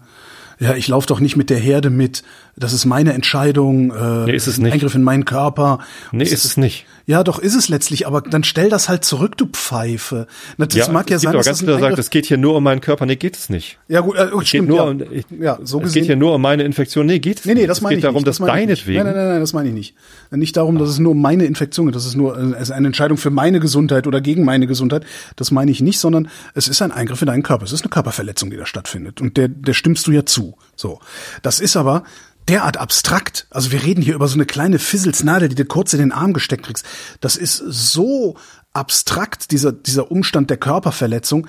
[0.59, 2.23] ja, ich laufe doch nicht mit der Herde mit,
[2.55, 4.73] das ist meine Entscheidung, äh, nee, ist es nicht.
[4.73, 5.79] Eingriff in meinen Körper.
[6.11, 6.85] Nee, ist es nicht.
[7.05, 10.27] Ja, doch ist es letztlich, aber dann stell das halt zurück, du Pfeife.
[10.57, 12.63] Na, das ja, mag ja sein, dass ganz das sagt, es geht hier nur um
[12.63, 13.05] meinen Körper.
[13.05, 13.77] Nee, geht es nicht.
[13.89, 14.83] Ja, gut, äh, es stimmt, geht nur ja.
[14.83, 15.87] Um, ich, ja, so gesehen.
[15.87, 17.05] Es geht hier nur um meine Infektion.
[17.05, 18.05] Nee, geht es nee, nee, das meine ich nicht.
[18.05, 19.03] Es geht darum, dass deinetwegen.
[19.03, 19.95] Nein, nein, nein, nein, das meine ich nicht.
[20.31, 22.71] Nicht darum, dass es nur um meine Infektion geht, das ist nur äh, es ist
[22.71, 25.05] eine Entscheidung für meine Gesundheit oder gegen meine Gesundheit.
[25.35, 27.65] Das meine ich nicht, sondern es ist ein Eingriff in deinen Körper.
[27.65, 29.19] Es ist eine Körperverletzung, die da stattfindet.
[29.19, 30.55] Und der, der stimmst du ja zu.
[30.77, 30.99] So.
[31.41, 32.03] Das ist aber
[32.49, 33.47] derart abstrakt.
[33.49, 36.33] Also wir reden hier über so eine kleine Fizzelsnadel, die du kurz in den Arm
[36.33, 36.85] gesteckt kriegst.
[37.21, 38.35] Das ist so
[38.73, 41.47] abstrakt, dieser, dieser Umstand der Körperverletzung,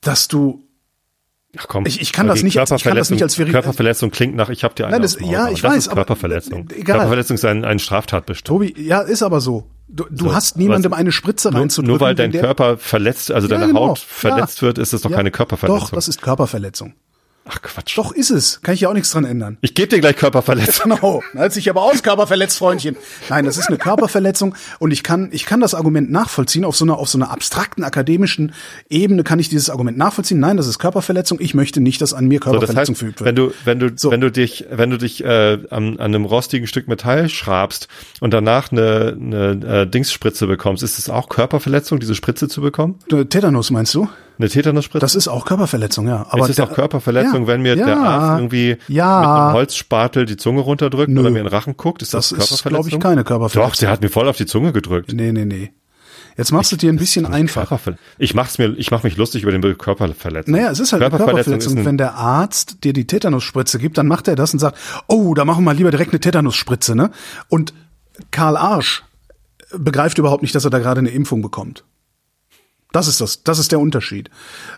[0.00, 0.60] dass du
[1.56, 4.50] Ach komm, ich, ich kann das nicht, ich kann das nicht als Körperverletzung klingt nach,
[4.50, 5.88] ich habe dir eine Nein, das, Ja, ich weiß.
[5.88, 6.62] Körperverletzung.
[6.66, 6.96] Aber, egal.
[6.96, 8.46] Körperverletzung ist ein, ein Straftatbestand.
[8.46, 9.70] Tobi, ja, ist aber so.
[9.86, 11.92] Du, du so, hast niemandem was, eine Spritze reinzudrücken.
[11.92, 13.88] Nur weil dein Körper verletzt, also ja, deine genau.
[13.88, 14.62] Haut verletzt ja.
[14.62, 15.80] wird, ist das doch ja, keine Körperverletzung.
[15.80, 16.94] Doch, das ist Körperverletzung.
[17.46, 17.98] Ach Quatsch.
[17.98, 18.60] Doch ist es.
[18.62, 19.58] Kann ich ja auch nichts dran ändern.
[19.60, 20.92] Ich gebe dir gleich Körperverletzung.
[20.94, 21.22] Genau.
[21.34, 22.96] Als sich aber aus, Körperverletzt, Freundchen.
[23.28, 26.64] Nein, das ist eine Körperverletzung und ich kann, ich kann das Argument nachvollziehen.
[26.64, 28.52] Auf so einer, auf so einer abstrakten akademischen
[28.88, 30.40] Ebene kann ich dieses Argument nachvollziehen.
[30.40, 31.38] Nein, das ist Körperverletzung.
[31.40, 33.26] Ich möchte nicht, dass an mir So, das Körperverletzung heißt, verübt wird.
[33.28, 34.10] wenn du, wenn du, So.
[34.10, 37.88] wenn du dich, wenn du dich äh, an, an einem rostigen Stück Metall schrabst
[38.20, 42.98] und danach eine, eine äh, Dingsspritze bekommst, ist es auch Körperverletzung, diese Spritze zu bekommen?
[43.08, 44.08] Tetanus meinst du?
[44.38, 45.00] Eine Tetanusspritze?
[45.00, 46.26] Das ist auch Körperverletzung, ja.
[46.30, 49.20] Aber ist es der- auch Körperverletzung, Ja, wenn mir ja, der Arzt irgendwie ja.
[49.20, 51.20] mit einem Holzspatel die Zunge runterdrückt Nö.
[51.20, 52.02] oder mir in den Rachen guckt?
[52.02, 52.70] Ist das, Das ist, Körperverletzung?
[52.70, 53.72] glaube ich, keine Körperverletzung.
[53.72, 55.12] Doch, der hat mir voll auf die Zunge gedrückt.
[55.12, 55.72] Nee, nee, nee.
[56.36, 57.70] Jetzt machst du dir ein bisschen einfach.
[58.18, 60.52] Ich mach's mir, ich mach mich lustig über den Begriff Körperverletzung.
[60.52, 61.54] Naja, es ist halt eine Körperverletzung.
[61.58, 64.76] ist ein- Wenn der Arzt dir die Tetanusspritze gibt, dann macht er das und sagt,
[65.06, 67.12] oh, da machen wir mal lieber direkt eine Tetanusspritze, ne?
[67.48, 67.72] Und
[68.32, 69.04] Karl Arsch
[69.76, 71.84] begreift überhaupt nicht, dass er da gerade eine Impfung bekommt.
[72.94, 74.30] Das ist das, das ist der Unterschied.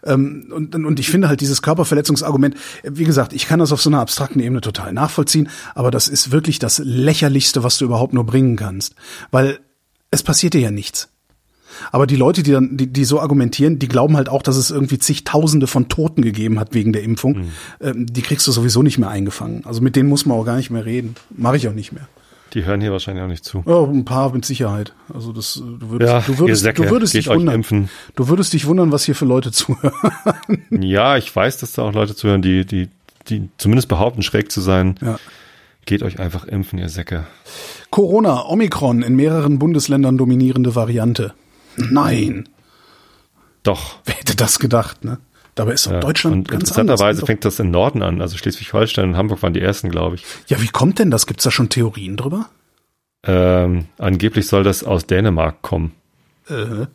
[0.03, 3.91] Ähm, und, und ich finde halt dieses Körperverletzungsargument, wie gesagt, ich kann das auf so
[3.91, 8.25] einer abstrakten Ebene total nachvollziehen, aber das ist wirklich das lächerlichste, was du überhaupt nur
[8.25, 8.95] bringen kannst.
[9.31, 9.59] Weil
[10.11, 11.11] es passiert dir ja nichts.
[11.93, 14.71] Aber die Leute, die dann, die, die so argumentieren, die glauben halt auch, dass es
[14.71, 17.49] irgendwie zigtausende von Toten gegeben hat wegen der Impfung.
[17.83, 19.67] Ähm, die kriegst du sowieso nicht mehr eingefangen.
[19.67, 21.17] Also mit denen muss man auch gar nicht mehr reden.
[21.37, 22.09] Mache ich auch nicht mehr.
[22.55, 23.63] Die hören hier wahrscheinlich auch nicht zu.
[23.67, 24.95] Ja, ein paar mit Sicherheit.
[25.13, 27.57] Also das, äh, du würdest, Ja, du würdest, Säcke, du würdest dich wundern.
[27.57, 27.89] impfen.
[28.15, 29.93] Du würdest dich wundern, was hier für Leute zuhören.
[30.71, 32.89] Ja, ich weiß, dass da auch Leute zuhören, die, die,
[33.29, 34.97] die zumindest behaupten, schräg zu sein.
[35.03, 35.19] Ja.
[35.85, 37.27] Geht euch einfach impfen, ihr Säcke.
[37.91, 41.35] Corona, Omikron, in mehreren Bundesländern dominierende Variante.
[41.77, 42.49] Nein,
[43.63, 43.97] Doch.
[44.05, 45.19] wer hätte das gedacht, ne?
[45.57, 45.99] Dabei ist Ja.
[46.01, 47.27] Deutschland und ganz interessanterweise anders.
[47.27, 48.21] fängt das im Norden an.
[48.21, 50.25] Also Schleswig-Holstein und Hamburg waren die ersten, glaube ich.
[50.47, 51.27] Ja, wie kommt denn das?
[51.27, 52.49] Gibt's da schon Theorien drüber?
[53.25, 55.93] Ähm, angeblich soll das aus Dänemark kommen.
[56.49, 56.87] Äh,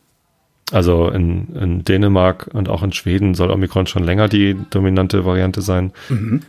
[0.71, 5.61] Also in, in Dänemark und auch in Schweden soll Omikron schon länger die dominante Variante
[5.61, 5.91] sein.
[6.07, 6.43] Mhm.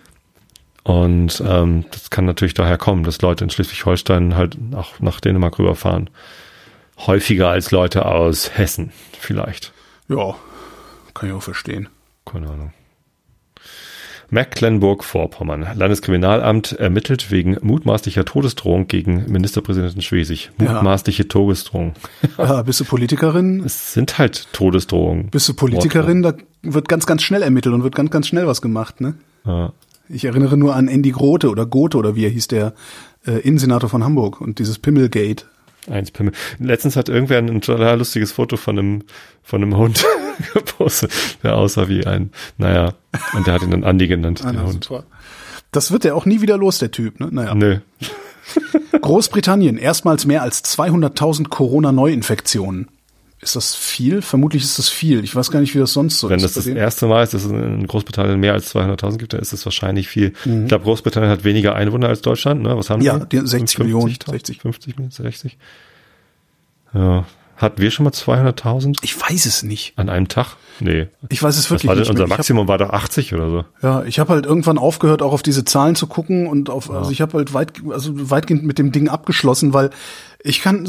[0.84, 5.59] Und ähm, das kann natürlich daher kommen, dass Leute in Schleswig-Holstein halt auch nach Dänemark
[5.59, 6.10] rüberfahren.
[6.98, 9.72] Häufiger als Leute aus Hessen vielleicht.
[10.09, 10.34] ja,
[11.14, 11.89] kann ich auch verstehen.
[12.24, 12.72] Keine Ahnung.
[14.32, 15.66] Mecklenburg-Vorpommern.
[15.74, 20.50] Landeskriminalamt ermittelt wegen mutmaßlicher Todesdrohung gegen Ministerpräsidenten Schwesig.
[20.58, 20.72] Ja.
[20.72, 21.92] Mutmaßliche Todesdrohung.
[22.38, 23.62] Ja, bist du Politikerin?
[23.64, 25.28] Es sind halt Todesdrohungen.
[25.30, 26.22] Bist du Politikerin?
[26.22, 29.14] Da wird ganz, ganz schnell ermittelt und wird ganz, ganz schnell was gemacht, ne?
[29.44, 29.72] Ja.
[30.08, 32.72] Ich erinnere nur an Andy Grote oder Gote oder wie er hieß, der
[33.26, 35.46] äh, Innensenator von Hamburg und dieses Pimmelgate.
[35.90, 36.32] Eins Pimmel.
[36.59, 39.02] Letztens hat irgendwer ein total lustiges Foto von einem,
[39.42, 40.04] von einem Hund
[40.54, 42.94] gepostet, der aussah wie ein, naja,
[43.34, 44.84] und der hat ihn dann Andi genannt, Ah, der na, Hund.
[44.84, 45.04] super.
[45.72, 47.28] Das wird er auch nie wieder los, der Typ, ne?
[47.32, 47.54] Naja.
[47.54, 47.78] Nö.
[49.00, 52.88] Großbritannien, erstmals mehr als 200.000 Corona-Neuinfektionen.
[53.43, 54.23] Ist das viel?
[54.23, 55.24] Vermutlich ist das viel.
[55.24, 56.44] Ich weiß gar nicht, wie das sonst so Wenn ist.
[56.44, 56.77] das bei das denen.
[56.77, 60.06] erste Mal ist, dass es in Großbritannien mehr als 200.000 gibt, dann ist das wahrscheinlich
[60.06, 60.32] viel.
[60.44, 60.62] Mhm.
[60.62, 62.77] Ich glaube, Großbritannien hat weniger Einwohner als Deutschland, ne?
[62.77, 63.27] Was haben Ja, wir?
[63.27, 64.60] die haben 60 Millionen, 60.
[64.60, 65.59] 50, 60.
[66.94, 67.27] Ja.
[67.62, 69.93] Hatten wir schon mal 200.000 Ich weiß es nicht.
[69.97, 70.56] an einem Tag?
[70.80, 71.06] Nee.
[71.28, 72.10] Ich weiß es wirklich war denn nicht.
[72.10, 72.24] unser.
[72.24, 73.64] Ich hab- Maximum war doch 80 oder so.
[73.82, 77.10] Ja, ich habe halt irgendwann aufgehört, auch auf diese Zahlen zu gucken und auf, also
[77.12, 79.90] ich habe halt weit, also weitgehend mit dem Ding abgeschlossen, weil
[80.43, 80.84] ich kann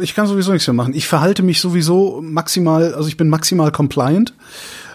[0.00, 0.94] ich kann sowieso nichts mehr machen.
[0.94, 4.34] Ich verhalte mich sowieso maximal, also ich bin maximal compliant.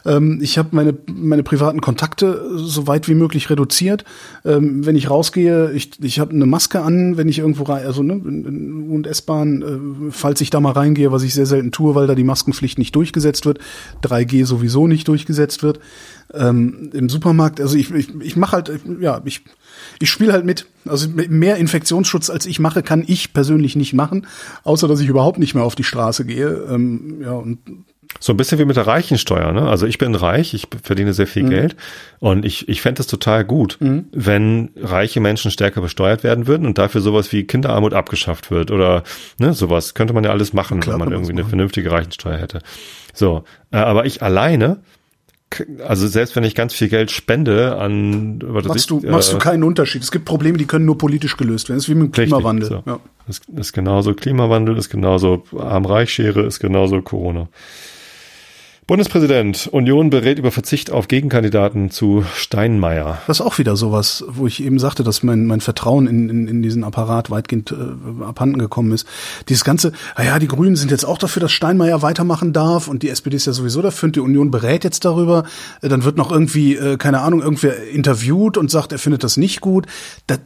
[0.06, 4.06] Ähm, ich habe meine meine privaten Kontakte so weit wie möglich reduziert.
[4.44, 8.04] Ähm, wenn ich rausgehe, ich ich habe eine Maske an, wenn ich irgendwo rein, also
[8.04, 11.96] ne, in, in S-Bahn, äh, falls ich da mal reingehe, was ich sehr selten tue,
[11.96, 13.60] weil da die Maskenpflicht nicht durchgesetzt wird,
[14.04, 15.80] 3G sowieso nicht durchgesetzt wird
[16.34, 17.62] ähm, im Supermarkt.
[17.62, 19.42] Also ich, ich, ich mache halt, ja, ich,
[20.00, 20.68] ich spiele halt mit.
[20.86, 24.28] Also mehr Infektionsschutz als ich mache, kann ich persönlich nicht machen,
[24.64, 26.68] außer dass ich überhaupt nicht mehr auf die Straße gehe.
[26.70, 27.58] Ähm, ja, und
[28.20, 29.68] So ein bisschen wie mit der Reichensteuer, ne?
[29.68, 31.30] Also ich bin reich, ich verdiene sehr Mhm.
[31.30, 31.76] viel Geld
[32.20, 36.78] und ich, ich fände es total gut, wenn reiche Menschen stärker besteuert werden würden und
[36.78, 39.04] dafür sowas wie Kinderarmut abgeschafft wird oder
[39.38, 39.94] ne, sowas.
[39.94, 42.62] Könnte man ja alles machen, Klar wenn man irgendwie eine vernünftige Reichensteuer hätte.
[43.14, 44.82] So, äh, aber ich alleine,
[45.88, 49.40] also selbst wenn ich ganz viel Geld spende an machst ich, du, machst du äh,
[49.40, 50.02] keinen Unterschied.
[50.02, 51.78] Es gibt Probleme, die können nur politisch gelöst werden.
[51.78, 52.68] Das ist wie mit dem Richtig, Klimawandel.
[52.70, 52.84] so.
[52.86, 53.00] Ja.
[53.28, 57.48] Das ist genauso Klimawandel, ist genauso Arm-Reich-Schere, ist genauso Corona.
[58.88, 63.20] Bundespräsident, Union berät über Verzicht auf Gegenkandidaten zu Steinmeier.
[63.26, 66.48] Das ist auch wieder sowas, wo ich eben sagte, dass mein, mein Vertrauen in, in,
[66.48, 69.08] in diesen Apparat weitgehend äh, abhanden gekommen ist.
[69.50, 73.10] Dieses ganze, naja, die Grünen sind jetzt auch dafür, dass Steinmeier weitermachen darf und die
[73.10, 75.46] SPD ist ja sowieso dafür und die Union berät jetzt darüber.
[75.82, 79.36] Äh, Dann wird noch irgendwie, äh, keine Ahnung, irgendwer interviewt und sagt, er findet das
[79.36, 79.88] nicht gut.
[80.28, 80.42] Das,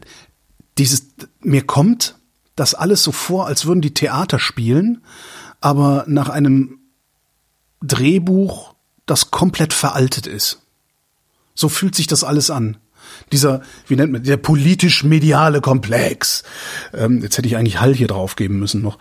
[0.77, 1.07] dieses,
[1.41, 2.15] mir kommt
[2.55, 5.01] das alles so vor, als würden die Theater spielen,
[5.59, 6.78] aber nach einem
[7.81, 8.73] Drehbuch,
[9.05, 10.61] das komplett veraltet ist.
[11.55, 12.77] So fühlt sich das alles an
[13.31, 16.43] dieser, wie nennt man, der politisch-mediale Komplex.
[16.93, 18.97] Ähm, jetzt hätte ich eigentlich Hall hier drauf geben müssen noch.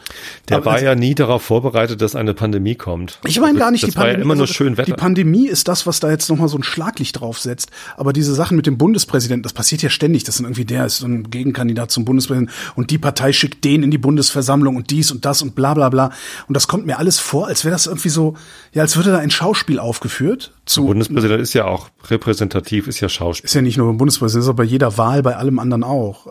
[0.48, 3.18] Der Aber war also, ja nie darauf vorbereitet, dass eine Pandemie kommt.
[3.24, 4.14] Ich meine gar nicht das die Pandemie.
[4.14, 4.92] War ja immer nur also, schön Wetter.
[4.92, 7.70] Die Pandemie ist das, was da jetzt nochmal so ein Schlaglicht draufsetzt.
[7.96, 10.24] Aber diese Sachen mit dem Bundespräsidenten, das passiert ja ständig.
[10.24, 13.82] Das sind irgendwie der ist so ein Gegenkandidat zum Bundespräsidenten und die Partei schickt den
[13.82, 16.10] in die Bundesversammlung und dies und das und bla bla bla.
[16.46, 18.36] Und das kommt mir alles vor, als wäre das irgendwie so,
[18.78, 20.52] ja, als würde da ein Schauspiel aufgeführt.
[20.64, 23.44] Zu, der Bundespräsident ist ja auch repräsentativ, ist ja Schauspiel.
[23.44, 26.28] Ist ja nicht nur beim Bundespräsidenten, ist aber bei jeder Wahl, bei allem anderen auch.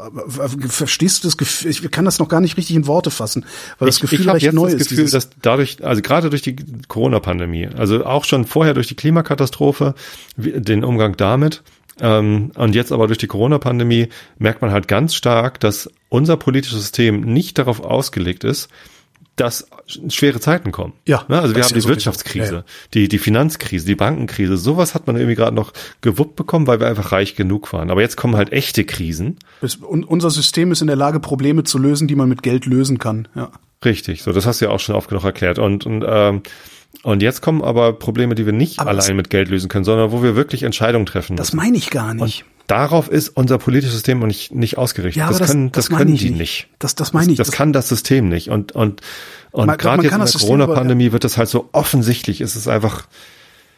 [0.70, 1.70] Verstehst du das Gefühl?
[1.70, 3.46] Ich kann das noch gar nicht richtig in Worte fassen,
[3.80, 4.90] weil das Gefühl ich recht jetzt neu das ist.
[4.92, 6.56] Gefühl, dass dadurch, also gerade durch die
[6.88, 9.94] Corona-Pandemie, also auch schon vorher durch die Klimakatastrophe,
[10.38, 11.64] den Umgang damit,
[12.00, 14.08] ähm, und jetzt aber durch die Corona-Pandemie
[14.38, 18.70] merkt man halt ganz stark, dass unser politisches System nicht darauf ausgelegt ist,
[19.38, 19.70] dass
[20.10, 20.94] schwere Zeiten kommen.
[21.08, 21.24] Ja.
[21.28, 21.40] Ne?
[21.40, 22.64] Also wir haben die ja Wirtschaftskrise, ja.
[22.94, 24.58] die, die Finanzkrise, die Bankenkrise.
[24.58, 27.92] Sowas hat man irgendwie gerade noch gewuppt bekommen, weil wir einfach reich genug waren.
[27.92, 29.38] Aber jetzt kommen halt echte Krisen.
[29.82, 32.98] Und unser System ist in der Lage, Probleme zu lösen, die man mit Geld lösen
[32.98, 33.28] kann.
[33.36, 33.52] Ja.
[33.86, 34.24] Richtig.
[34.24, 35.60] So, das hast du ja auch schon oft genug erklärt.
[35.60, 36.42] Und, und ähm,
[37.04, 40.12] und jetzt kommen aber Probleme, die wir nicht aber allein mit Geld lösen können, sondern
[40.12, 41.38] wo wir wirklich Entscheidungen treffen müssen.
[41.38, 42.44] Das meine ich gar nicht.
[42.44, 45.20] Und darauf ist unser politisches System nicht, nicht ausgerichtet.
[45.20, 46.40] Ja, das, das, können, das, das können die nicht.
[46.40, 46.68] nicht.
[46.80, 47.38] Das, das meine ich.
[47.38, 48.50] Das, das, kann das System nicht.
[48.50, 49.02] Und, und,
[49.52, 52.42] und gerade jetzt in der Corona-Pandemie wird das halt so offensichtlich.
[52.42, 53.08] Es ist einfach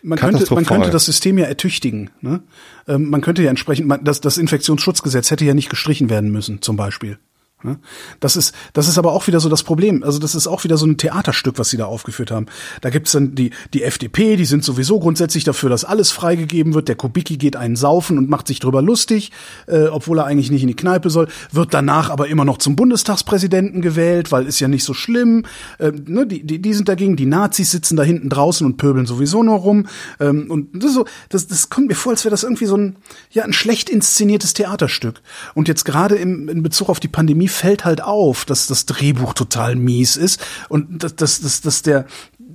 [0.02, 2.10] man könnte, man könnte das System ja ertüchtigen.
[2.22, 2.42] Ne?
[2.88, 6.78] Ähm, man könnte ja entsprechend, das, das Infektionsschutzgesetz hätte ja nicht gestrichen werden müssen, zum
[6.78, 7.20] Beispiel.
[7.62, 7.78] Ne?
[8.22, 10.02] Das ist, das ist aber auch wieder so das Problem.
[10.04, 12.46] Also das ist auch wieder so ein Theaterstück, was sie da aufgeführt haben.
[12.80, 16.88] Da gibt's dann die, die FDP, die sind sowieso grundsätzlich dafür, dass alles freigegeben wird.
[16.88, 19.32] Der Kubicki geht einen saufen und macht sich drüber lustig,
[19.68, 21.28] äh, obwohl er eigentlich nicht in die Kneipe soll.
[21.52, 25.44] Wird danach aber immer noch zum Bundestagspräsidenten gewählt, weil ist ja nicht so schlimm.
[25.82, 27.18] Ähm, ne, die, die, die sind dagegen.
[27.18, 29.88] Die Nazis sitzen da hinten draußen und pöbeln sowieso nur rum.
[30.22, 32.96] Ähm, und das, so, das, das kommt mir vor, als wäre das irgendwie so ein,
[33.32, 35.22] ja, ein schlecht inszeniertes Theaterstück.
[35.56, 39.34] Und jetzt gerade im, in Bezug auf die Pandemie fällt halt auf, dass das Drehbuch
[39.34, 42.06] total mies ist und dass, dass, dass, dass der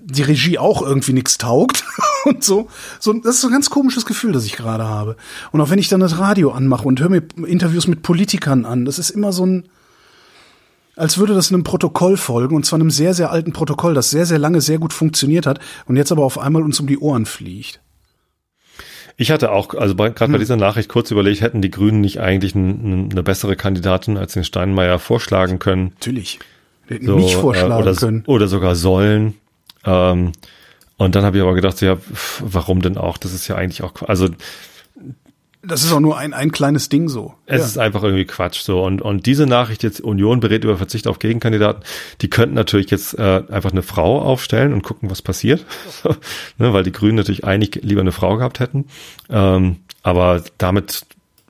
[0.04, 1.84] die Regie auch irgendwie nichts taugt
[2.24, 2.68] und so.
[3.00, 5.16] So, das ist ein ganz komisches Gefühl, das ich gerade habe.
[5.50, 8.84] Und auch wenn ich dann das Radio anmache und höre mir Interviews mit Politikern an,
[8.84, 9.68] das ist immer so ein,
[10.96, 14.26] als würde das einem Protokoll folgen, und zwar einem sehr, sehr alten Protokoll, das sehr,
[14.26, 17.26] sehr lange sehr gut funktioniert hat und jetzt aber auf einmal uns um die Ohren
[17.26, 17.80] fliegt.
[19.16, 20.32] Ich hatte auch, also gerade hm.
[20.32, 24.32] bei dieser Nachricht kurz überlegt, hätten die Grünen nicht eigentlich ein, eine bessere Kandidatin als
[24.32, 25.92] den Steinmeier vorschlagen können.
[25.94, 26.40] Natürlich.
[26.88, 28.24] Die hätten so, mich vorschlagen äh, oder, können.
[28.26, 29.34] Oder sogar sollen.
[29.84, 30.32] Ähm,
[30.96, 31.98] und dann habe ich aber gedacht, ja,
[32.40, 33.18] warum denn auch?
[33.18, 34.28] Das ist ja eigentlich auch, also
[35.66, 37.34] das ist auch nur ein, ein kleines Ding so.
[37.46, 37.66] Es ja.
[37.66, 38.82] ist einfach irgendwie Quatsch so.
[38.82, 41.82] Und, und diese Nachricht jetzt, Union berät über Verzicht auf Gegenkandidaten,
[42.20, 45.64] die könnten natürlich jetzt äh, einfach eine Frau aufstellen und gucken, was passiert.
[46.58, 48.86] ne, weil die Grünen natürlich eigentlich lieber eine Frau gehabt hätten.
[49.30, 51.06] Ähm, aber damit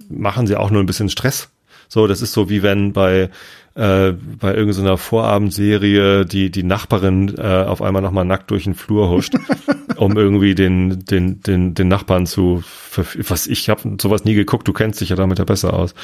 [0.09, 1.51] machen sie auch nur ein bisschen Stress.
[1.89, 3.31] So, das ist so wie wenn bei
[3.75, 9.09] äh, bei irgendeiner Vorabendserie die die Nachbarin äh, auf einmal nochmal nackt durch den Flur
[9.11, 9.35] huscht,
[9.97, 12.63] um irgendwie den den den den Nachbarn zu
[13.29, 15.95] was ich habe sowas nie geguckt, du kennst dich ja damit ja besser aus.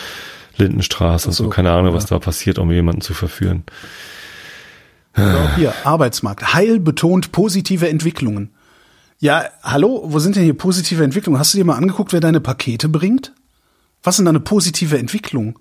[0.56, 1.94] Lindenstraße und so, keine Ahnung, ja.
[1.94, 3.64] was da passiert, um jemanden zu verführen.
[5.16, 6.54] Ja, hier, Arbeitsmarkt.
[6.54, 8.50] Heil betont positive Entwicklungen.
[9.18, 11.38] Ja, hallo, wo sind denn hier positive Entwicklungen?
[11.38, 13.32] Hast du dir mal angeguckt, wer deine Pakete bringt?
[14.02, 15.58] Was sind eine positive Entwicklung?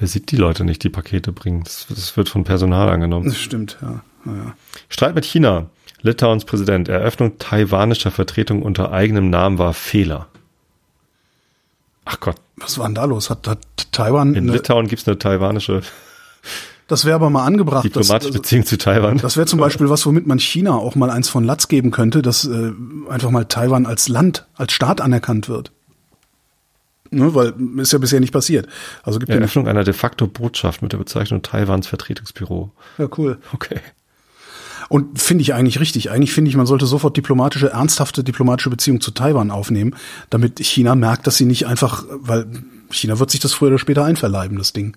[0.00, 1.62] Der sieht die Leute nicht, die Pakete bringen.
[1.62, 3.26] Das, das wird von Personal angenommen.
[3.26, 4.02] Das stimmt, ja.
[4.26, 4.54] ja.
[4.88, 5.66] Streit mit China.
[6.02, 6.88] Litauens Präsident.
[6.88, 10.26] Eröffnung taiwanischer Vertretung unter eigenem Namen war Fehler.
[12.04, 12.36] Ach Gott.
[12.56, 13.30] Was war denn da los?
[13.30, 13.60] Hat, hat
[13.92, 14.34] Taiwan.
[14.34, 15.82] In Litauen gibt's eine taiwanische.
[16.86, 17.82] Das wäre aber mal angebracht.
[17.82, 19.16] Diplomatische das, also, Beziehung zu Taiwan.
[19.16, 22.20] Das wäre zum Beispiel was, womit man China auch mal eins von Latz geben könnte,
[22.20, 22.72] dass äh,
[23.08, 25.72] einfach mal Taiwan als Land, als Staat anerkannt wird
[27.14, 28.68] ne, weil ist ja bisher nicht passiert.
[29.02, 32.72] Also gibt Eröffnung einer de facto Botschaft mit der Bezeichnung Taiwans Vertretungsbüro.
[32.98, 33.38] Ja, cool.
[33.52, 33.80] Okay.
[34.88, 36.10] Und finde ich eigentlich richtig.
[36.10, 39.96] Eigentlich finde ich, man sollte sofort diplomatische, ernsthafte diplomatische Beziehungen zu Taiwan aufnehmen,
[40.30, 42.46] damit China merkt, dass sie nicht einfach, weil
[42.90, 44.96] China wird sich das früher oder später einverleiben, das Ding.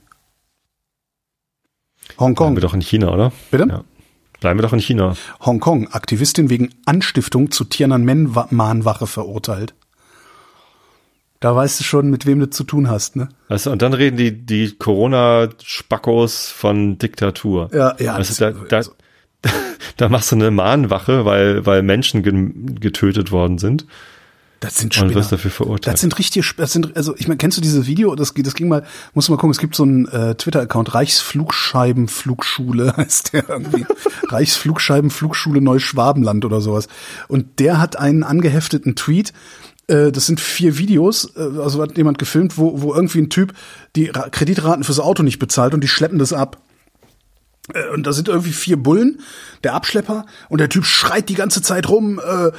[2.20, 2.54] Hongkong.
[2.54, 3.32] Bleiben wir doch in China, oder?
[3.52, 3.68] Bitte?
[3.70, 3.84] Ja.
[4.40, 5.16] Bleiben wir doch in China.
[5.42, 5.88] Hongkong.
[5.90, 9.74] Aktivistin wegen Anstiftung zu Tiananmen-Mahnwache verurteilt.
[11.40, 13.30] Da weißt du schon, mit wem du zu tun hast, ne?
[13.48, 17.70] Du, und dann reden die, die Corona-Spackos von Diktatur.
[17.74, 18.18] Ja, ja.
[18.18, 18.82] Du, da, da,
[19.98, 22.24] da machst du eine Mahnwache, weil, weil Menschen
[22.80, 23.86] getötet worden sind.
[24.60, 25.10] Das sind Spinner.
[25.10, 25.94] Und wirst dafür verurteilt.
[25.94, 28.16] Das sind richtig, das sind, also ich meine, kennst du dieses Video?
[28.16, 28.84] Das, das ging mal,
[29.14, 33.86] musst du mal gucken, es gibt so einen äh, Twitter-Account, Reichsflugscheibenflugschule heißt der irgendwie.
[34.30, 36.88] Reichsflugscheibenflugschule Neuschwabenland oder sowas.
[37.28, 39.32] Und der hat einen angehefteten Tweet,
[39.88, 43.54] Äh, das sind vier Videos, äh, also hat jemand gefilmt, wo, wo irgendwie ein Typ
[43.96, 46.58] die Ra Kreditraten fürs Auto nicht bezahlt und die schleppen das ab.
[47.74, 49.22] Äh, Und da sind irgendwie vier Bullen,
[49.64, 52.52] der Abschlepper, und der Typ schreit die ganze Zeit rum, äh,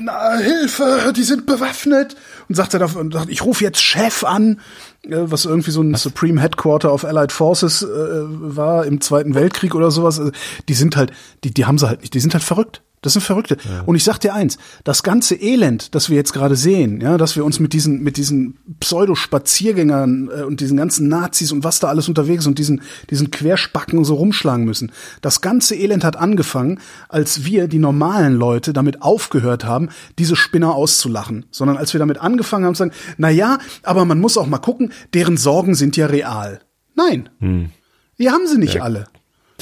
[0.00, 2.16] na, Hilfe, die sind bewaffnet.
[2.48, 4.60] Und sagt er, da- und sagt, ich rufe jetzt Chef an,
[5.08, 9.90] was irgendwie so ein Supreme Headquarter of Allied Forces äh, war im Zweiten Weltkrieg oder
[9.90, 10.20] sowas.
[10.68, 11.12] Die sind halt,
[11.44, 12.82] die, die haben sie halt nicht, die sind halt verrückt.
[13.06, 13.56] Das sind Verrückte.
[13.86, 17.36] Und ich sag dir eins, das ganze Elend, das wir jetzt gerade sehen, ja, dass
[17.36, 21.86] wir uns mit diesen, mit diesen Pseudo-Spaziergängern äh, und diesen ganzen Nazis und was da
[21.86, 24.90] alles unterwegs ist und diesen, diesen Querspacken so rumschlagen müssen.
[25.20, 30.74] Das ganze Elend hat angefangen, als wir, die normalen Leute, damit aufgehört haben, diese Spinner
[30.74, 31.46] auszulachen.
[31.52, 34.58] Sondern als wir damit angefangen haben zu sagen, na ja, aber man muss auch mal
[34.58, 36.58] gucken, deren Sorgen sind ja real.
[36.96, 37.28] Nein.
[38.18, 39.06] Die haben sie nicht alle.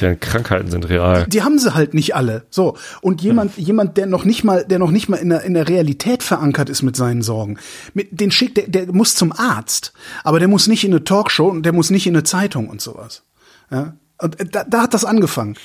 [0.01, 1.27] Deren Krankheiten sind real.
[1.29, 2.47] Die haben sie halt nicht alle.
[2.51, 2.77] So.
[3.01, 5.69] Und jemand, jemand, der noch nicht mal, der noch nicht mal in der, in der
[5.69, 7.59] Realität verankert ist mit seinen Sorgen,
[7.93, 9.93] mit, den schickt, der, der muss zum Arzt.
[10.25, 12.81] Aber der muss nicht in eine Talkshow und der muss nicht in eine Zeitung und
[12.81, 13.23] sowas.
[13.71, 13.95] Ja.
[14.21, 15.57] Und äh, da, da hat das angefangen.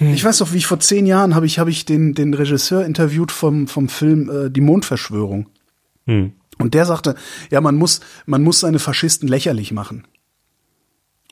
[0.00, 2.84] Ich weiß noch, wie ich vor zehn Jahren habe ich, habe ich den, den Regisseur
[2.84, 5.46] interviewt vom, vom Film äh, Die Mondverschwörung.
[6.58, 7.14] Und der sagte,
[7.50, 10.06] ja, man muss, man muss seine Faschisten lächerlich machen.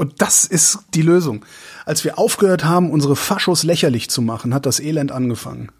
[0.00, 1.44] Und das ist die Lösung.
[1.84, 5.70] Als wir aufgehört haben, unsere Faschos lächerlich zu machen, hat das Elend angefangen.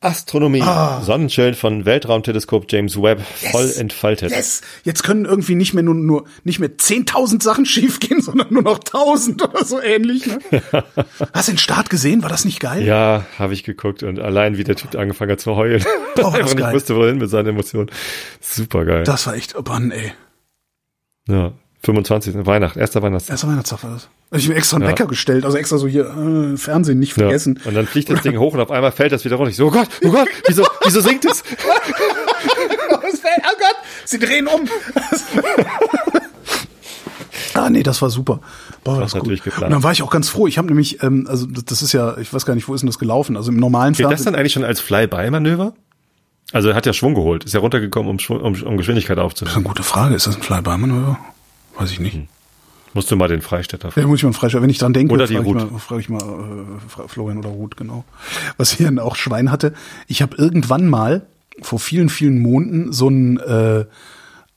[0.00, 0.62] Astronomie.
[1.00, 3.22] Sonnenschild von Weltraumteleskop James Webb
[3.52, 4.32] voll entfaltet.
[4.32, 4.60] Yes!
[4.84, 8.80] Jetzt können irgendwie nicht mehr nur, nur nicht mehr 10.000 Sachen schiefgehen, sondern nur noch
[8.80, 10.26] 1.000 oder so ähnlich.
[10.26, 10.40] Ne?
[11.32, 12.22] Hast du den Start gesehen?
[12.22, 12.84] War das nicht geil?
[12.84, 15.82] Ja, habe ich geguckt und allein wie der Typ angefangen hat zu heulen.
[16.18, 16.74] Oh, das ist nicht geil.
[16.74, 17.90] wusste, wohin mit seinen Emotionen.
[18.38, 19.04] Super geil.
[19.04, 20.12] Das war echt, oh Mann, ey.
[21.26, 21.54] Ja,
[21.84, 22.46] 25.
[22.46, 23.34] Weihnachten, erster Weihnachtstag.
[23.34, 24.08] Erster Weihnachtstag war das.
[24.40, 24.90] Ich mir extra einen Ja.
[24.90, 27.24] Wecker gestellt, also extra so hier, äh, Fernsehen nicht Ja.
[27.24, 27.58] vergessen.
[27.64, 29.50] Und dann fliegt das Ding hoch und auf einmal fällt das wieder runter.
[29.50, 31.42] Ich so, oh Gott, oh Gott, wieso, wieso sinkt es?
[33.12, 34.62] Es fällt- oh Gott, sie drehen um.
[37.54, 38.40] ah, nee, das war super.
[38.84, 39.22] Boah, das, Das gut.
[39.22, 39.64] natürlich geplant.
[39.66, 40.46] Und dann war ich auch ganz froh.
[40.46, 42.80] Ich habe nämlich, ähm, also das, das ist ja, ich weiß gar nicht, wo ist
[42.82, 43.36] denn das gelaufen?
[43.36, 44.24] Also im normalen das Fernsehen.
[44.26, 45.74] dann eigentlich schon als Fly-by-Manöver?
[46.52, 49.22] Also er hat ja Schwung geholt, ist ja runtergekommen, um, Schwung, um, um Geschwindigkeit Das
[49.22, 49.56] ist aufzunehmen.
[49.56, 50.14] eine gute Frage.
[50.14, 51.18] Ist das ein Fly-by-Manöver?
[51.76, 52.18] Weiß ich nicht.
[52.94, 54.08] Musst du mal den Freistädter Ja, fragen.
[54.08, 54.62] muss ich mal freischalten.
[54.64, 55.72] Wenn ich dran denke, Oder die frage ich Ruth.
[55.72, 58.04] mal, frage ich mal äh, Florian oder Ruth, genau.
[58.58, 59.72] Was hier auch Schwein hatte.
[60.08, 61.26] Ich habe irgendwann mal
[61.62, 63.86] vor vielen, vielen Monaten so ein äh,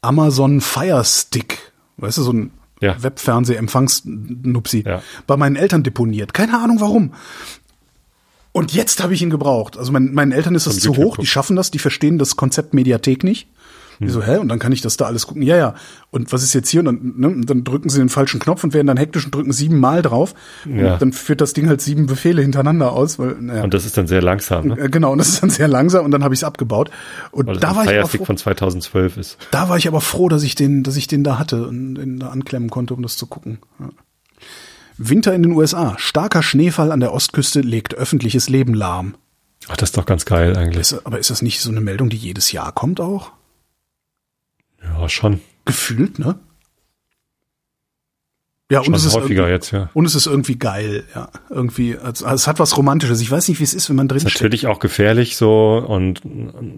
[0.02, 2.52] Amazon Fire Stick, weißt du, so ein
[2.82, 3.02] Ja.
[3.02, 5.02] Webfernseh-Empfangs-Nupsi, Ja.
[5.28, 6.34] bei meinen Eltern deponiert.
[6.34, 7.14] Keine Ahnung warum.
[8.52, 9.78] Und jetzt habe ich ihn gebraucht.
[9.78, 11.28] Also mein, meinen Eltern ist das Haben zu YouTube hoch, die geguckt.
[11.30, 13.48] schaffen das, die verstehen das Konzept Mediathek nicht.
[14.00, 14.10] Hm.
[14.10, 14.38] so, hä?
[14.38, 15.44] Und dann kann ich das da alles gucken.
[15.44, 15.76] Ja, ja.
[16.12, 16.80] Und was ist jetzt hier?
[16.82, 17.28] Und dann, ne?
[17.28, 20.02] und dann drücken sie den falschen Knopf und werden dann hektisch und drücken sieben Mal
[20.02, 20.34] drauf.
[20.66, 20.94] Ja.
[20.94, 23.20] Und dann führt das Ding halt sieben Befehle hintereinander aus.
[23.20, 23.64] Weil, naja.
[23.64, 24.80] Und das ist dann sehr langsam, ne?
[24.80, 26.90] Äh, Genau, und das ist dann sehr langsam und dann habe ich es abgebaut.
[27.32, 29.38] Und Weil da war, ich aber Firestick froh, von 2012 ist.
[29.52, 32.20] da war ich aber froh, dass ich den, dass ich den da hatte und den
[32.20, 33.60] da anklemmen konnte, um das zu gucken.
[33.80, 33.90] Ja.
[34.98, 35.96] Winter in den USA.
[35.98, 39.16] Starker Schneefall an der Ostküste legt öffentliches Leben lahm.
[39.68, 40.80] Ach, das ist doch ganz geil eigentlich.
[40.80, 43.32] Ist, aber ist das nicht so eine Meldung, die jedes Jahr kommt auch?
[44.86, 45.42] Ja, schon.
[45.66, 46.40] Gefühlt, ne?
[48.72, 49.92] Ja, und Schon es ist häufiger jetzt, ja.
[49.94, 51.30] Und es ist irgendwie geil, ja.
[51.52, 53.22] Irgendwie, also, es hat was Romantisches.
[53.22, 56.22] Ich weiß nicht, wie es ist, wenn man drin Ist natürlich auch gefährlich so und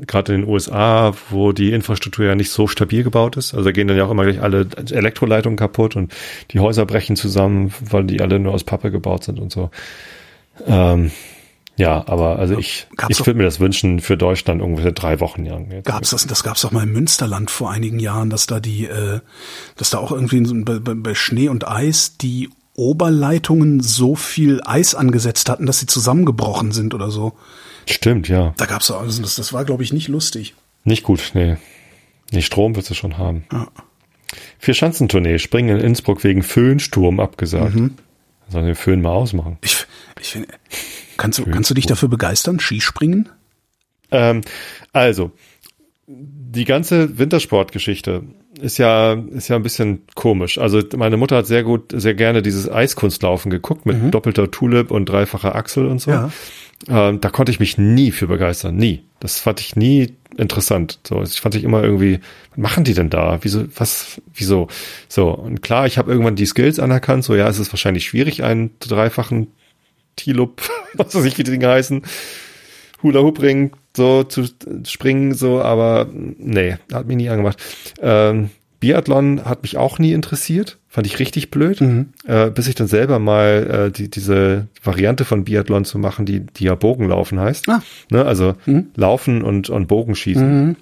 [0.06, 3.54] gerade in den USA, wo die Infrastruktur ja nicht so stabil gebaut ist.
[3.54, 6.14] Also da gehen dann ja auch immer gleich alle Elektroleitungen kaputt und
[6.52, 9.72] die Häuser brechen zusammen, weil die alle nur aus Pappe gebaut sind und so.
[10.66, 11.12] Ähm,
[11.78, 15.46] ja, aber also ich, Gab's ich würde mir das wünschen für Deutschland ungefähr drei Wochen
[15.46, 15.70] lang.
[15.72, 15.86] Jetzt.
[15.86, 19.20] Gab's das, das gab's doch mal im Münsterland vor einigen Jahren, dass da die, äh,
[19.76, 24.96] dass da auch irgendwie so bei, bei, Schnee und Eis die Oberleitungen so viel Eis
[24.96, 27.34] angesetzt hatten, dass sie zusammengebrochen sind oder so.
[27.86, 28.56] Stimmt, ja.
[28.58, 30.56] Da gab's auch, also das, das war, glaube ich, nicht lustig.
[30.84, 31.58] Nicht gut, nee.
[32.32, 33.46] Nee, Strom wird es schon haben.
[33.52, 33.68] Ja.
[34.58, 37.76] Vier Schanzentournee, Springen in Innsbruck wegen Föhnsturm abgesagt.
[37.76, 37.94] Mhm.
[38.50, 39.58] Sollen den Föhn mal ausmachen.
[39.62, 39.86] Ich,
[40.20, 40.48] ich finde,
[41.18, 42.60] kannst du, kannst du dich dafür begeistern?
[42.60, 43.30] Skispringen?
[44.12, 44.42] Ähm,
[44.94, 45.32] also,
[46.08, 48.24] die ganze Wintersportgeschichte
[48.62, 50.58] ist ja, ist ja ein bisschen komisch.
[50.58, 55.08] Also meine Mutter hat sehr gut, sehr gerne dieses Eiskunstlaufen geguckt mit doppelter Tulip und
[55.08, 56.12] dreifacher Achsel und so.
[56.12, 56.32] Ja.
[56.88, 58.76] Ähm, da konnte ich mich nie für begeistern.
[58.76, 59.04] Nie.
[59.20, 61.00] Das fand ich nie interessant.
[61.06, 62.20] So, ich fand ich immer irgendwie,
[62.52, 63.40] was machen die denn da?
[63.42, 64.68] Wieso, was, wieso?
[65.08, 67.24] So, und klar, ich habe irgendwann die Skills anerkannt.
[67.24, 69.48] So, ja, es ist wahrscheinlich schwierig, einen dreifachen
[70.18, 70.62] Tilup,
[70.96, 72.02] was weiß ich, wie die Dinge heißen,
[73.02, 74.46] Hula Hoop Ring so zu
[74.86, 77.58] springen, so, aber nee, hat mich nie angemacht.
[78.02, 78.50] Ähm,
[78.80, 81.82] Biathlon hat mich auch nie interessiert, fand ich richtig blöd,
[82.28, 86.42] äh, bis ich dann selber mal äh, die, diese Variante von Biathlon zu machen, die,
[86.42, 87.70] die ja Bogenlaufen heißt.
[87.70, 87.82] Ah.
[88.12, 88.54] Ne, also
[88.96, 90.76] Laufen und, und Bogenschießen.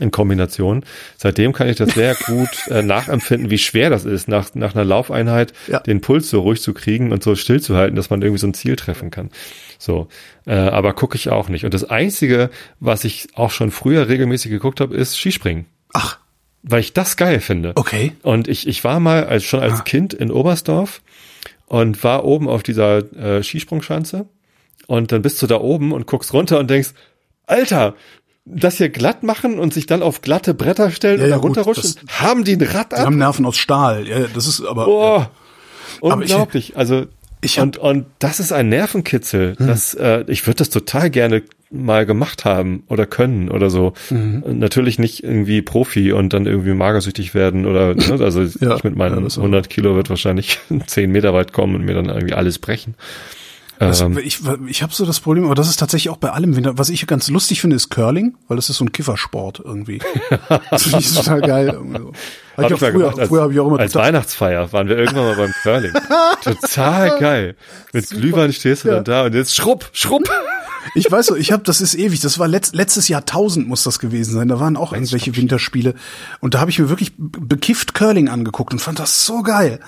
[0.00, 0.84] In Kombination.
[1.16, 4.84] Seitdem kann ich das sehr gut äh, nachempfinden, wie schwer das ist, nach, nach einer
[4.84, 5.80] Laufeinheit Ja.
[5.80, 8.46] den Puls so ruhig zu kriegen und so still zu halten, dass man irgendwie so
[8.48, 9.30] ein Ziel treffen kann.
[9.78, 10.08] So,
[10.46, 11.64] äh, aber gucke ich auch nicht.
[11.64, 12.50] Und das Einzige,
[12.80, 16.18] was ich auch schon früher regelmäßig geguckt habe, ist Skispringen, Ach,
[16.62, 17.72] weil ich das geil finde.
[17.76, 18.12] okay.
[18.22, 21.02] Und ich, ich war mal als, schon als Kind in Oberstdorf
[21.66, 24.26] und war oben auf dieser äh, Skisprungschanze
[24.86, 26.90] und dann bist du da oben und guckst runter und denkst,
[27.46, 27.94] Alter,
[28.44, 31.44] das hier glatt machen und sich dann auf glatte Bretter stellen Ja, und ja, gut,
[31.56, 33.06] runterrutschen, haben die ein Rad Die ab?
[33.06, 34.06] haben Nerven aus Stahl.
[34.06, 34.84] Ja, das ist aber.
[34.84, 35.30] Boah,
[36.02, 36.76] Aber ich- unglaublich.
[36.76, 37.06] also
[37.40, 39.54] ich hab- und, und das ist ein Nervenkitzel.
[39.58, 39.66] Hm.
[39.66, 43.94] Das, äh, ich würde das total gerne mal gemacht haben oder können oder so.
[44.10, 44.42] Mhm.
[44.44, 48.84] Und Natürlich nicht irgendwie Profi und dann irgendwie magersüchtig werden oder ne, also Ja, ich
[48.84, 49.42] mit meinen ja, das auch.
[49.42, 52.94] 100 Kilo wird wahrscheinlich 10 Meter weit kommen und mir dann irgendwie alles brechen.
[53.78, 56.54] Das, Ähm, ich ich habe so das Problem, aber das ist tatsächlich auch bei allem.
[56.78, 60.00] Was ich ganz lustig finde, ist Curling, weil das ist so ein Kiffersport irgendwie.
[60.70, 61.78] das finde ich total geil.
[61.92, 62.12] so.
[62.56, 64.72] Hab Hab ich auch früher, gemacht, als, früher habe ich auch immer als total, Weihnachtsfeier
[64.72, 65.92] waren wir irgendwann mal beim Curling.
[66.42, 67.56] Total geil.
[67.92, 68.94] Mit Glühwein stehst du Ja.
[68.96, 70.28] dann da und jetzt schrupp, schrupp.
[70.94, 72.20] Ich weiß so, ich habe, das ist ewig.
[72.20, 74.48] Das war letzt, letztes Jahrtausend muss das gewesen sein.
[74.48, 75.94] Da waren auch irgendwelche Winterspiele
[76.40, 79.80] und da habe ich mir wirklich be- bekifft Curling angeguckt und fand das so geil.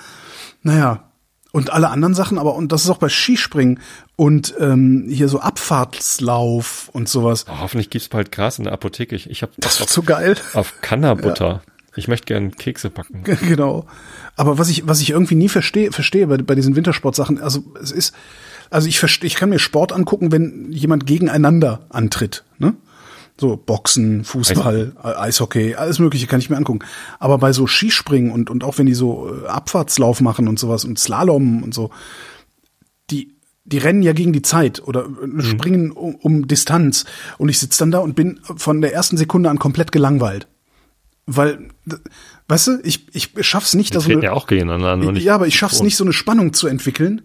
[0.63, 1.03] Naja.
[1.51, 3.79] Und alle anderen Sachen, aber und das ist auch bei Skispringen
[4.15, 7.45] und ähm, hier so Abfahrtslauf und sowas.
[7.49, 9.15] Oh, hoffentlich gibt's bald Gras in der Apotheke.
[9.15, 10.35] Ich, ich habe Das wird so geil.
[10.53, 11.61] auf Kannerbutter.
[11.95, 13.23] Ich möchte gern Kekse backen.
[13.47, 13.85] Genau.
[14.35, 17.91] Aber was ich, was ich irgendwie nie verstehe, verstehe bei, bei diesen Wintersportsachen, also es
[17.91, 18.13] ist,
[18.69, 22.75] also ich verstehe, ich kann mir Sport angucken, wenn jemand gegeneinander antritt, ne?
[23.39, 26.79] So Boxen, Fußball, Eis Eishockey, alles Mögliche kann ich mir angucken.
[27.19, 30.85] Aber bei so Skispringen und und auch wenn die so äh, Abfahrtslauf machen und sowas
[30.85, 31.91] und Slalom und so,
[33.11, 33.35] die
[33.65, 37.05] die rennen ja gegen die Zeit oder äh, springen um, um Distanz
[37.37, 40.47] und ich sitze dann da und bin von der ersten Sekunde an komplett gelangweilt.
[41.29, 41.67] Weil,
[42.47, 44.95] weißt du, ich, ich schaff's nicht, Die da so eine, ja auch gegeneinander.
[44.95, 47.21] nur nicht ja, aber ich schaff's nicht, so eine Spannung zu entwickeln.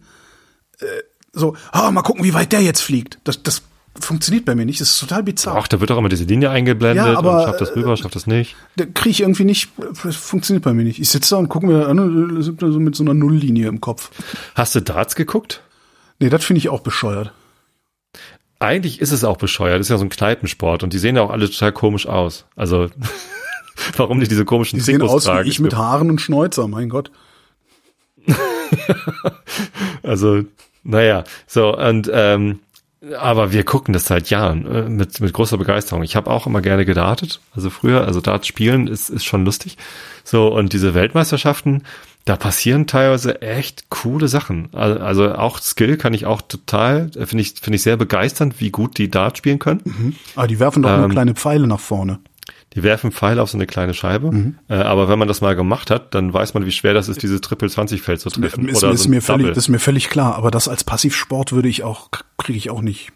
[0.80, 0.86] Äh,
[1.32, 3.20] so, ah, mal gucken, wie weit der jetzt fliegt.
[3.22, 3.62] Das, das
[3.98, 4.81] funktioniert bei mir nicht.
[4.81, 5.56] Das ist total bizarr.
[5.59, 8.14] Ach, da wird doch immer diese Linie eingeblendet Ja, aber, und schafft das rüber, schafft
[8.14, 8.56] das nicht.
[8.77, 9.70] Da kriege ich irgendwie nicht,
[10.02, 10.98] das funktioniert bei mir nicht.
[10.98, 13.69] Ich sitze da und gucke mir an, äh, sind da so mit so einer Nulllinie
[13.69, 14.10] im Kopf.
[14.55, 15.62] Hast du Darts geguckt?
[16.19, 17.32] Nee, das finde ich auch bescheuert.
[18.59, 19.81] Eigentlich ist es auch bescheuert.
[19.81, 22.44] Das ist ja so ein Kneipensport und die sehen ja auch alle total komisch aus.
[22.55, 22.89] Also,
[23.97, 25.48] warum nicht diese komischen Die sehen Trikots aus wie tragen?
[25.48, 27.10] ich mit Haaren und Schnäuzer, mein Gott.
[30.02, 30.43] Also,
[30.82, 32.60] naja, so und ähm,
[33.19, 36.03] aber wir gucken das seit Jahren äh, mit mit großer Begeisterung.
[36.03, 37.41] Ich habe auch immer gerne gedartet.
[37.55, 39.77] Also früher, also Dart spielen ist ist schon lustig.
[40.24, 41.83] So und diese Weltmeisterschaften,
[42.24, 44.69] da passieren teilweise echt coole Sachen.
[44.73, 48.61] Also, also auch Skill kann ich auch total äh, finde ich finde ich sehr begeisternd,
[48.61, 50.16] wie gut die Dart spielen können.
[50.37, 52.20] Aber die werfen doch nur Ähm, kleine Pfeile nach vorne.
[52.74, 54.55] Die werfen Pfeile auf so eine kleine Scheibe.
[54.69, 57.23] Äh, aber wenn man das mal gemacht hat, dann weiß man, wie schwer das ist,
[57.23, 58.69] dieses Triple 20 Feld zu treffen.
[58.69, 59.59] Ist, oder ist, so mir völlig, Double.
[59.59, 60.36] ist mir völlig klar.
[60.36, 63.12] Aber das als Passivsport würde ich auch, kriege ich auch nicht.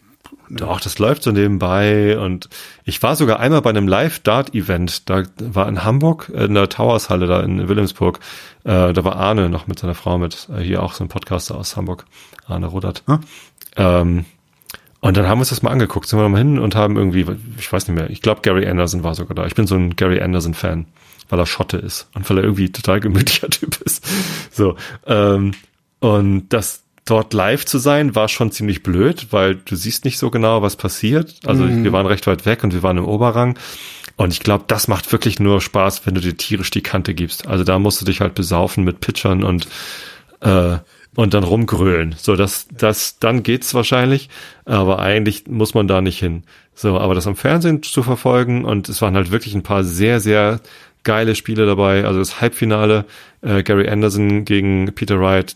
[0.49, 2.49] Doch, das läuft so nebenbei und
[2.85, 7.41] ich war sogar einmal bei einem Live-Dart-Event, da war in Hamburg, in der Towershalle da
[7.41, 8.19] in Wilhelmsburg,
[8.63, 11.55] äh, da war Arne noch mit seiner Frau mit, äh, hier auch so ein Podcaster
[11.55, 12.05] aus Hamburg,
[12.45, 13.03] Arne Rudert.
[13.07, 13.19] Hm?
[13.75, 14.25] Ähm,
[14.99, 17.25] und dann haben wir uns das mal angeguckt, sind wir mal hin und haben irgendwie,
[17.57, 19.45] ich weiß nicht mehr, ich glaube Gary Anderson war sogar da.
[19.45, 20.85] Ich bin so ein Gary Anderson-Fan,
[21.29, 24.05] weil er Schotte ist und weil er irgendwie total gemütlicher Typ ist.
[24.51, 24.75] So,
[25.05, 25.51] ähm,
[25.99, 30.29] und das dort live zu sein, war schon ziemlich blöd, weil du siehst nicht so
[30.29, 31.35] genau, was passiert.
[31.45, 33.57] Also wir waren recht weit weg und wir waren im Oberrang.
[34.17, 37.47] Und ich glaube, das macht wirklich nur Spaß, wenn du dir tierisch die Kante gibst.
[37.47, 39.67] Also da musst du dich halt besaufen mit Pitchern und
[40.41, 40.77] äh,
[41.17, 42.13] und dann rumgrölen.
[42.15, 44.29] So, das, das, dann geht's wahrscheinlich,
[44.65, 46.43] aber eigentlich muss man da nicht hin.
[46.75, 50.19] So, aber das am Fernsehen zu verfolgen und es waren halt wirklich ein paar sehr,
[50.19, 50.61] sehr
[51.03, 52.05] geile Spiele dabei.
[52.05, 53.05] Also das Halbfinale,
[53.41, 55.55] äh, Gary Anderson gegen Peter Wright,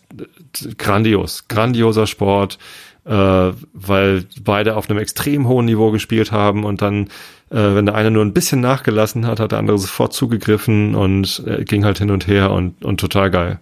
[0.79, 2.57] grandios, grandioser Sport,
[3.05, 7.05] äh, weil beide auf einem extrem hohen Niveau gespielt haben und dann,
[7.51, 11.43] äh, wenn der eine nur ein bisschen nachgelassen hat, hat der andere sofort zugegriffen und
[11.45, 13.59] äh, ging halt hin und her und, und total geil.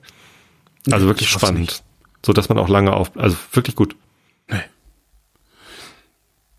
[0.90, 1.84] Also wirklich spannend.
[2.26, 3.96] So dass man auch lange auf, also wirklich gut.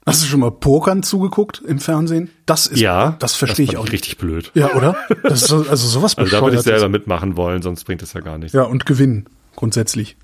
[0.06, 2.30] Hast du schon mal Pokern zugeguckt im Fernsehen?
[2.46, 3.92] Das ist, Ja, das verstehe ich auch nicht.
[3.92, 4.50] richtig blöd.
[4.54, 4.96] Ja, oder?
[5.22, 8.14] Das ist so, also sowas Also da würde ich selber mitmachen wollen, sonst bringt es
[8.14, 8.54] ja gar nichts.
[8.54, 9.26] Ja, und gewinnen,
[9.56, 10.16] grundsätzlich.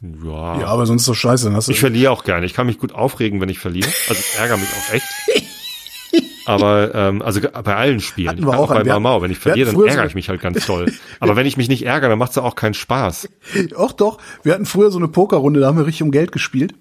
[0.00, 0.58] Ja.
[0.60, 1.44] Ja, aber sonst ist doch scheiße.
[1.46, 2.44] Dann hast du Ich verliere auch gerne.
[2.44, 3.88] Ich kann mich gut aufregen, wenn ich verliere.
[4.08, 5.06] Also ich ärgere mich auch echt.
[6.46, 8.28] Aber ähm, also bei allen Spielen.
[8.30, 8.88] Hatten wir auch auch bei hatten-
[9.22, 10.92] wenn ich verliere, dann ärgere so- ich mich halt ganz toll.
[11.20, 13.28] Aber wenn ich mich nicht ärgere, dann macht es auch keinen Spaß.
[13.70, 14.18] Doch, doch.
[14.42, 16.74] Wir hatten früher so eine Pokerrunde, da haben wir richtig um Geld gespielt.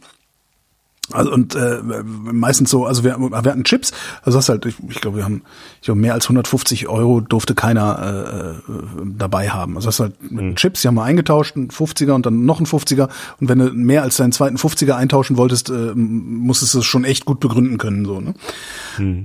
[1.14, 3.92] Also und äh, meistens so, also wir, wir hatten Chips,
[4.24, 5.44] also das halt, ich, ich glaube, wir haben,
[5.80, 8.72] ich glaube, mehr als 150 Euro durfte keiner äh,
[9.18, 9.76] dabei haben.
[9.76, 12.66] Also das halt mit Chips, die haben wir eingetauscht, ein 50er und dann noch ein
[12.66, 13.10] 50er.
[13.40, 17.04] Und wenn du mehr als deinen zweiten 50er eintauschen wolltest, äh, musstest du es schon
[17.04, 18.34] echt gut begründen können, so, ne?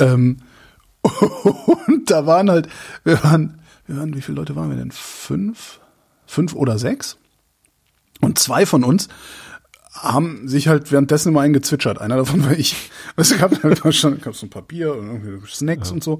[0.00, 0.38] Ähm,
[1.86, 2.68] und da waren halt,
[3.04, 4.90] wir waren, wir waren, wie viele Leute waren wir denn?
[4.90, 5.80] Fünf?
[6.26, 7.18] Fünf oder sechs?
[8.20, 9.08] Und zwei von uns
[10.02, 12.00] haben sich halt währenddessen immer eingezwitschert.
[12.00, 12.90] Einer davon war ich.
[13.16, 15.94] Weißt du, gab halt schon gab so ein Papier und irgendwie Snacks ja.
[15.94, 16.18] und so.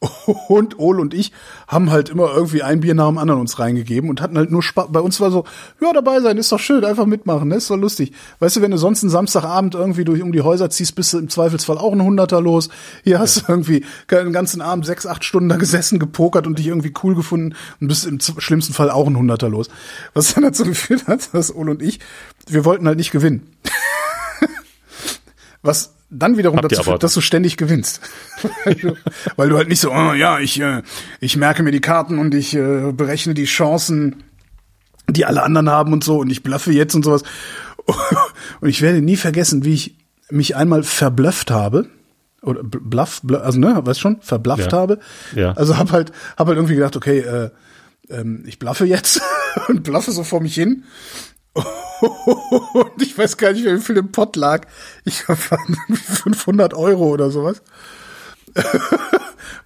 [0.48, 1.32] Und Ole und ich
[1.66, 4.62] haben halt immer irgendwie ein Bier nach dem anderen uns reingegeben und hatten halt nur
[4.62, 4.88] Spaß.
[4.90, 5.44] Bei uns war so,
[5.80, 7.56] ja, dabei sein, ist doch schön, einfach mitmachen, ne?
[7.56, 8.12] ist doch lustig.
[8.38, 11.18] Weißt du, wenn du sonst einen Samstagabend irgendwie durch um die Häuser ziehst, bist du
[11.18, 12.68] im Zweifelsfall auch ein Hunderter los.
[13.02, 13.42] Hier hast ja.
[13.46, 17.14] du irgendwie den ganzen Abend sechs, acht Stunden da gesessen, gepokert und dich irgendwie cool
[17.14, 19.68] gefunden und bist im schlimmsten Fall auch ein Hunderter los.
[20.12, 22.00] Was dann dazu geführt hat, dass Ole und ich,
[22.48, 23.48] wir wollten halt nicht gewinnen.
[25.62, 28.00] Was dann wiederum Habt dazu führt, dass du ständig gewinnst.
[29.36, 30.82] Weil du halt nicht so, oh, ja, ich, äh,
[31.20, 34.22] ich merke mir die Karten und ich äh, berechne die Chancen,
[35.08, 37.22] die alle anderen haben und so und ich bluffe jetzt und sowas.
[38.62, 39.96] Und ich werde nie vergessen, wie ich
[40.30, 41.86] mich einmal verblufft habe
[42.40, 44.78] oder bluff, bluff also ne, weißt schon, verblufft ja.
[44.78, 44.98] habe.
[45.34, 45.52] Ja.
[45.52, 47.50] Also hab halt hab halt irgendwie gedacht, okay, äh,
[48.08, 49.20] ähm, ich bluffe jetzt
[49.68, 50.84] und bluffe so vor mich hin
[52.74, 54.66] und ich weiß gar nicht, wie viel im Pott lag.
[55.04, 57.62] Ich war 500 Euro oder sowas.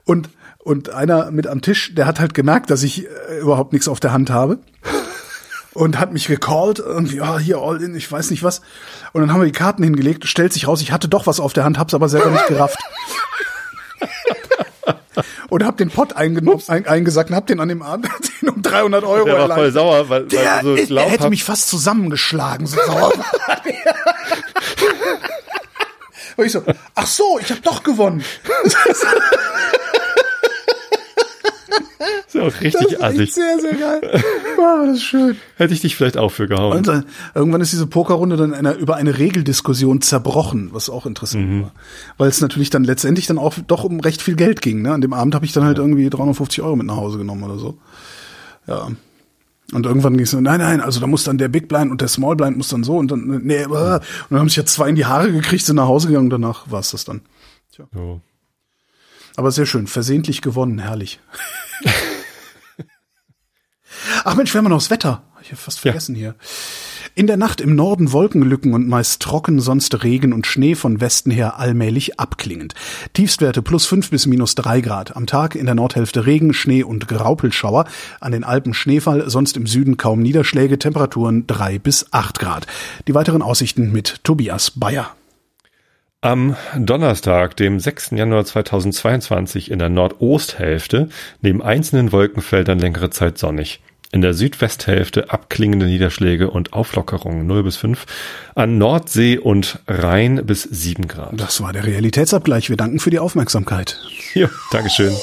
[0.05, 0.29] und,
[0.59, 4.01] und einer mit am Tisch, der hat halt gemerkt, dass ich äh, überhaupt nichts auf
[4.01, 4.59] der Hand habe.
[5.75, 8.63] Und hat mich gecallt, irgendwie, ja, hier all in, ich weiß nicht was.
[9.13, 11.53] Und dann haben wir die Karten hingelegt, stellt sich raus, ich hatte doch was auf
[11.53, 12.79] der Hand, hab's aber selber nicht gerafft
[15.49, 16.37] und hab den Pott ein,
[16.69, 18.09] eingesackt und hab den an dem Abend
[18.43, 21.69] um 300 Euro Der war voll sauer, weil, der, weil so der hätte mich fast
[21.69, 23.13] zusammengeschlagen, so sauer.
[26.37, 26.63] und ich so,
[26.95, 28.25] ach so, ich hab doch gewonnen.
[32.27, 33.35] ist ja auch richtig das assig.
[33.35, 34.23] Sehr, sehr geil.
[34.57, 35.37] Wow, das ist schön.
[35.57, 36.79] Hätte ich dich vielleicht auch für gehauen.
[36.79, 37.05] Und dann,
[37.35, 41.63] irgendwann ist diese Pokerrunde dann einer, über eine Regeldiskussion zerbrochen, was auch interessant mhm.
[41.63, 41.73] war.
[42.17, 44.83] Weil es natürlich dann letztendlich dann auch doch um recht viel Geld ging.
[44.83, 44.93] Ne?
[44.93, 47.59] An dem Abend habe ich dann halt irgendwie 350 Euro mit nach Hause genommen oder
[47.59, 47.79] so.
[48.67, 48.89] Ja.
[49.73, 52.01] Und irgendwann ging es so, nein, nein, also da muss dann der Big Blind und
[52.01, 54.89] der Small Blind muss dann so und dann, nee, und dann haben sich ja zwei
[54.89, 57.21] in die Haare gekriegt, sind nach Hause gegangen und danach war es das dann.
[57.73, 57.85] Tja.
[57.95, 58.21] Oh.
[59.39, 61.21] Aber sehr schön, versehentlich gewonnen, herrlich.
[64.25, 65.23] Ach Mensch, wir haben noch das Wetter.
[65.41, 66.19] Ich habe fast vergessen ja.
[66.19, 66.35] hier.
[67.15, 71.31] In der Nacht im Norden Wolkenlücken und meist trocken, sonst Regen und Schnee von Westen
[71.31, 72.75] her allmählich abklingend.
[73.13, 75.15] Tiefstwerte plus fünf bis minus drei Grad.
[75.15, 77.85] Am Tag in der Nordhälfte Regen, Schnee und Graupelschauer.
[78.19, 80.81] An den Alpen Schneefall, sonst im Süden kaum Niederschläge.
[80.81, 82.67] Temperaturen drei bis acht Grad.
[83.07, 85.15] Die weiteren Aussichten mit Tobias Bayer.
[86.21, 88.11] Am Donnerstag, dem 6.
[88.11, 91.11] Januar 2022 in der Nordosthälfte,
[91.43, 93.81] neben einzelnen Wolkenfeldern längere Zeit sonnig.
[94.11, 98.05] In der Südwesthälfte abklingende Niederschläge und Auflockerungen 0 bis 5.
[98.57, 101.41] An Nordsee und Rhein bis 7 Grad.
[101.41, 102.69] Das war der Realitätsabgleich.
[102.69, 104.01] Wir danken für die Aufmerksamkeit.
[104.35, 105.15] Ja, Dankeschön.